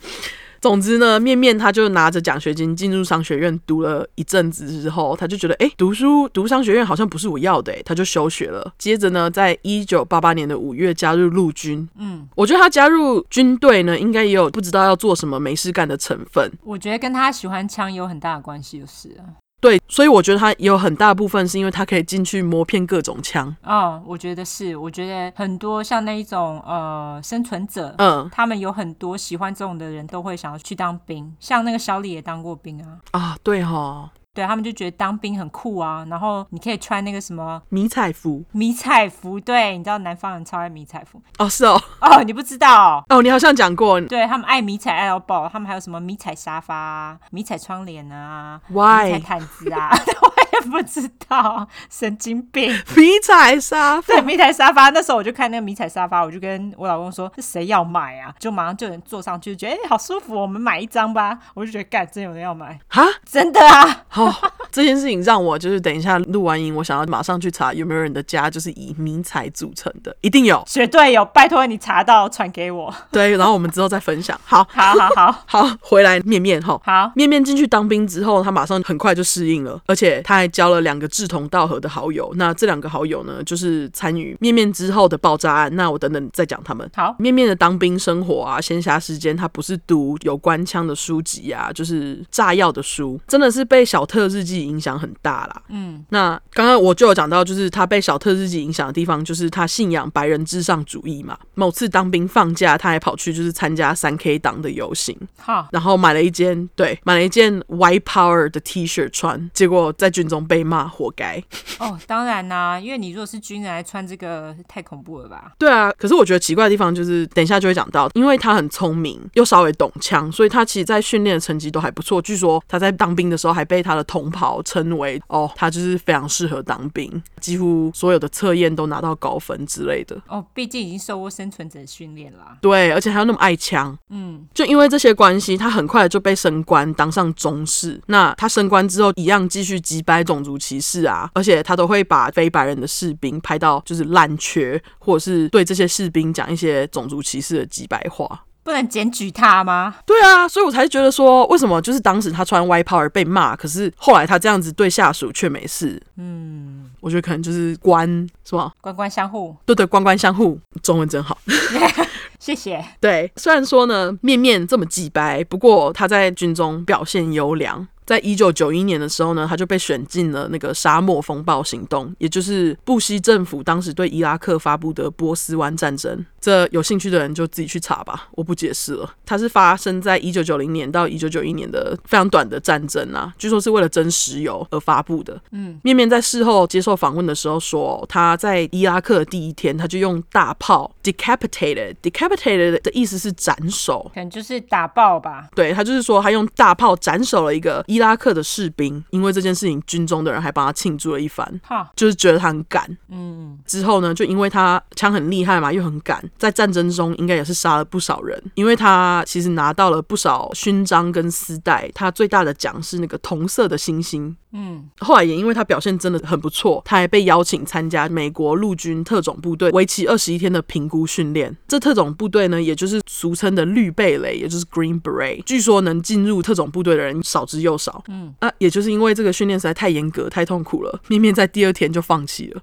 [0.60, 8.72] 总之呢，面面他就拿着奖学金进入商学院读了一阵子之后，他就觉得，哎，读书读商学院好像不是我要的，哎，他就休学了。
[8.76, 11.88] 接着呢，在一九八八年的五月加入陆军。
[11.96, 16.52] 嗯，我觉得他加入军队呢，应该也有不知道要做什么没事干的成分。
[16.62, 19.24] 我觉得跟他喜欢枪有很大的关系，就是了。
[19.60, 23.54] 对，所以我觉得他有很大部分是因为他可以进去磨片各种枪。
[23.62, 32.98] 嗯，我觉得是，我觉得很多像那一种呃生存者，嗯，他们有很多喜欢这种的人都会想要去当兵，像那个小李也当过兵啊。
[33.10, 34.10] 啊，对哈、哦。
[34.40, 41.20] 对，他们就觉得当兵很酷啊，然后你可以穿那个什么迷彩服，迷彩服，对，你知道南方人超爱迷彩服。
[41.36, 43.04] 哦，是哦，哦，你不知道。
[43.10, 49.12] 哦，你好像讲过，对他们爱迷彩爱到爆，他们还有什么迷彩沙发、迷彩窗帘啊，Why？
[49.12, 49.90] 迷彩毯子啊，
[50.22, 58.34] 我也不知道，神经病， 迷彩沙发，对，迷彩沙发，那时候我就看那个迷彩沙发，我就跟我老公说，是谁要买啊？
[58.38, 62.78] 就马上就能坐上去，觉得哎、欸，好舒服，我们买一张吧，我就觉得干，真有人要买。
[62.88, 64.34] 啊，真的啊，好、哦，
[64.70, 72.92] 这件事情让我就是等一下录完音，我想要马上去查有没有人的家就是以迷彩组成的，一定有，绝对有，拜托你查到传给我。
[73.10, 74.38] 对，然后我们之后再分享。
[74.44, 82.32] 好， 好，好，好，好，回来面面哈，好，面面进去当兵之后，他马上很快就适应了，而且他还交了两个志同道合的好友。
[82.36, 85.74] 那这两个好友呢，就是参与面面之后的爆炸案。
[85.76, 86.88] 那我等等再讲他们。
[86.94, 95.62] 好，面面的当兵生活啊，闲暇时间他不是读有关枪的书籍啊，就是炸药的书，真的是被小特日记影响很大啦。
[95.68, 101.36] 嗯，那刚刚我就有讲到，就是他被小特日记影响的地方，就是他信仰白人至上主义嘛。
[101.54, 111.42] 某次当兵放假，他还跑去就是参加三 K 党的游行，好，然后买了一件对，买了一件 White Power 的 T 恤穿，结果在军中被骂，活该。
[111.78, 115.52] 哦，当然啦、啊，因为你如果是军人来穿这个，太恐怖了吧？
[115.58, 122.22] 对啊，可是我觉得奇怪的地方就是，等一下就会讲到，因为他很聪明，又稍微懂枪，所以他其实在训练的成绩都还不错。
[122.22, 130.16] 据说他在当兵的时候还被他的同袍称为哦，他就是非常适合当兵， 几乎所有的测验都拿到高分之类的。
[130.28, 132.56] 哦，毕竟已经受过生存者训练啦。
[132.60, 133.96] 对，而且还有那么爱枪。
[134.10, 138.00] 嗯，就因为这些关系，他很快就被升官，当上中士。
[138.06, 148.44] 那他升官之后，一样继续击败种族歧视啊，而且他都会把非白人的士兵拍到就是烂缺，或者是对这些士兵讲一些种族歧视的几白话。
[148.62, 149.96] 不能检举他吗？
[150.04, 156.00] 对啊，所以我才觉得说，为什么就是当时他穿 White Power 被骂，可是后来他这样子对下属却没事。
[156.16, 158.06] 嗯，我觉得可能就是官
[158.44, 158.70] 是吧？
[158.82, 159.56] 官官相护。
[159.64, 161.38] 对对，官官相护，中文真好。
[162.38, 162.84] 谢谢。
[163.00, 167.88] 对，虽然说呢，面面这么机掰，不过他在军中表现优良。
[168.10, 176.26] 在一九九一年的时候呢，他就被选进了那个沙漠风暴行动，也就是布希政府当时对伊拉克发布的波斯湾战争。
[176.40, 179.08] 这有兴趣的人就自己去查吧，我不解释了。
[179.24, 185.40] 它是发生在一九九零年到一九九一年的非常短的战争啊，据说是为了争石油而发布的。
[185.52, 195.46] 嗯，面面在事后接受访问的时候说，他在伊拉克的第一天，他就用大炮 decapitated，decapitated 的意思是斩首，可能就是打爆吧。
[195.54, 202.98] 对，他就是说他用大炮斩首了一个伊拉克的士兵，因为这件事情，军中的人还帮他庆祝了一番，哈，就是觉得他很敢。
[203.08, 206.22] 嗯，之后呢，就因为他枪很厉害嘛，又很敢。
[206.36, 211.90] 在战争中应该也是杀了不少人，因为他其实拿到了不少勋章跟丝带。
[211.94, 214.36] 他最大的奖是那个铜色的星星。
[214.52, 221.56] 嗯，后来也因为他表现真的很不错，他还被邀请参加美国陆军特种部队为期二十一天的评估训练。
[221.68, 225.42] 这特种部队呢，也就是俗称的绿贝雷，也就是 Green Beret。
[225.44, 228.02] 据说能进入特种部队的人少之又少。
[228.08, 232.62] 嗯啊，也就是因为这个训练实在太严格、太痛苦了，面面在第二天就放弃了。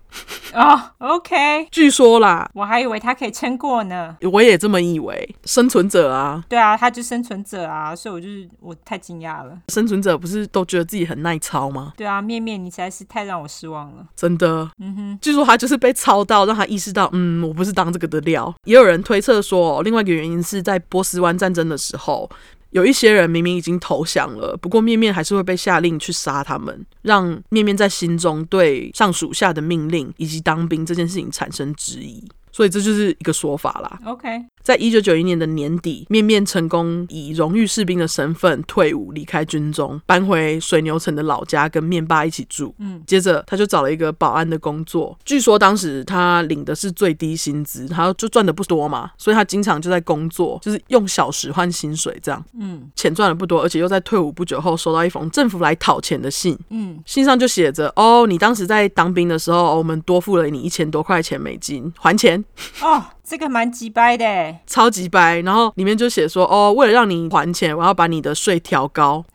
[0.53, 1.67] 哦，OK。
[1.71, 4.17] 据说啦，我还以为他可以撑过呢。
[4.31, 6.43] 我也这么以为，生存者啊。
[6.49, 9.57] 对啊，他就生存者啊，所以我就是我太惊讶了。
[9.69, 11.76] 生存者不是都觉得自己很耐操吗？
[11.97, 14.05] 对啊，面面你实在是太让我失望了。
[14.15, 15.19] 真的，嗯哼。
[15.21, 18.53] 据说他就是被操到，让他意识到，嗯，我不是当这个的料。
[18.65, 22.29] 也有人推测说，另外一个原因是在波斯湾战争的时候，
[22.71, 32.23] 有一些人明明已经投降了，不过面面还是会被下令去杀他们，让面面在心中对上属下的命令以及当兵这件事情产生质疑。
[32.51, 33.99] 所以这就是一个说法啦。
[34.03, 34.27] OK。
[34.67, 42.75] 在一九九一年的年底，面面成功以荣誉士兵的身份退伍，离开军中，搬回水牛城的老家，跟面爸一起住。
[42.79, 45.17] 嗯，接着他就找了一个保安的工作。
[45.23, 52.43] 据说当时他领的是最低薪资，他就赚的不多嘛，所以他经常就在工作，就是用小时换薪水这样。
[52.59, 56.59] 嗯，钱赚的不多，而且又在退伍不久后收到一封政府来讨钱的信。
[56.71, 62.43] 嗯，信上就写着：“哦，你当时在当兵的时候，我们多付了你一千多块钱美金，还钱。
[62.83, 63.01] ”哦。
[63.27, 65.41] 这个蛮急掰的，超级掰。
[65.41, 69.25] 然后里面就写说，哦，为了让你还钱，我要把你的税调高。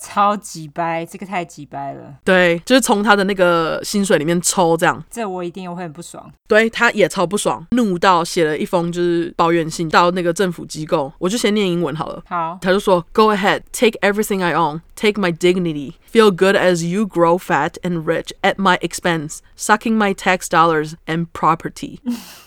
[0.00, 2.14] 超级掰，这个太急掰了。
[2.24, 5.04] 对，就是从他的那个薪水里面抽这样。
[5.10, 6.32] 这我一定会很不爽。
[6.48, 11.12] 对，他也超不爽，怒到写了一封就是抱怨信到那个政府机构。
[11.18, 12.22] 我就先念英文好了。
[12.26, 18.04] 好，他就说，Go ahead, take everything I own, take my dignity, feel good as you grow fat and
[18.04, 22.00] rich at my expense, sucking my tax dollars and property.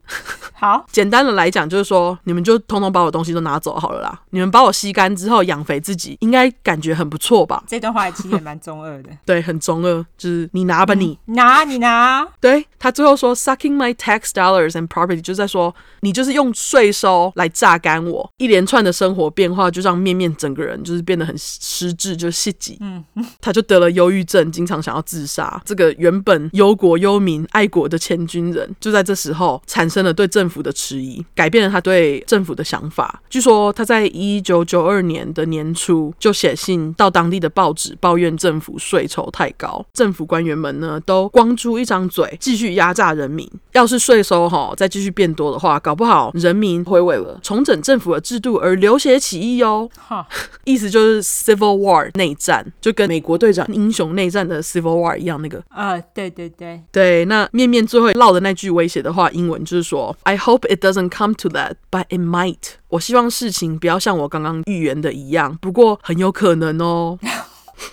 [0.54, 4.22] 好，简单的来讲就是说，你们就通通把我东西都拿走好了啦。
[4.30, 7.64] 你们把我吸干之后养肥自己，应该感觉很不错吧？
[7.68, 9.10] 这段话其实也蛮中二的。
[9.26, 12.26] 对，很中二，就是你拿吧你，你拿你拿。
[12.40, 18.30] 对，他最后说，sucking my tax dollars and property，就在说你就是用税收来榨干我。
[18.38, 22.78] 一连串的生活变化就让面面整个人就是变得很失智，就细挤。
[22.80, 23.04] 嗯，
[23.42, 25.62] 他就得了忧郁症，经常想要自杀。
[25.66, 33.22] 这个原本忧国忧民、爱国的前军人，就在这时候产生了对政府的迟疑，改变了他对政府的想法。
[33.30, 43.50] 据说他在一九九二年的年初就写信到当地的报纸抱怨政府税收太高，政府官员们呢都光出一张嘴，继续压榨人民。
[43.74, 49.90] 要是税收哈再继续变多的话，搞不好人民会为了重整政府的制度而流血起义哦。
[49.98, 50.26] 哈，
[50.64, 55.62] 意思就是 Civil War 内战，就跟美国队长英雄内战的 Civil War 一样那个。
[55.70, 60.18] 啊，对对对对，那面面最后唠的那句威胁的话，英文就是说。
[60.24, 62.76] I hope it doesn't come to that, but it might.
[62.90, 67.20] 我希望事情不要像我刚刚预言的一样，不过很有可能哦。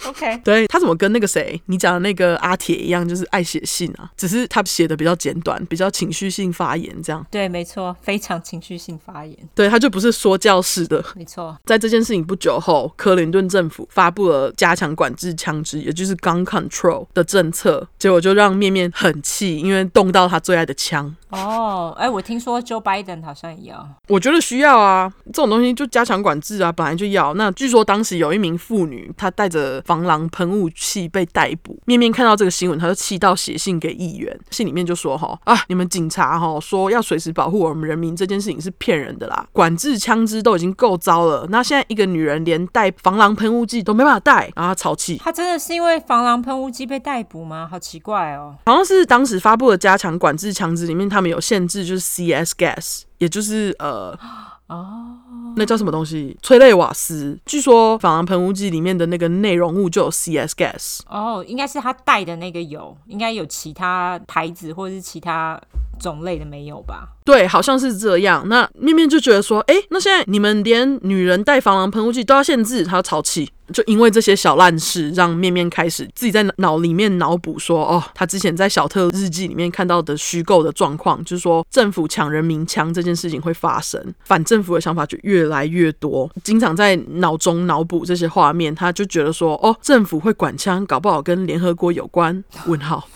[0.06, 4.10] OK， 对，他怎么跟那个谁你讲的那个阿铁一样，就是爱写信啊？
[4.16, 7.24] 只是他写的比较简短，比较情绪性发言这样。
[7.30, 9.36] 对，没错，非常情绪性发言。
[9.54, 11.04] 对，他就不是说教式的。
[11.16, 21.14] 没错，在这件事情不久后，克林顿政府发布了加强管制枪支，也就是 gun control 的政策，结果就让面面很气，因为动到他最爱的枪。
[21.30, 23.88] 哦，哎，我听说 Joe Biden 好像也要。
[24.08, 27.32] 我觉得需要啊，这种东西就加强管制啊，本来就要。
[27.34, 31.78] 那据说当时有一名妇女，她带着防狼喷雾器被逮捕。
[31.86, 39.46] 面面看到这个新闻，他就气到写信给议员，信里面就说：“哈啊，你们警察哈说要随时保护我们人民，这件事情是骗人的啦。
[39.52, 45.16] 管制枪支都已经够糟了，那现在一个女人连带防狼喷雾剂都没办法带，然后她超气。
[45.22, 47.68] 他真的是因为防狼喷雾剂被逮捕吗？
[47.70, 48.56] 好奇怪哦。
[48.66, 54.18] 好像是当时发布的加强管制枪支里面，他们有限制，就是 CS gas，也就是呃。”
[54.68, 55.16] 哦，
[55.56, 56.36] 那叫什么东西？
[56.42, 57.38] 催泪瓦斯。
[57.44, 61.00] 据说防狼喷雾剂里面的那个内容物就有 CS gas。
[61.08, 65.60] 哦，应该是他带的那个有，应该有其他牌子或者是其他
[66.00, 67.08] 种类的没有吧？
[67.24, 68.48] 对，好像是这样。
[68.48, 73.52] 那面面就觉得说，哎，那现在你们连女人带防狼喷雾剂都要限制，他要吵气。
[73.72, 92.44] 就因为这些小烂事，让面面开始自己在脑里面脑补说，哦，他之前在小特日记里面看到的虚构的状况，就是说政府抢人民枪这件事情会发生，反政府的想法就越来越多，经常在脑中脑补这些画面，他就觉得说，哦，政府会管枪，搞不好跟联合国有关？
[92.66, 93.08] 问号。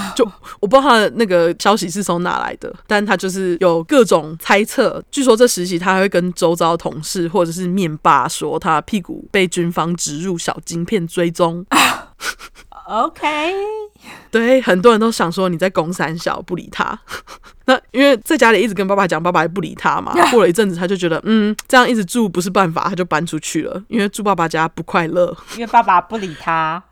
[0.14, 0.24] 就
[0.60, 5.02] 我不知道他的那个消息是从哪来的，但他就是有各种猜测。
[5.10, 11.64] 据说这时期他还会跟周遭同事或者是面爸说，他屁股被军方植入小晶片追踪。
[12.86, 13.24] OK，
[14.30, 16.98] 对，很多人都想说你在攻三小不理他。
[17.64, 20.12] 那因为在家里一直跟爸爸讲，爸爸也不理他嘛。
[20.30, 23.82] 过了一阵子，他就觉得嗯，这样一直住不是办法，他就搬出去了。
[23.88, 26.82] 因为住爸爸家不快乐，因为爸爸不理他。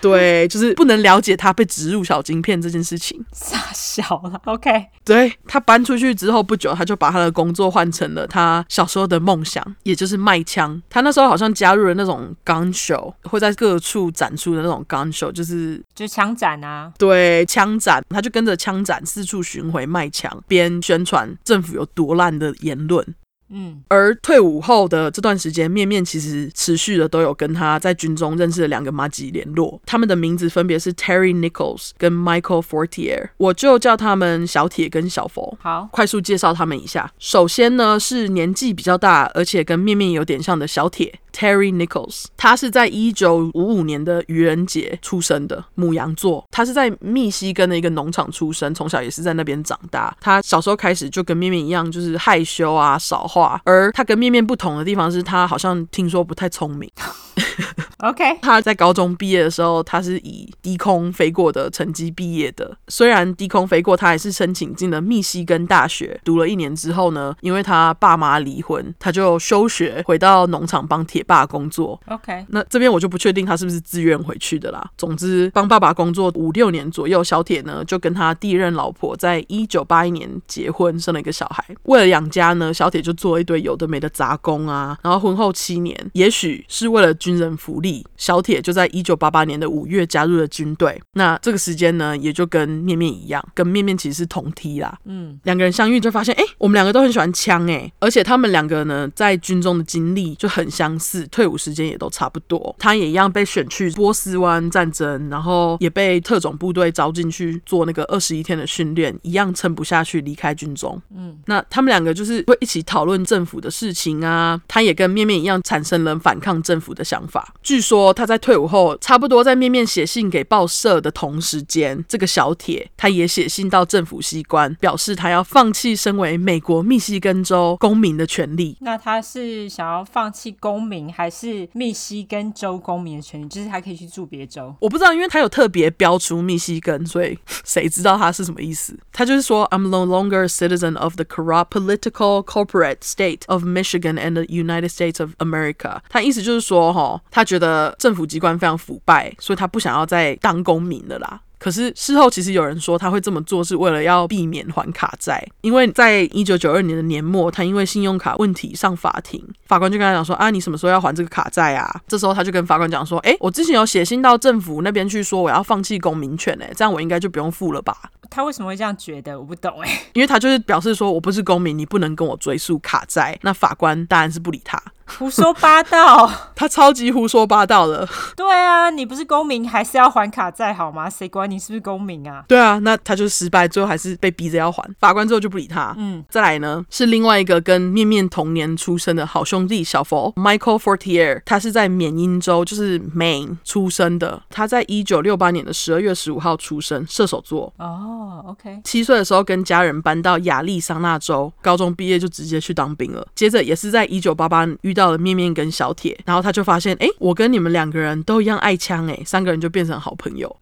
[0.00, 3.24] 对，就是不能了解他被植入小晶片这件事情。
[3.32, 4.86] 傻小了，OK。
[5.04, 10.80] 对，他搬出去之后不久，他就把他的工作换成了他小时候的梦想，也就是卖枪。
[10.88, 16.92] 他那时候好像加入了那种 gun show，会在各处展出的那种 gun show，就是就是枪展啊。
[16.98, 23.04] 对，枪展，他就跟着枪展四处巡回卖枪，边宣传政府有多烂的言论。
[23.50, 35.56] 嗯，而退伍后的这段时间，面面其实持续的都有跟他在军中认识的两个麻吉联络，他们的名字分别是 Terry Nichols 跟 Michael Fortier，我就叫他们小铁跟小佛。
[35.60, 37.12] 好，快速介绍他们一下。
[37.18, 41.20] 首先呢，是年纪比较大，而且跟面面有点像的小铁。
[41.32, 46.44] Terry Nichols，他是在一九五五年的愚人节出生的，母羊座。
[46.50, 50.12] 他是在密西根的一个农场出生，从小也是在那边长大。
[50.20, 53.28] 他小时候开始就跟面面一样，就是害羞啊，少
[53.64, 56.90] 而他跟面面不同的地方是他好像听说不太聪明。
[58.02, 62.76] OK，他在高中毕业的时候，他是以低空飞过的成绩毕业的。
[62.88, 72.00] 虽然低空飞过，他还是申请进了密西根大学，读了一年之后呢，因为他爸妈离婚，他就休学，回到农场帮铁爸工作。
[72.06, 74.82] OK，那这边我就不确定他是不是自愿回去的啦。
[74.96, 81.62] 总之，帮爸爸工作五六年左右，小铁呢就跟他第一任老婆在一九八一年结婚，生了一个小孩。
[81.82, 84.96] 为了养家呢，小铁就做一堆有的没的杂工啊。
[85.02, 87.89] 然后婚后七年，也许是为了军人福利。
[88.16, 91.00] 小铁就在一九八八年的五月加入了军队。
[91.12, 94.98] 那这个时间呢，也就跟面面一样，跟面面其实是同梯啦。
[95.04, 102.74] 嗯，两个人相遇就发现，哎，我们两个都很喜欢枪，哎，而且他们两个呢，在军中的经历就很相似，退伍时间也都差不多。
[102.78, 111.00] 他也一样被选去波斯湾战争，然后也被特种部队招进去做那个二十一天的训练，一样撑不下去离开军中。
[111.14, 114.60] 嗯，那他们两个就是会一起讨论政府的事情啊。
[114.68, 117.54] 他也跟面面一样，产生了反抗政府的想法。
[117.62, 128.76] 据据说他在退伍后，差不多在面面写信给报社的同时间，这个小铁他也写信到政府机关，表示他要放弃身为美国密西根州公民的权利。
[128.80, 133.48] 那他是想要放弃公民，还是密西根州公民的权利？
[133.48, 134.74] 就是他可以去住别州？
[134.78, 138.94] 我不知道，因为他有特别标出密西根，所以谁知道他是什么意思？
[139.10, 144.90] 他就是说，I'm no longer a citizen of the corrupt political corporate state of Michigan and the United
[144.90, 146.00] States of America。
[146.10, 147.69] 他意思就是说，哈，他觉得。
[147.70, 151.40] 呃，政府机关非常腐败，所以他不想要再当公民了啦。
[151.56, 162.00] 可是事后其实有人说他会这么做是为了要避免还卡债，因为在一九九二年的年末，他因为信用卡问题上法庭，法官就跟他讲说啊，你什么时候要还这个卡债啊？
[162.08, 167.94] 这时候他就跟法官讲说，哎，我之前有写信到政府那边去说我要放弃公民权，哎，这样我应该就不用付了吧？
[168.30, 169.38] 他为什么会这样觉得？
[169.38, 173.38] 我不懂哎，因为他就是表示说我不是公民，你不能跟我追溯卡债。
[173.42, 174.80] 那法官当然是不理他。
[175.18, 178.08] 胡说八道， 他超级胡说八道了。
[178.36, 181.10] 对啊，你不是公民，还是要还卡债好吗？
[181.10, 182.44] 谁管你是不是公民啊？
[182.48, 184.88] 对啊，那他就失败，最后还是被逼着要还。
[185.00, 185.94] 法官之后就不理他。
[185.98, 194.40] 嗯，再来呢，是另外一个跟面面同年出生的好兄弟小佛 Michael Fortier，他是在缅因州，就是 Maine 出生的。
[194.48, 197.72] 他在一九六八年的十二月十五号出生，射手座。
[197.78, 198.80] 哦，OK。
[198.84, 203.26] 七岁的时候跟家人搬到亚利桑那州，高中毕业就直接去当兵了。
[203.34, 204.99] 接着也是在一九八八遇到。
[205.00, 210.54] 到了面面跟小铁，然后他就发现，哎，我跟你们两个人都一样爱枪，哎，三个人就变成好朋友。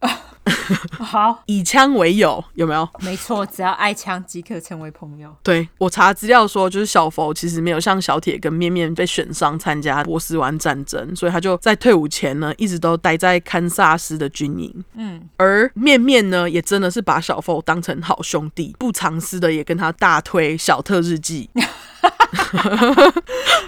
[0.97, 2.87] 好，以枪为友，有没有？
[3.01, 5.35] 没错，只要爱枪即可成为朋友。
[5.43, 14.73] 对，我查资料说，就是小佛其实没有像小铁跟面面被选上参加波斯湾战争，所以他就在退伍前呢，一直都待在堪萨斯的军营。
[14.95, 21.49] 嗯，而面面呢，也真的是把小佛当成好兄弟，不藏私的也跟他大推小特日记。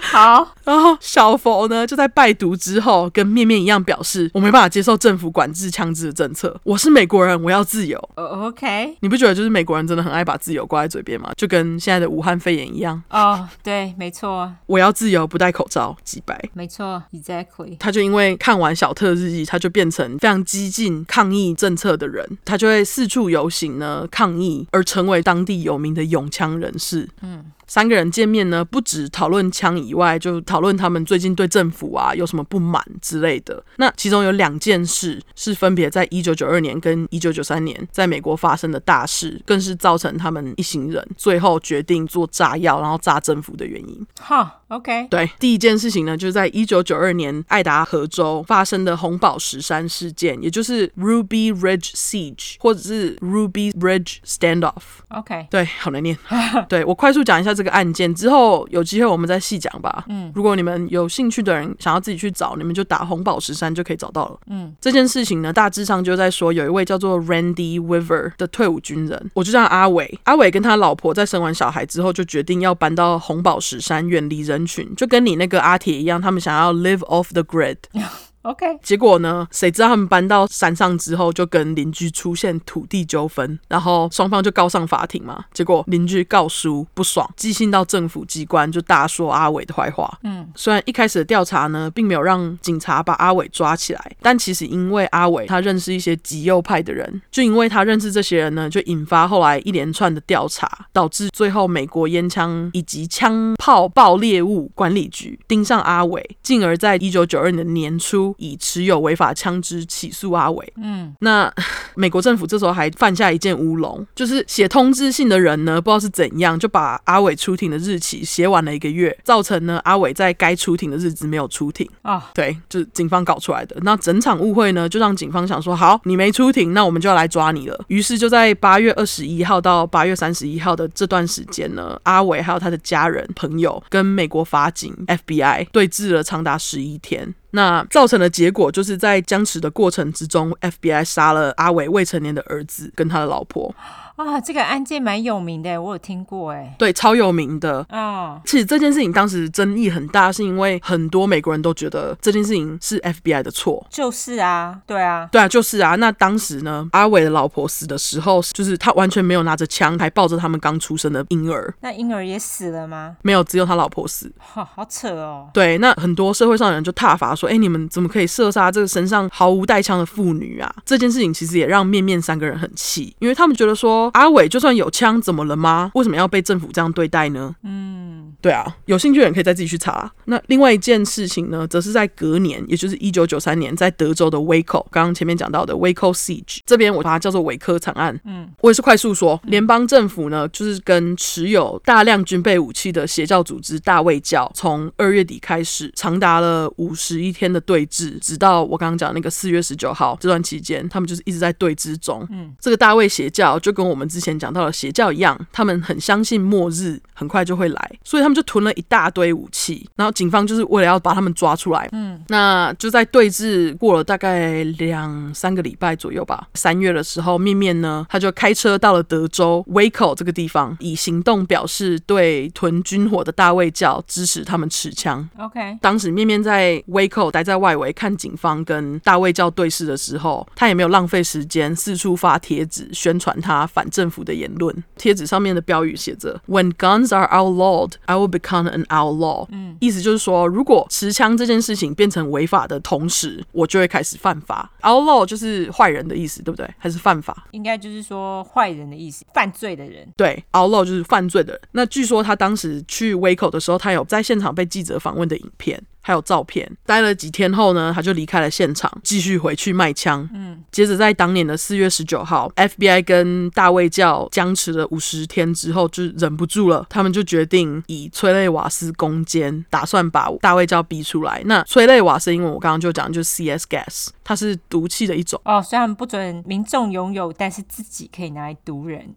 [0.00, 6.60] 好，然后小佛呢，就在拜读之后，跟面面一样表示，我没办法接受政府管制枪支的政策。
[6.64, 7.98] 我是美国人，我要自由。
[8.16, 11.32] Oh, OK，你不觉得就是美国人真的很爱把自由挂在嘴边吗？
[11.36, 13.02] 就跟现在的武汉肺炎一样。
[13.08, 16.38] 哦，oh, 对，没错，我要自由，不戴口罩，几白。
[16.52, 17.76] 没错，Exactly。
[17.78, 27.08] 他就因为看完小特日记，他就变成非常激进抗议政策的人，他就会四处游行呢抗议，而成为当地有名的拥枪人士。
[27.22, 27.46] 嗯。
[27.72, 33.64] 三个人见面呢，不止讨论枪以外，就讨论他们最近对政府啊有什么不满之类的。
[33.76, 44.06] 那其中有两件事是分别在一九九二年跟一九九三年在美国发生的大事，更是造成他们一行人最后决定做炸药，然后炸政府的原因。
[44.20, 54.82] 哈，OK，对，第一件事情呢，就是在一九九二年爱达荷州发生的红宝石山事件，也就是 Ruby Ridge Siege，或者是 Ruby Ridge Standoff。
[55.08, 56.18] OK，对，好难念。
[56.68, 57.61] 对，我快速讲一下这个。
[57.62, 60.04] 这个案件之后有机会我们再细讲吧。
[60.08, 64.40] 嗯，如果你们有兴趣的人想要自己去找，你们就打红宝石山就可以找到了。
[64.48, 70.18] 嗯，这件事情呢，大致上就在说有一位叫做 Randy Weaver 的退伍军人，我就叫阿伟。
[70.24, 77.76] 阿伟跟他老婆在生完小孩之后，就决定要搬到红宝石山，远离人群，就跟你那个阿铁一样，他们想要 live off the grid。
[78.42, 85.44] OK，结果呢，谁知道他们搬到山上之后，就跟邻居出现土地纠纷，然后双方就告上法庭嘛。
[85.52, 90.18] 结果邻居告输不爽，寄信到政府机关，就大说阿伟的坏话。
[90.24, 110.72] 嗯，虽然一开始的调查呢，并没有让警察把阿伟抓起来，但其实因为阿伟他认识一些极右派的人，就因为他认识这些人呢，就引发后来一连串的调查，导致最后美国烟枪以及枪炮爆裂物管理局盯上阿伟，进而在一九九二年的年初以持有违法枪支起诉阿伟。
[110.76, 111.52] 嗯，那
[111.94, 121.88] 美国政府这时候还犯下一件乌龙，就是写通知信的人呢，不知道是怎样，就把阿伟出庭的日期写晚了一个月，造成呢阿伟在该出庭的日子没有出庭。
[122.02, 123.76] 啊、哦，对，就是警方搞出来的。
[123.82, 127.84] 那整场误会呢，就让警方想说，好，你没出庭，那我们就要来抓你了。
[127.88, 137.34] 于是就在八月二十一号到八月三十一号的这段时间呢，阿伟还有他的家人朋友跟美国法警 FBI 对峙了长达十一天。
[137.52, 143.74] 那造成的结果就是在僵持的过程之中，FBI 杀了阿伟未成年的儿子跟他的老婆。
[144.16, 146.74] 啊，这个案件蛮有名的，我有听过哎。
[146.78, 147.84] 对，超有名的。
[147.90, 153.84] 哦，其实这件事情当时争议很大，是因为很多美国人都觉得这件事情是 FBI 的错。
[153.90, 155.96] 就是啊，对啊，对啊，就是啊。
[155.96, 161.72] 那当时呢，阿伟的老婆死的时候，就是他完全没有拿着枪，还抱着他们刚出生的婴儿。
[161.80, 163.16] 那婴儿也死了吗？
[163.22, 164.32] 没有，只有他老婆死。
[164.38, 165.48] 哈，好扯哦。
[165.52, 174.82] 对，那很多社会上的人就挞伐说：“哎，你们怎么可以射杀这个身上毫无带枪的妇女啊？”这件事情其实也让面面三个人很气，因为他们觉得说阿伟就算有。
[174.82, 175.92] 有枪怎么了吗？
[175.94, 177.54] 为什么要被政府这样对待呢？
[177.62, 180.10] 嗯，对啊，有兴趣的人可以再自己去查。
[180.24, 188.20] 那另外一件事情呢，则是在隔年，也就是一九九三年，在德州的 Waco，刚刚前面讲到的 Waco Siege 这边，我把它叫做韦科惨案。
[188.24, 202.26] 嗯，我也是快速说，联邦政府呢，就是跟持有大量军备武器的邪教组织大卫教，从二月底开始，长达了五十一天的对峙，直到我刚刚讲那个四月十九号这段期间，他们就是一直在对峙中。
[202.32, 204.72] 嗯，这个大卫邪教就跟我们之前讲到的。
[204.72, 209.88] 邪教一样，他们很相信末日很快就会来，所以他们就囤了一大堆武器。
[209.94, 216.48] 然后警方就是为了要把他们抓出来，嗯，那就在对峙过了大概两三个礼拜左右吧。
[216.54, 225.28] 三月的时候，面面呢，他就开车到了德州 Waco 这个地方，以行动表示对囤军火的大卫教支持他们持枪。
[225.38, 234.84] OK，当时面面在 Waco 待在外围看警方跟大卫教对视的时候，他也没有浪费时间四处发帖子宣传他反政府的言论。
[234.96, 239.46] 贴纸上面的标语写着 "When guns are outlawed, I will become an outlaw"。
[239.50, 244.70] 嗯，意思就是说，如果持枪这件事情变成违法的同时，我就会开始犯法。
[244.82, 246.68] Outlaw 就是坏人的意思，对不对？
[246.78, 247.46] 还是犯法？
[247.52, 250.08] 应该就是说坏人的意思，犯罪的人。
[250.16, 251.62] 对，Outlaw 就是犯罪的人。
[251.72, 255.82] 那据说他当时去 Waco 的时候，他有在现场被记者访问的影片。
[256.02, 260.28] 还有照片，待了几天后呢，他就离开了现场，继续回去卖枪。
[260.34, 271.40] 嗯，接着在当年的四月十九号，FBI 跟大卫教僵持了五十天之后，就忍不住了，他们就决定以催泪瓦斯攻坚，打算把大卫教逼出来。
[271.46, 275.40] 那催泪瓦斯，因为我刚刚就讲，就是 CS gas，它是毒气的一种。
[275.44, 279.14] 哦，虽然不准民众拥有，但是自己可以拿来毒人。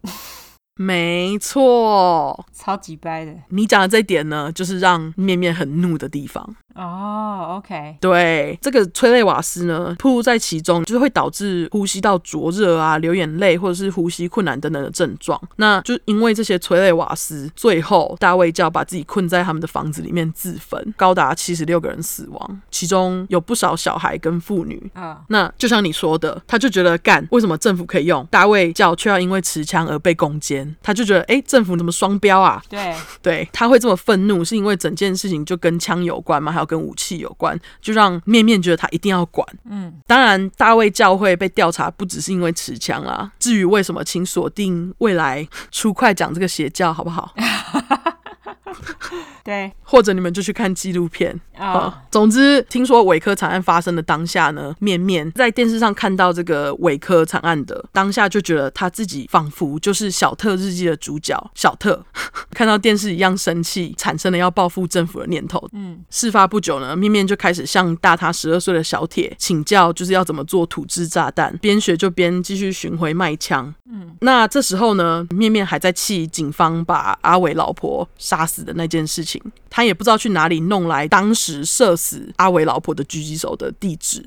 [0.77, 3.33] 没错，超级掰的。
[3.47, 6.53] 你讲的这一点呢，就是让面面很怒的地方。
[6.75, 15.41] 哦、oh，OK，对，这个催泪瓦斯呢，暴露在其中，就是会导致呼吸道灼热啊、流眼泪或者是呼吸困难等等的症状。
[15.55, 24.91] 那就因为这些催泪瓦斯，最后大卫教把自己困在他们的房子里面自焚，高达七十六个人死亡，其中有不少小孩跟妇女。
[24.93, 25.17] 啊，oh.
[25.29, 30.75] 那就像你说的，他就觉得干，为什么政府可以用大卫教，却要因为持枪而被攻坚？
[30.83, 32.61] 他就觉得，哎，政府怎么双标啊？
[32.67, 32.93] 对，
[33.23, 36.51] 对，他会这么愤怒，是因为整件事情就跟枪有关吗？
[36.51, 36.64] 还有。
[36.65, 39.47] 跟武器有关，就让面面觉得他一定要管。
[39.69, 43.31] 嗯，当然，大卫教会被调查不只是因为持枪啦。
[43.39, 47.33] 至于为什么，请锁定未来 出快讲这个邪教，好不好？
[49.43, 51.73] 对，或者你们就去看纪录片啊。
[51.73, 51.93] Oh.
[52.11, 62.03] 总之，听说韦科惨案发生的当下呢，面面在电视上看到这个韦科惨案的当下，就觉得他自己仿佛就是小特日记的主角小特，
[62.51, 65.67] 看到电视一样生气，产生了要报复政府的念头。
[65.73, 73.73] 嗯，事发不久呢，面面就开始向大他十二岁的小铁请教，就是要怎么做土制炸弹，边学就边继续巡回卖枪。
[73.91, 79.41] 嗯，那这时候呢，面面还在气警方把阿伟老婆杀死的那件事情。
[79.69, 84.25] 他也不知道去哪里弄来当时射死阿伟老婆的狙击手的地址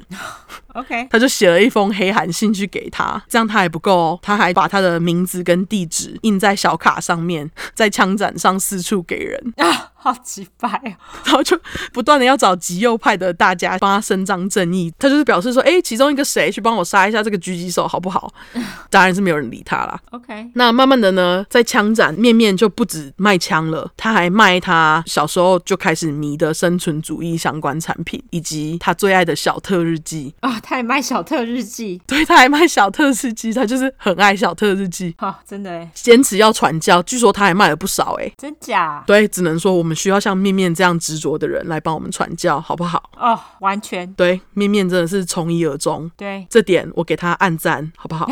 [0.74, 10.94] ，OK， 他就写了一封黑函信去给他，这样他还不够哦，他还把他的名字跟地址印在小卡上面，在枪展上四处给人啊，好奇怪哦，
[11.24, 11.58] 然后就
[11.92, 18.32] 不断的要找极右派的大家帮他伸张正义，他就是表示说，哎，其中一个谁去帮我杀一下这个狙击手好不好？
[18.88, 19.98] 当然是没有人理他啦。
[20.10, 30.60] OK，那慢慢的呢，在枪展面面就不止卖枪了，他还卖他小时候就开始迷的生存主义相关产品，以及他最爱的小特日记啊。
[30.60, 35.14] 他还卖小特日记， 对，他还卖小特日记，他就是很爱小特日记。
[35.18, 39.02] 好、 哦，真的哎，坚持要传教，据说他还卖了不少哎，真假？
[39.06, 43.10] 对，只能说我们需要像面面这样执着的人来帮我们传教，好不好？
[43.16, 48.28] 哦，完全对，面面真的是从一而终，对，这点我给他按赞，好不好？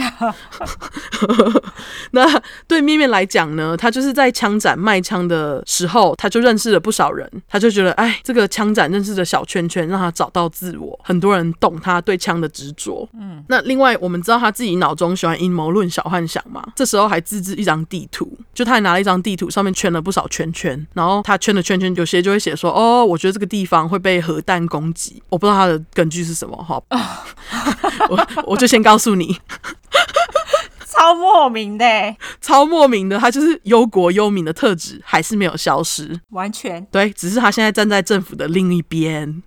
[2.13, 2.25] 那
[2.69, 13.09] 对面面来讲呢，他就是在枪展卖枪的时候，他就认识了不少人，他就觉得哎，这个枪展认识的小圈圈让他找到自我，很多人懂他对枪的执着。
[13.19, 26.83] 嗯，那另外我们知道他自己脑中喜欢阴谋论、小幻想嘛，这时候还自制一张地图，就他还拿了一张地图，上面圈了不少圈圈，然后他圈的圈圈有些就会写说，哦，我觉得这个地方会被核弹攻击，我不知道他的根据是什么哈，
[28.11, 29.39] 我我就先告诉你。
[30.89, 36.85] 超莫名的，超莫名的，他就是忧国忧民的特质还是没有消失，完全。
[36.91, 39.43] 对，只是他现在站在政府的另一边。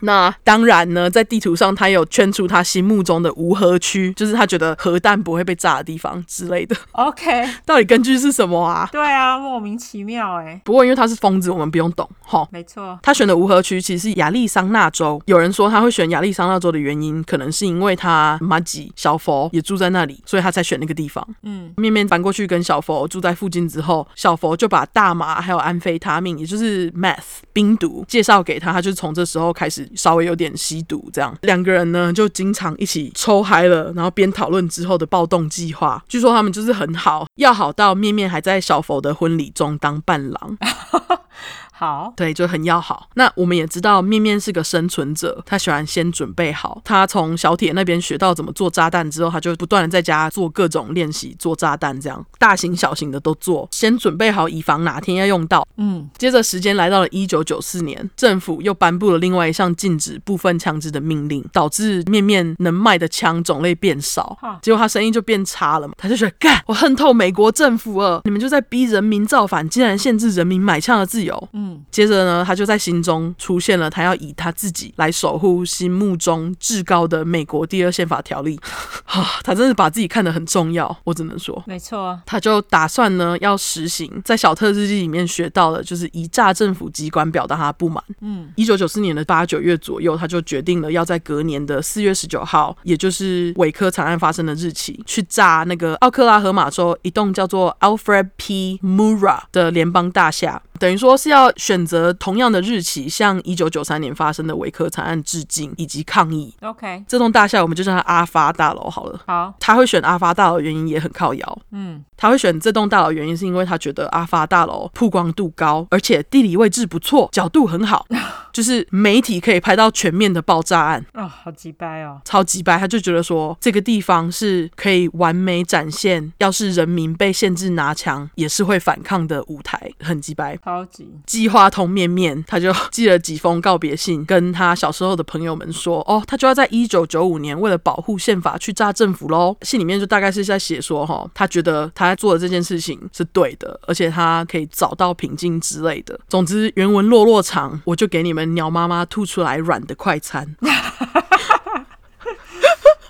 [0.00, 6.76] 那当然呢，在地图上他有圈出他心目中的无核区，就是他觉得核弹不会被炸的地方之类的。
[6.92, 8.88] OK， 到底根据是什么啊？
[8.92, 10.60] 对啊，莫名其妙哎。
[10.64, 12.46] 不过因为他是疯子，我们不用懂哈。
[12.50, 15.20] 没错，他选的无核区其实是亚利桑那州。
[15.26, 21.26] 有人说他会选亚利桑那州的原因，可能是因为他马吉小佛也住在那里，所以他才选那个地方。
[21.42, 36.02] 嗯，面面搬过去跟小佛住在附近之后，小佛就把大麻还有安非他命，也就是 meth 冰毒介绍给他，他就从这时候开始稍微有点吸毒，这样两个人呢就经常一起抽嗨了，然后边讨论之后的暴动计划。
[36.08, 40.58] 据说他们就是很好，要好到面面还在小佛的婚礼中当伴郎。
[41.78, 43.08] 好，对，就很要好。
[43.14, 46.82] 那我们也知道，面面是个生存者，他喜欢先准备好。
[46.84, 55.64] 他从小铁那边学到怎么做炸弹之后，他就不断的在家做各种练习，做炸弹，这样大型小型的都做，先准备好，以防哪天要用到。
[55.76, 65.94] 嗯，接着时间来到了一九九四年，政府又颁布了另外一项禁止部分枪支的命令，导致面面能卖的枪种类变少，结果他生意就变差了嘛。
[65.96, 71.48] 他就觉得，干，我恨透美国政府了，你们就在逼人民造反，竟然限制人民买枪的自由。
[71.52, 71.67] 嗯。
[71.90, 78.58] 接着呢，他就在心中出现了，他要以他自己来守护心目中至高的美国第二宪法条例。
[79.04, 82.18] 哈， 他真是把自己看得很重要，我只能说，没错。
[82.26, 88.02] 他就打算呢，要实行在小特日记里面学到的，就是以炸政府机关表达他不满。
[88.20, 98.78] 嗯，一九九四年的八九月左右，他就决定了要在隔年的四月十九号，也就是韦科惨案发生的日期，去炸那个奥克拉荷马州一栋叫做 Alfred P.
[98.82, 100.62] Murrah 的联邦大厦。
[100.78, 106.54] 等于说是要选择同样的日期，向一九九三年发生的维克惨案致敬以及抗议。
[106.62, 109.20] OK，这栋大厦我们就叫它阿发大楼好了。
[109.26, 111.58] 好，他会选阿发大楼原因也很靠摇。
[111.72, 118.06] 嗯，他会选这栋大楼原因是因为他觉得阿发大楼曝光度高，而且地理位置不错，角度很好，
[118.52, 121.04] 就是媒体可以拍到全面的爆炸案。
[121.14, 122.78] 哦，好鸡掰哦，超级掰。
[122.78, 130.56] 他就觉得说这个地方是可以完美展现，要是人民被限制拿枪也是会反抗的舞台，很鸡掰。
[130.64, 146.20] 超级计划通面面，他就寄了几封告别信，跟他小时候的朋友们说：“哦，他就要在一九九五年为了保护宪法去炸政府喽。”信里面就大概是在写说：“哈，他觉得他做的这件事情是对的，而且他可以找到平静之类的。
[146.28, 150.54] 总之，原文落落长，我就给你们鸟妈妈吐出来软的快餐。”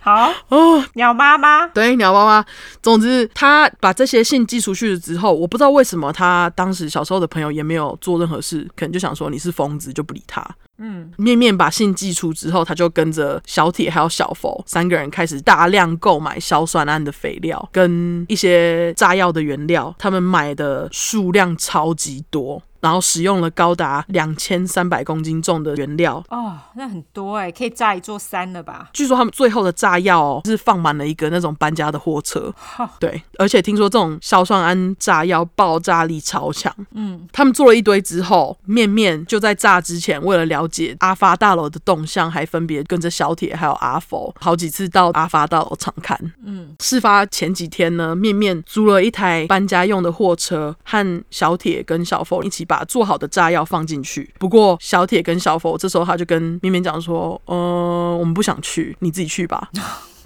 [0.09, 2.43] 好哦，鸟妈妈对鸟妈妈。
[2.83, 10.43] 总之，他把这些信寄出去了之后，我不知道为什么他当时小时候的朋友也没有做任何事，可能就想说你是疯子，就不理他。
[10.79, 22.63] 嗯，面面把信寄出之后，他就跟着小铁还有小佛三个人开始大量购买硝酸铵的肥料跟一些炸药的原料，他们买的数量超级多。
[22.81, 28.89] 然后使用了高达两千三百公斤重的原料哦，那很多哎，可以炸一座山了吧？
[28.93, 32.55] 据说他们最后的炸药哦，是放满了一个那种搬家的货车。
[32.79, 36.73] 哦、对，而且听说这种硝酸铵炸药爆炸力超强。
[36.93, 46.19] 嗯，他们做了一堆之后，面面就在炸之前，为了了姐阿发大楼的动向，还分别跟着小铁还有阿佛好几次到阿发大楼常看。
[46.45, 54.31] 嗯，事发前几天呢，面面租了一台搬家用的货车，和小铁跟小佛一起把做好的炸药放进去。
[54.39, 59.71] 不过小铁跟小佛这时候他就跟面面讲说：“嗯、呃，我们不想去，你自己去吧。”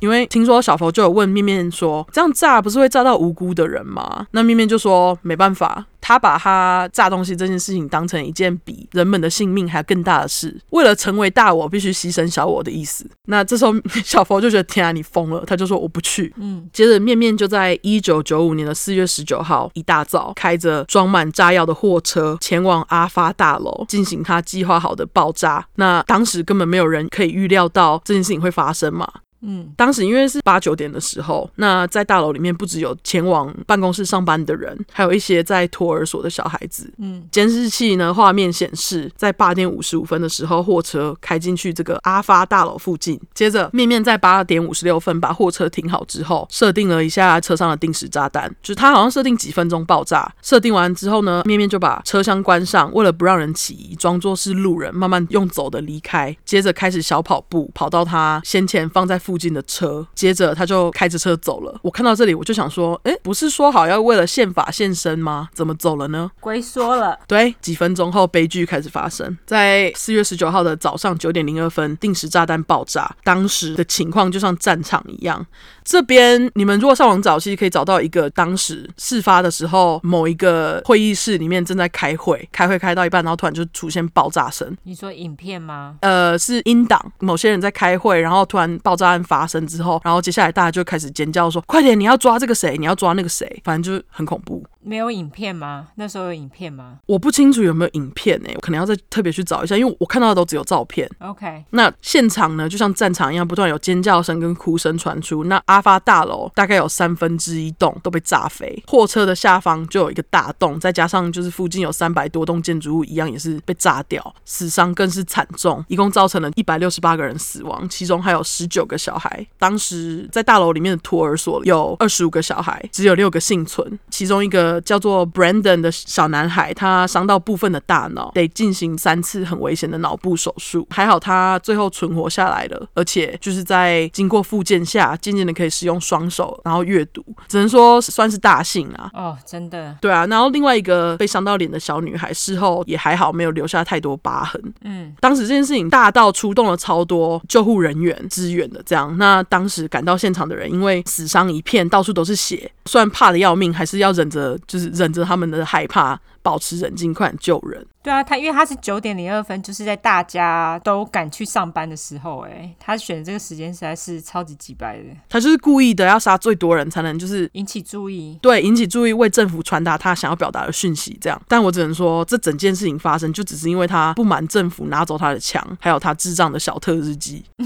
[0.02, 13.08] 因为听说小佛就有问面面说：“这样炸不是会炸到无辜的人吗？”那面面就说：“没办法。”他把他炸东西这件事情当成一件比人们的性命还更大的事，为了成为大我，必须牺牲小我的意思。
[13.26, 13.72] 那这时候
[14.04, 15.44] 小佛就觉得天啊，你疯了！
[15.46, 16.34] 他就说我不去。
[16.42, 25.64] 嗯，接着面面就在一九九五年的四月十九号一大早，开着装满炸药的货车前往阿发大楼进行他计划好的爆炸。
[25.76, 29.08] 那当时根本没有人可以预料到这件事情会发生嘛。
[29.42, 36.92] 嗯，当时因为是八九点的时候，那在大楼里面不只有前往办公室上班的人，还有一些在托儿所的小孩子。
[36.98, 43.20] 嗯，监视器呢，画面显示，在八点五十五分的时候，货车开进去这个阿发大楼附近。
[43.34, 50.32] 接着，面面在八点五十六分把货车停好之后，设定了一下车上的定时炸弹，就是他好像设定几分钟爆炸。
[50.40, 56.36] 设定完之后呢，面面就把车厢关上，为了不让人起疑，装作是路人，慢慢用走的离开。
[56.44, 59.31] 接着开始小跑步，跑到他先前放在附。
[59.32, 61.74] 附近的车，接着他就开着车走了。
[61.80, 65.48] 我看到这里，我就想说，哎，不是说好要为了宪法献身吗？
[65.54, 66.30] 怎么走了呢？
[66.38, 67.18] 龟缩了。
[67.26, 69.38] 对，几分钟后，悲剧开始发生。
[69.46, 73.10] 在四月十九号的早上九点零二分，定时炸弹爆炸。
[73.24, 75.46] 当时的情况就像战场一样。
[75.84, 84.76] 这边你们如果上网找，其实可以找到一个当时事发的时候，某一个会议室里面正在开会，开会开到一半，然后突然就出现爆炸声。
[84.84, 85.96] 你说影片吗？
[86.00, 92.76] 呃，是音档，某些人在开会，然后突然爆炸案发生之后，然后接下来大家就开始尖叫说：“快点，你要抓这个谁？
[92.78, 94.64] 你要抓那个谁？”反正就是很恐怖。
[94.84, 95.88] 没有影片吗？
[95.94, 96.98] 那时候有影片吗？
[97.06, 101.08] 我不清楚有没有影片呢、欸，我可能要再特别去找一下，因为我看到的都只有照片。
[101.20, 105.44] OK，那现场呢，就像战场一样，不断有尖叫声跟哭声传出。
[105.44, 119.46] 那阿发大楼大概有三分之一栋都被炸飞，货车的下方就有一个大洞，再加上就是附近有三百多栋建筑物一样也是被炸掉，死伤更是惨重，一共造成了一百六十八个人死亡，其中还有十九个小孩。
[119.58, 124.80] 当时在大楼里面的托儿所有二十五个小孩，只有六个幸存，其中一个。
[124.82, 130.86] 叫做 Brandon 的小男孩，他伤到部分的大脑，得进行三次很危险的脑部手术。
[130.90, 139.10] 还好他最后存活下来了，而且就是在经过复健下，渐渐的可使用双手，然后阅读，只能说算是大幸啊。
[139.14, 139.96] 哦，真的。
[140.00, 144.62] 对啊，然后另外一个被伤到脸的小女孩，事后也还好，没有留下太多疤痕。
[144.82, 149.16] 嗯，当时这件事情大到出动了超多救护人员支援的，这样。
[149.18, 154.52] 那当时赶到现场的人，因为死伤一片，到处都是血，虽然怕的要命，还是要忍着。
[154.66, 157.86] 就是忍着他们的害怕，保持冷静，快点救人。
[158.02, 165.04] 对啊，他因为他是九点零二分，就是在大家都赶去上班的时候，哎，他选的这个时间实在是超级机掰的。
[165.28, 171.16] 他就是故意的，要杀最多人才能就是引起注意，对，引起注意，为政府传达他想要表达的讯息。
[171.20, 177.44] 这样，但我只能说，这整件事情发生，就只是因为他不满政府拿走他的枪，还有他智障的小特日记。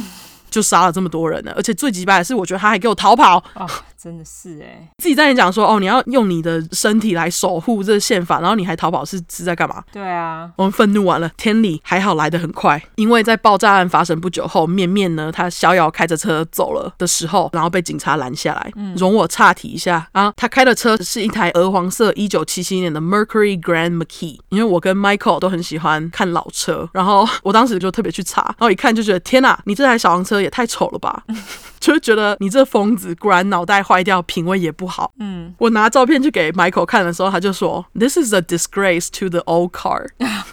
[0.48, 3.68] 就杀了这么多人呢，而且最急败的是，我觉得他还给我逃跑哦，
[4.06, 9.82] 真的是哎，自己在那讲说哦，你要用你的身体来守护这个宪法，然后你还逃跑是，是是在干嘛？
[9.92, 18.70] 对啊，我们愤怒完了，天理还好来得很快，因为在爆炸案发生不久后，面面呢他逍遥开着车走了的时候，然后被警察拦下来。
[18.76, 30.36] 嗯，容我岔题一下啊，他开的车是一台鹅黄色一九七七年的 Mercury Grand Marquis，因为我跟 Michael 都很喜欢看老车，然后我当时就特别去查，然后一看就觉得天哪，你这台小黄车。
[30.36, 31.24] 也太丑了吧！
[31.80, 35.12] 就是觉得你这疯子果然脑袋坏掉，品味也不好。
[35.18, 40.06] 嗯，我拿照片去给 Michael 看的时候，他就说：“This is a disgrace to the old car。”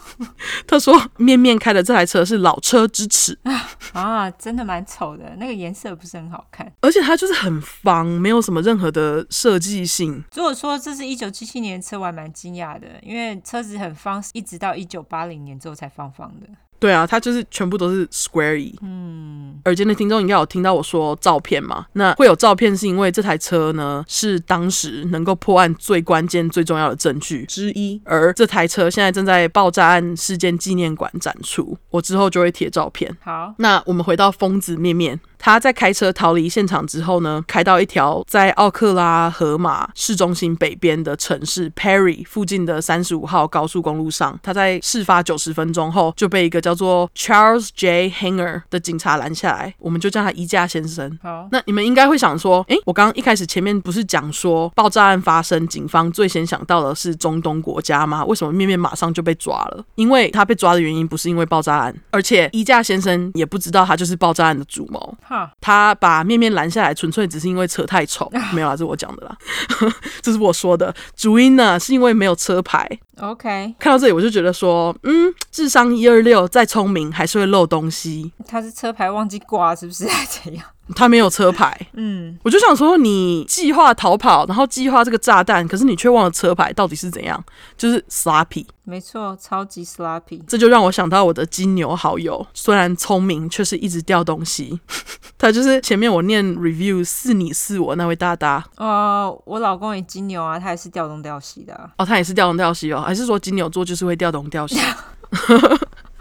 [0.67, 3.37] 他说：“面面开的这台车是老车之耻
[3.93, 10.23] 啊，真的蛮丑的，那个颜色不是很好看，而且它就是很方，没有什么任何的设计性。
[10.35, 16.47] 如果说这是一九七七年的车，我还蛮惊讶的，因为车子很方，一直到一九八零年之后才方方的。”
[16.83, 18.73] 对啊，它就是全部都是 square。
[18.81, 21.85] 嗯，耳尖的听众应该有听到我说照片嘛？
[21.93, 33.15] 那会有照片是因为这台车呢是当时能够破案最关键、最重要的证据之一，而这台车现在正在爆炸案事件纪念馆展出，我之后就会贴照片。
[33.21, 35.17] 好，那我们回到疯子面面。
[35.43, 44.39] 他在开车逃离现场之后呢，开到一条在奥克拉荷马市中心北边的城市 Perry 附近的三十五号高速公路上。
[44.41, 48.09] 他在事发九十分钟后就被一个叫做 Charles J.
[48.09, 51.19] Hanger 的警察拦下来，我们就叫他衣架先生。
[51.21, 58.23] 好，那你们应该会想说，诶，我刚刚一开始前面不是讲说爆炸案发生，警方最先想到的是中东国家吗？
[58.23, 59.83] 为什么面面马上就被抓了？
[59.95, 65.17] 因为他被抓的原因不是因为爆炸案，而且衣架先生也不知道他就是爆炸案的主谋。
[65.33, 69.35] 哈，他把面面拦下来，纯粹只是因为车太丑， 没有啦，这是我讲的啦，
[70.21, 70.93] 这是我说的。
[71.15, 72.87] 主因呢，是因为没有车牌。
[73.19, 78.31] OK，看到这里我就觉得说，嗯，智商一二六，再聪明还是会漏东西。
[78.47, 80.07] 他是车牌忘记挂，是不是？
[80.07, 80.63] 还怎样？
[80.95, 81.75] 他没有车牌。
[81.93, 87.43] 嗯，我就想说，你计划逃跑，然后计划这个炸弹，可是你却忘了车牌，到底是怎样？
[87.77, 88.65] 就是 sloppy。
[88.83, 90.41] 没错，超级 sloppy。
[90.45, 94.79] 这就让我想到我的金牛好友，虽然聪明，却是一直掉东西。
[95.37, 98.63] 他就是前面我念 review 是你是我那位大大。
[98.75, 101.89] 呃，我老公也金牛啊，他也是掉东掉西的啊。
[101.97, 103.01] 哦，他也是掉东掉西哦。
[103.01, 104.77] 还是说金牛座就是会掉东掉西？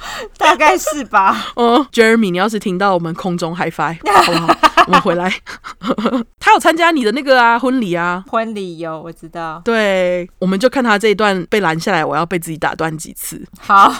[0.38, 1.52] 大概是吧。
[1.56, 4.56] 哦，Jeremy，你要是听到我们空中 high five，好不好？
[4.86, 5.32] 我们回来。
[6.40, 8.24] 他有参加你的那个啊婚礼啊？
[8.28, 9.62] 婚礼有，我知道。
[9.64, 13.40] 对，我们就看他这一段被拦下来，我要被自己打断几次。
[13.60, 13.94] 好，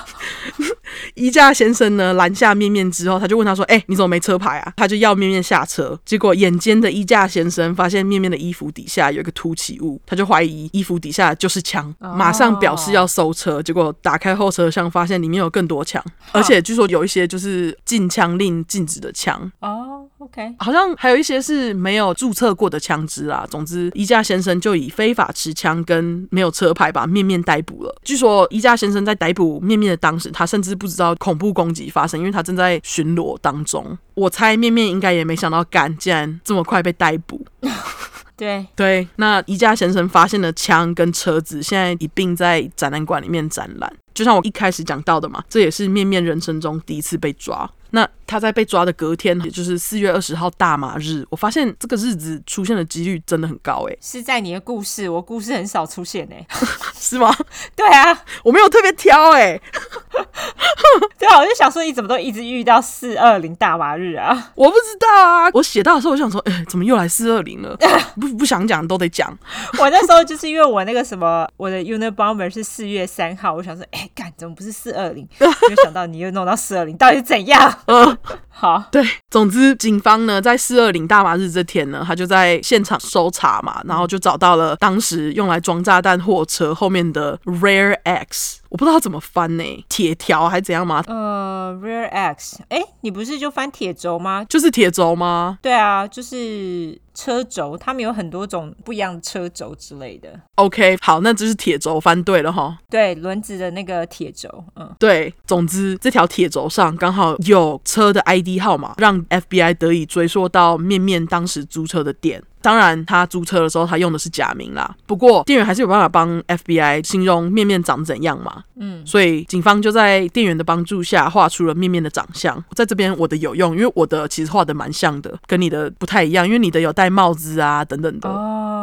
[1.15, 13.63] 衣架先生呢拦下面面之后，他就问他说：“哎、欸，你怎么没车牌啊？”他就要面面下车，结果眼尖的衣架先生发现面面的衣服底下有一个凸起物，他就怀疑衣服底下就是枪，马上表示要搜车。
[13.63, 16.03] 结果打开后车厢，发现里面有更多枪，
[16.33, 19.51] 而且据说有一些就是禁枪令禁止的枪。
[19.61, 23.47] 哦、oh,，OK，好像还有一些是没有注册过的枪支啦。
[23.51, 27.95] 总之，衣架先生就以非法持枪跟没有车牌把面面逮捕了。
[28.03, 33.99] 据说衣架先生在逮捕面面的当时，他甚至不知道恐怖攻击发生，因为他正在巡逻当中。
[34.15, 37.45] 我猜面面应该也没想到，干竟然这么快被逮捕。
[38.43, 43.93] 对对，那宜家先生发现的枪跟车子，现在一并在展览馆里面展览。
[44.13, 47.71] 就像我一开始讲到的嘛，这也是面面人生中第一次被抓。
[47.95, 53.97] 那他在被抓的隔天，也就是四月二十号大马日，我发现这个日子出现的几率真的很高哎。
[54.01, 56.47] 是在你的故事，我故事很少出现哎，
[56.97, 57.31] 是吗？
[57.77, 59.61] 对啊，我没有特别挑哎。
[61.19, 64.53] 对啊，我就想说你怎么都一直遇到四二零大马日啊？
[64.55, 67.77] 我不知道啊，我写到的时候我想说，哎，怎么又来四二零了？
[68.19, 69.37] 不不想讲都得讲。
[69.79, 75.29] 我那时候就是因为我那个什么，我的 Unabomber 是四月三号，我想说，哎，干怎么不是四二零？
[75.39, 77.79] 没有想到你又弄到四二零，到底是怎样？
[77.87, 78.19] 嗯，
[78.49, 88.61] 好，对，总之警方呢在四二零大麻日这天呢，他就在现场搜查嘛，然后就找到了当时用来装炸弹货车后面的 Rare X。
[88.69, 89.85] 我不知道他怎么翻呢？
[89.89, 91.03] 铁条还是怎样吗？
[91.07, 94.47] 呃，Rare X，哎，你不是就翻铁轴吗？
[94.49, 95.59] 就是铁轴吗？
[95.61, 100.29] 对啊，就是车轴，他们有很多种不一样的车轴之类的。
[100.57, 102.79] OK，好，那这是铁轴翻对了哈。
[102.89, 112.43] 对，轮子的那个铁轴，嗯，对，总之这条铁轴上刚好有车的 ID 号码，让 FBI 得以追溯到面面当时租车的店。
[112.63, 114.95] 当然，他租车的时候他用的是假名啦。
[115.07, 118.63] 不过店员还是有办法帮 FBI 形容面面长怎样嘛。
[118.77, 122.63] 嗯，所以警方就在店员的帮助下画出了面面的长相。
[122.75, 128.29] 在这边我的有用，因为我的其实画的蛮像的，跟你的不太一样，因为你的有戴帽子啊等等的。
[128.29, 128.82] 哦，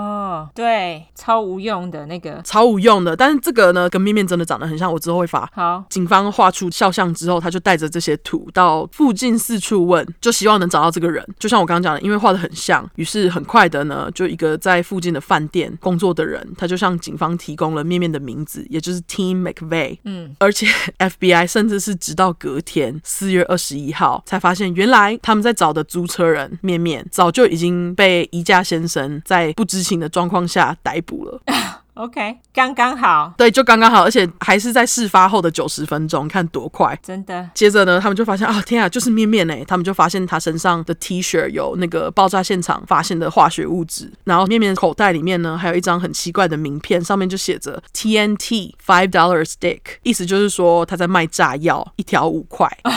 [0.53, 3.15] 对，超无用的那个，超无用的。
[3.15, 5.49] 但是这个呢，跟面面真的长得很像，我之后会发。
[5.53, 11.25] 好，警方画出肖像之后，他就带着这些图到附近四处问，就希望能找到这个人。
[11.37, 19.97] 就像我刚刚讲的，因为画的很像，于是很快的呢，就一个在附近的饭店工作的人，他就向警方提供了面面的名字，也就是 Tim McVeigh。
[20.03, 20.67] 嗯，而且
[20.99, 31.41] FBI 甚至是直到隔天四月二十一号才发现，原来他们在找的租车人面面早就已经被宜家先生在不知情的状况下逮捕了。
[31.99, 37.49] OK，刚刚好，对，就刚刚好，而且还是在事发后的九十分钟，看多快，真的。
[37.53, 52.65] 接着呢，他们就发现啊，天啊，就是面面哎，他们就发现他身上的 T 恤有那个爆炸现场发现的化学物质，然后面面口袋里面呢还有一张很奇怪的名片，上面就写着 TNT five dollar stick，意思就是说他在卖炸药，一条五块。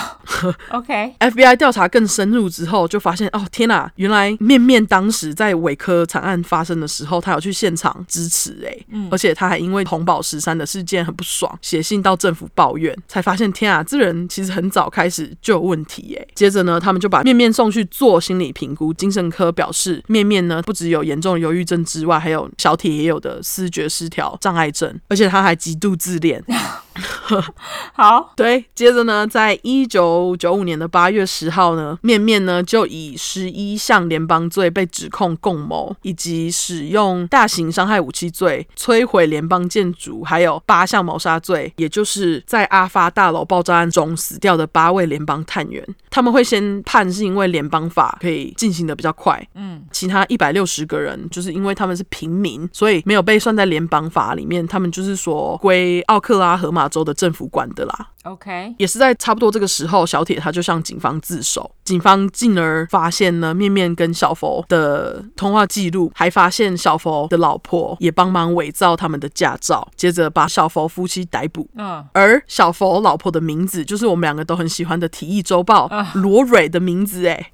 [0.44, 1.56] Oh, OK，FBI.
[1.56, 8.91] 调查更深入之后，就发现哦，天啊，原来面面当时在韦科惨案发生的时候，他有去现场支持哎。
[8.92, 16.28] 嗯，而且他还因为红宝石山的事件很不爽，写信到政府抱怨，才发现天啊，这人其实很早开始就有问题耶。
[16.34, 26.44] 接着呢，他们就把面面送去做心理评估，精神科表示面面呢不只有严重的忧郁症之外，还有小铁也有的思觉失调障碍症，而且他还极度自恋。
[27.94, 45.84] 好，对，接着呢，在一九九五年的八月十号呢，面面呢就以十一项联邦罪被指控共谋，以及使用大型伤害武器罪、摧毁联邦建筑，还有八项谋杀罪，也就是在阿发大楼爆炸案中死掉的八位联邦探员。
[46.10, 49.42] 他们会先判，是因为联邦法可以进行的比较快。
[49.54, 54.66] 嗯，其他一百六十个人，就是因为他们是平民，所以没有被算在联邦法里面。
[54.66, 58.08] 他们就是说归奥克拉荷马州的政府管的啦。
[58.24, 61.70] OK，也是在差不多这个时候，小铁他就向警方自首。
[61.84, 71.68] 警方进而发现呢，面面跟小佛的通话记录，还发现小佛的老婆也帮忙伪造他们的驾照，接着把小佛夫妻逮捕。
[71.74, 75.88] 嗯，而小佛老婆的名字，就是我们两个都很喜欢的《体育周报》
[76.20, 77.50] 罗蕊的名字，哎，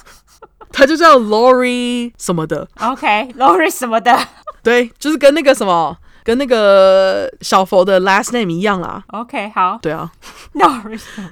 [0.72, 2.66] 他就叫 Lori 什么的。
[2.80, 4.18] OK，Lori 什么的，
[4.62, 5.98] 对，就是跟那个什么。
[6.28, 9.02] 跟那个小佛的 last name 一样啦。
[9.06, 9.78] OK，好。
[9.80, 10.12] 对啊。
[10.52, 10.82] No，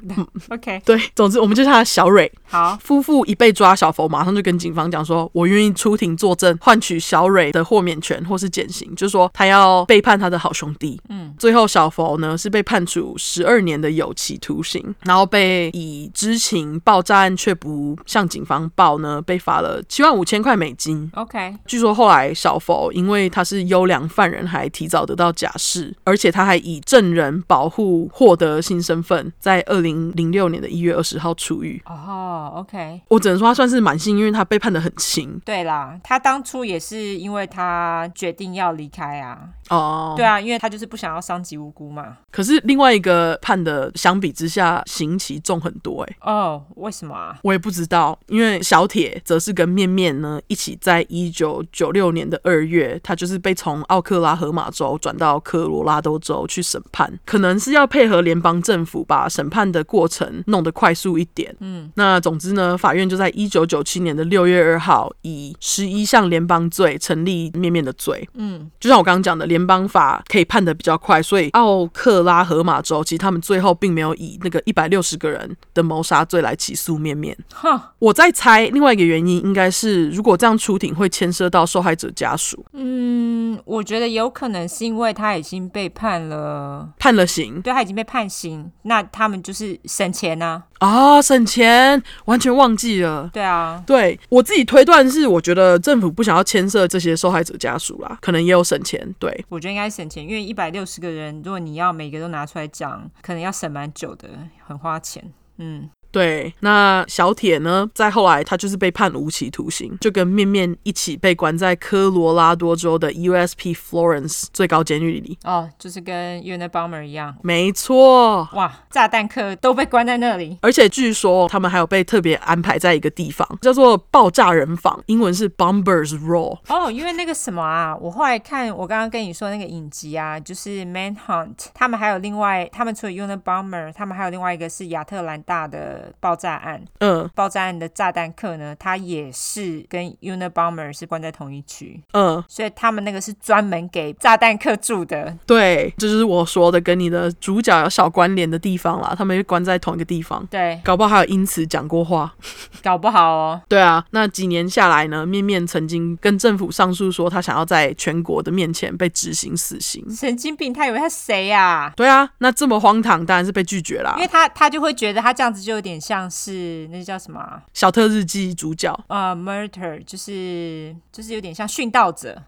[0.09, 0.81] 嗯，OK。
[0.86, 2.32] 对，总之我们就叫他小蕊。
[2.47, 2.78] 好。
[2.81, 10.98] 夫妇一被抓，小佛马上就跟警方讲说：“我愿意出庭作证，换取小蕊的豁免权或是减刑。”就是说他要背叛他的好兄弟。
[11.10, 11.35] 嗯。
[11.39, 21.10] 最后小佛呢是被判处十二年的有期徒刑，然后被以知情爆炸案却不向警方报呢，被罚了七万五千块美金。
[21.14, 21.55] OK。
[21.66, 24.86] 据说后来小佛因为他是优良犯人，还提。
[24.87, 31.83] 早得到假释，而且他还以证人保护获得新身份，在二零零六年的一月二十号出狱。
[31.87, 35.41] 哦、oh，OK，我只能说他算是蛮幸运，因为他被判的很轻。
[35.45, 39.49] 对啦，他当初也是因为他决定要离开啊。
[39.69, 40.17] 哦，oh.
[40.17, 42.19] 对啊，因为他就是不想要伤及无辜嘛。
[42.31, 46.33] 可是另外一个判的相比之下，刑期重很多哎、欸。
[46.33, 47.39] 哦，oh, 为什么啊？
[47.43, 61.57] 我也不知道，因为小铁则是跟面面呢一起在一九九六年的二月，他就是被从奥克拉荷马州转到科罗拉多州去审判，可能是要配合联邦政府把审判的过程弄得快速一点。
[61.61, 68.28] 嗯，那总之呢，法院就在一九九七年的六月二号，以十一项联邦罪成立面面的罪。
[68.35, 77.36] 嗯，就像我刚刚讲的，联邦法可以判得比较快，所以奥克拉荷马州其实他们最后并没有以那个一百六十个人的谋杀罪来起诉面面。
[77.55, 82.65] 哈，我在猜另外一个原因应该是，如果这样出庭会牵涉到受害者家属。
[82.73, 90.62] 嗯，我觉得有可能是因为他已经被判了，判了刑，对，他已经被判刑，那他们就是省钱呢。
[90.78, 93.28] 啊，省钱，完全忘记了。
[93.33, 99.12] 对啊，对我自己推断是，我觉得政府不想要牵涉这些受害者家属啦，可能也有省钱。
[99.19, 104.28] 对，我觉得应该省钱，因为一百六十个人，如果你要每个都拿出来讲，可能要省蛮久的，
[104.65, 105.24] 很花钱。
[105.57, 105.91] 嗯。
[106.16, 107.86] 对，那小铁呢？
[107.93, 115.38] 再后来，他就是被判无期徒刑，就跟面面一起被关在科罗拉多州的 USP Florence 最高监狱里。
[115.44, 117.36] 哦，就是跟 Unabomber 一样。
[117.43, 118.48] 没错。
[118.55, 126.59] 哇，炸弹客都被关在那里，而且据说他们还有被特别安排在一个地方，叫做爆炸人房，英文是 Bombers Row。
[126.68, 136.06] 哦，因为那个什么啊，我后来看我刚刚跟你说那个影集啊，就是 Manhunt，他们还有另外，他们除了 Unabomber，他们还有另外一个是亚特兰大的。
[136.20, 145.37] 爆炸案，嗯，爆炸案的炸弹客呢，他也是跟 Unabomber 是关在同一区，嗯，所以他们那个是专门给炸弹客住的。
[145.47, 150.47] 对，这就是我说的跟你的主角有小关联的地方啦，他们关在同一个地方。
[150.51, 152.35] 对，搞不好还有因此讲过话，
[152.83, 153.61] 搞不好哦。
[153.69, 160.05] 对啊，那几年下来呢，面面曾经跟政府上诉说，他想要在全国的面前被执行死刑。
[160.11, 161.93] 神经病，他以为他谁呀？
[161.97, 164.15] 对啊，那这么荒唐，当然是被拒绝啦。
[164.16, 165.95] 因为他他就会觉得他这样子就有点。
[166.01, 172.43] 像是那叫什么、啊《小特日记》主角啊、uh,，Murder 就是就是有点像殉道者。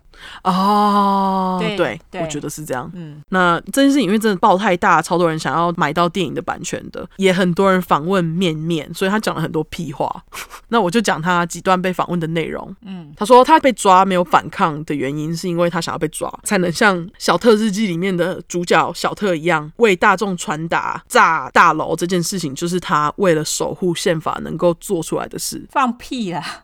[0.44, 2.90] 哦，对对，我觉得是这样。
[2.94, 10.08] 嗯，那这件事情因为真的爆太大，超多人想要买到电影的版权的，也很多人访问面面，所以他讲了很多屁话。
[10.68, 12.74] 那我就讲他几段被访问的内容。
[12.82, 25.66] 嗯，他说他被抓没有反抗的原因，是因为他想要被抓，才能像《小特日记》里面的主角小特一样，为大众传达炸大楼这件事情，就是他为了守护宪法能够做出来的事。
[25.70, 26.62] 放屁啦！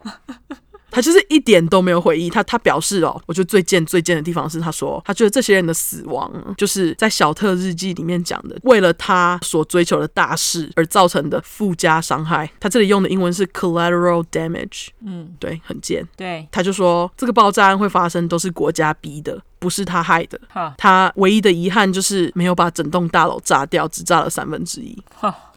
[0.95, 12.49] 他就是一点都没有回忆，他他表示哦，我觉得最贱最贱的地方是他说，他觉得这些人的死亡就是在小特日记里面讲的，为了他所追求的大事而造成的附加伤害。
[12.61, 16.07] 他这里用的英文是 collateral damage，嗯，对，很贱。
[16.17, 20.41] 对，他就说这个爆炸案会发生都是国家逼的，不是他害的。
[20.79, 24.97] 他唯一的遗憾就是没有把整栋大楼炸掉，只炸了三分之一。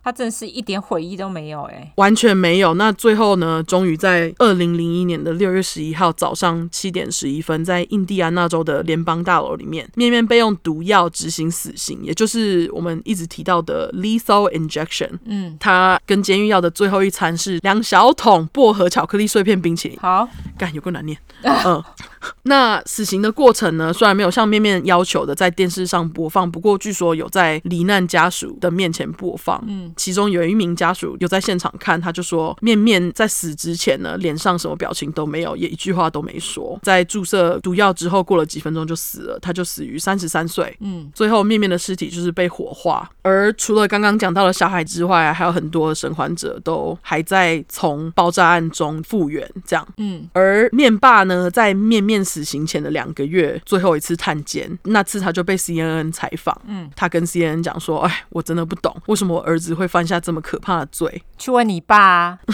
[0.07, 0.11] 哈。
[0.11, 2.75] 他真的是一点悔意都没有哎，完全没有。
[2.75, 15.09] 那最后呢，终于在二零零一年的六月十一号早上七点十一分，在印第安纳州的联邦大楼里面，面面被用毒药执行死刑，也就是我们一直提到的 lethal injection。
[15.25, 19.97] 嗯，他跟监狱要的最后一餐是两小桶薄荷巧克力碎片冰淇淋。
[19.99, 20.25] 好，
[20.57, 21.17] 干有个难念。
[21.43, 21.84] 嗯，
[22.43, 29.61] 那死刑的过程呢，虽然没有像面面要求的在电视上播放，不过据说有在罹难家属的面前播放。
[29.67, 36.79] 嗯，其中有一名家属有在现场看，他就说面面在死之前呢，脸上什么表情都没有，也一句话都没说。
[36.83, 40.75] 在注射毒药之后，过了几分钟就死了，他就死于三十三岁。
[40.79, 43.09] 嗯，最后面面的尸体就是被火化。
[43.23, 49.45] 而除了刚刚讲到的小孩之外，还有很多生还者都还在从爆炸案中复原。
[49.65, 62.39] 这样，嗯，而面爸呢，在面面死刑前的两个月，最后一次探监，那次他就被 CNN 采访，嗯，他跟 CNN 讲说：“哎，我真的不懂，为什么我儿子会犯下这么可怕的罪？”去问你爸啊。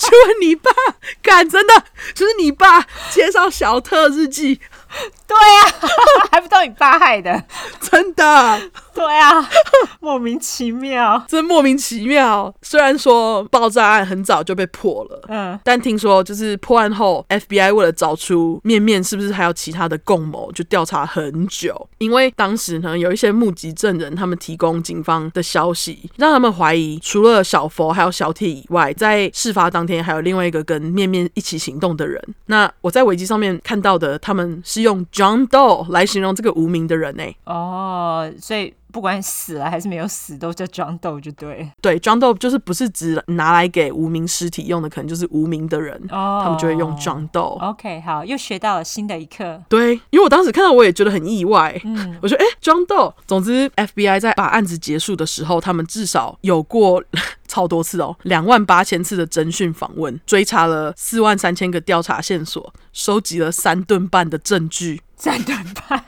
[0.00, 0.70] 去问你爸，
[1.20, 1.84] 敢真的
[2.14, 2.80] 就是你爸
[3.10, 4.58] 介绍小特日记，
[5.30, 5.88] 对呀、啊，
[6.32, 7.44] 还不都你爸害的，
[7.80, 8.60] 真的。
[8.92, 9.48] 对啊，
[10.00, 12.52] 莫名其妙，真莫名其妙。
[12.60, 21.88] 虽然说爆炸案很早就被破了，嗯，但听说就是破案后，FBI 为了找出面面是不是还有其他的共谋，就调查很久。
[21.98, 32.20] 因为当时呢，有一些目击证人，他们提供警方的消息，让他们怀疑除了小佛还有小铁以外，在事发当天还有另外一个跟面面一起行动的人。
[32.46, 37.24] 那我在维基上面看到的，他们是用 John Doe 来形容这个无名的人呢。
[37.44, 38.72] 哦，所以。
[38.92, 41.70] 不管死了还是没有死，都叫 John Doe 就对。
[41.80, 47.70] 对，John Doe 就是不是只拿来给无名尸体用的，可能就是无名的人，oh, 他们就会用 John Doe。
[47.70, 49.62] OK，好，又学到了新的一课。
[49.68, 53.14] 对，因为我当时看到我也觉得很意外，嗯，我说哎，John Doe。
[53.28, 57.00] 总之，FBI 在把案子结束的时候，他们至少有过
[57.46, 65.00] 超多次哦，两万八千次的侦讯访问，追查了四万三千个调查线索，收集了三吨半的证据。
[65.20, 65.54] 三吨
[65.86, 66.02] 半，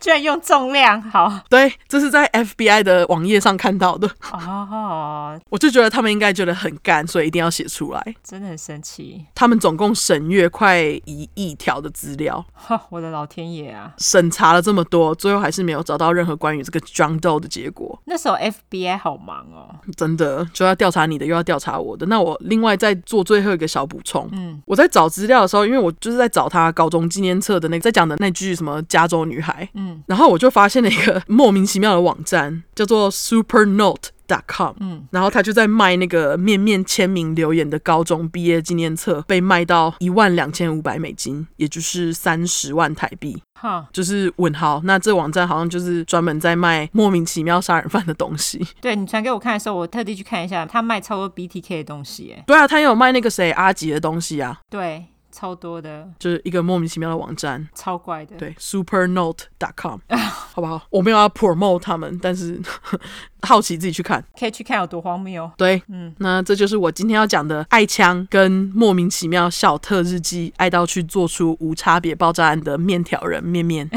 [0.00, 4.10] 居然用重量，好，对，这是在 FBI 的网页上看到的。
[4.32, 8.14] 哦，我就觉得他们应该觉得很干，所以一定要写出来。
[8.24, 9.26] 真的很神奇。
[9.34, 12.42] 他们总共审阅快一亿条的资料。
[12.54, 13.92] 哈， 我的老天爷啊！
[13.98, 18.00] 审查了这么多，最后还是没有找到任何关于这个 John Doe 的结果。
[18.06, 22.06] 那时候 FBI 好忙哦，真的就要调查你的，又要调查我的。
[22.06, 24.26] 那我另外再做最后一个小补充。
[24.32, 28.45] 嗯，我在找资料的时候，因为我就是在找他高中纪念册的那个，在讲的那句。
[28.54, 29.68] 什么加州女孩？
[29.74, 34.10] 嗯，然后我就发现了一个莫名其妙的网站，叫做 Super Note。
[34.28, 34.74] dot com，。
[34.80, 43.40] 嗯，然后他就在卖那个面面签名留言的高中毕业纪念册，被卖到一万两千五百美金，也就是三十万台币。
[43.54, 44.80] 哈，就是问号。
[44.82, 48.66] 那这网站好像就是专门在卖莫名其妙杀人犯的东西。
[48.82, 52.34] 对，你传给我看的时候，我特地去看一下，他卖超多 BTK 的东西。
[52.36, 54.58] 哎，对啊，他也有卖那个谁阿吉的东西啊。
[54.68, 55.04] 对。
[55.36, 58.34] 超多的，就是一个莫名其妙的网站，超怪的。
[58.36, 59.98] 对，supernote.com，
[60.54, 60.80] 好不好？
[60.88, 62.58] 我没有要 promote 他们，但是
[63.46, 65.50] 好奇自己去看，可以去看有多荒谬。
[65.58, 73.90] 对，嗯，那这就是我今天要讲的爱枪跟莫名其妙小特日记，爱到去做出无差别爆炸案的面条人面面。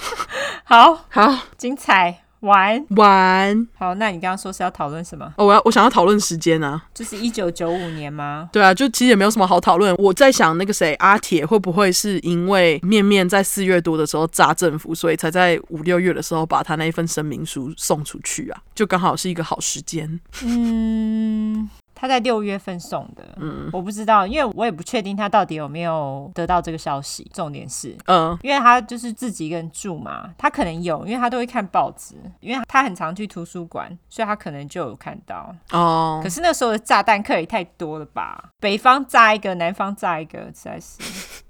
[0.64, 2.22] 好好精彩。
[2.40, 5.32] 玩玩好，那你刚刚说是要讨论什么？
[5.36, 8.48] 哦，我要我想要讨论时间啊，就是一九九五年吗？
[8.52, 9.94] 对啊，就其实也没有什么好讨论。
[9.96, 18.62] 我在想那个谁阿铁会不会是因为面面在四月多的时候炸政府，所以才在五六月的时候把他那一份声明书送出去啊？
[18.74, 20.20] 就刚好是一个好时间。
[20.42, 21.68] 嗯。
[21.94, 27.30] 他在六月份送的，嗯，我不知道，因为我也不确定他到底有没有得到这个消息。
[27.34, 35.54] 重点是，嗯，因为他就是自己一个人住嘛，他可能有，因为他都会看报纸，因为他很常去图书馆，所以他可能就有看到。
[35.72, 38.50] 哦，可是那时候的炸弹客也太多了吧？
[38.58, 40.98] 北方炸一个，南方炸一个，实在是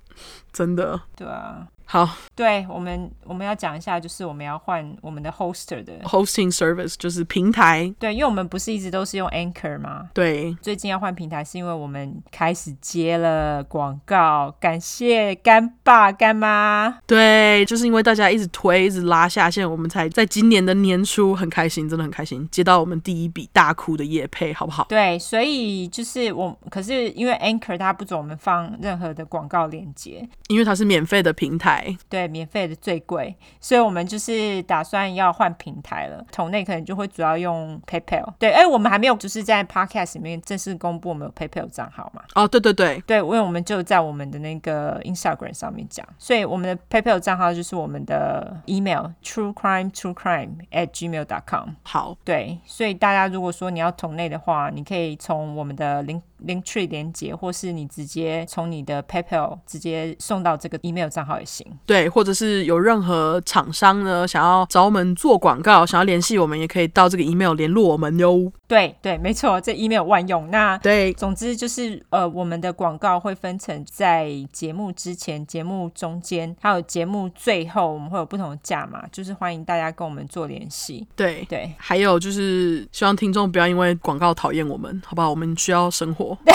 [0.53, 1.01] 真的。
[1.15, 1.67] 对啊。
[1.93, 7.93] 好，对我们我们要讲一下，就是我们要换我们的 hoster 的 hosting service，就是平台。
[7.99, 10.09] 对，因为我们不是一直都是用 Anchor 吗？
[10.15, 17.01] 对，最近要换平台是因为我们开始接了广告，感谢干爸干妈。
[17.09, 24.87] 对，就是因为大家一直推，一直拉下线，我们才在今年的年初很开心，真的很开心，接到我们第一笔大哭的业配，好不好？
[24.89, 31.80] 对，所以就是我，可是因为 Anchor 它不准我们放任何的广告链接，因为它是免费的平台。
[31.81, 36.25] 台，对，免费的最贵，所以我们就是打算要换平台了。
[36.31, 38.33] 同内可能就会主要用 PayPal。
[38.39, 42.23] 对，哎，我们还没有就是在 Podcast 里面正式公布我们有 PayPal 账号嘛？
[42.35, 51.71] 哦，对对对，对，因为我们就在我们的那个 Instagram 上面讲，所以我们的 PayPal 账号就是我们的 email True Crime True Crime at gmail dot com。
[51.83, 61.70] 好，对，所以大家如果说你要同内的话，你可以从我们的 link Linktree 连接，或是你直接从你的 PayPal 直接送到这个 email 账号也行。
[61.87, 68.53] 对，或者是有任何厂商呢想要找我们做广告，想要联系我们，也可以到这个 email 联络我们哟。
[68.67, 70.49] 对对，没错，这 email 万用。
[70.51, 81.07] 那对，总之就是呃，我们的广告会分成在节目之前、节目中间，还有节目最后，我们会有不同的价码，就是欢迎大家跟我们做联系。
[81.17, 85.31] 对对，还有就是希望听众不要因为广告讨厌我们，好不好？
[85.31, 86.39] 我们需要生活。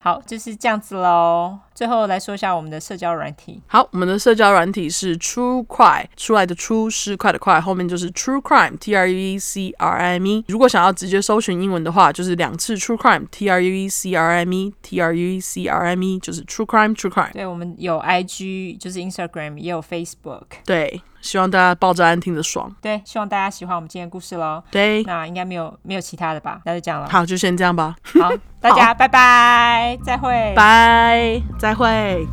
[0.00, 1.56] 好，就是这样子喽。
[1.74, 3.60] 最后来说一下我们的社交软体。
[3.66, 10.44] 好，我们的社交软体是 True Crime，出来的出是快的快，后面就是 True Crime，T R U E C R I M E。
[10.48, 15.86] 如果想要直接搜寻英文的话，就是两次 True Crime，T R U E C R I M E，T R U E C R
[15.86, 17.32] I M E，就是 True Crime，True Crime。
[17.32, 20.42] 对，我们有 I G，就是 Instagram，也有 Facebook。
[20.64, 22.74] 对，希望大家抱着安听的爽。
[22.80, 24.62] 对，希望大家喜欢我们今天的故事喽。
[24.70, 26.60] 对，那应该没有没有其他的吧？
[26.64, 27.08] 那就这样了。
[27.08, 27.96] 好，就先这样吧。
[28.20, 28.30] 好，
[28.60, 30.52] 大家 拜拜，再会。
[30.54, 32.26] 拜，再会。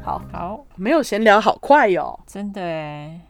[0.00, 3.22] 好，好，没有闲聊，好快哟，真的耶。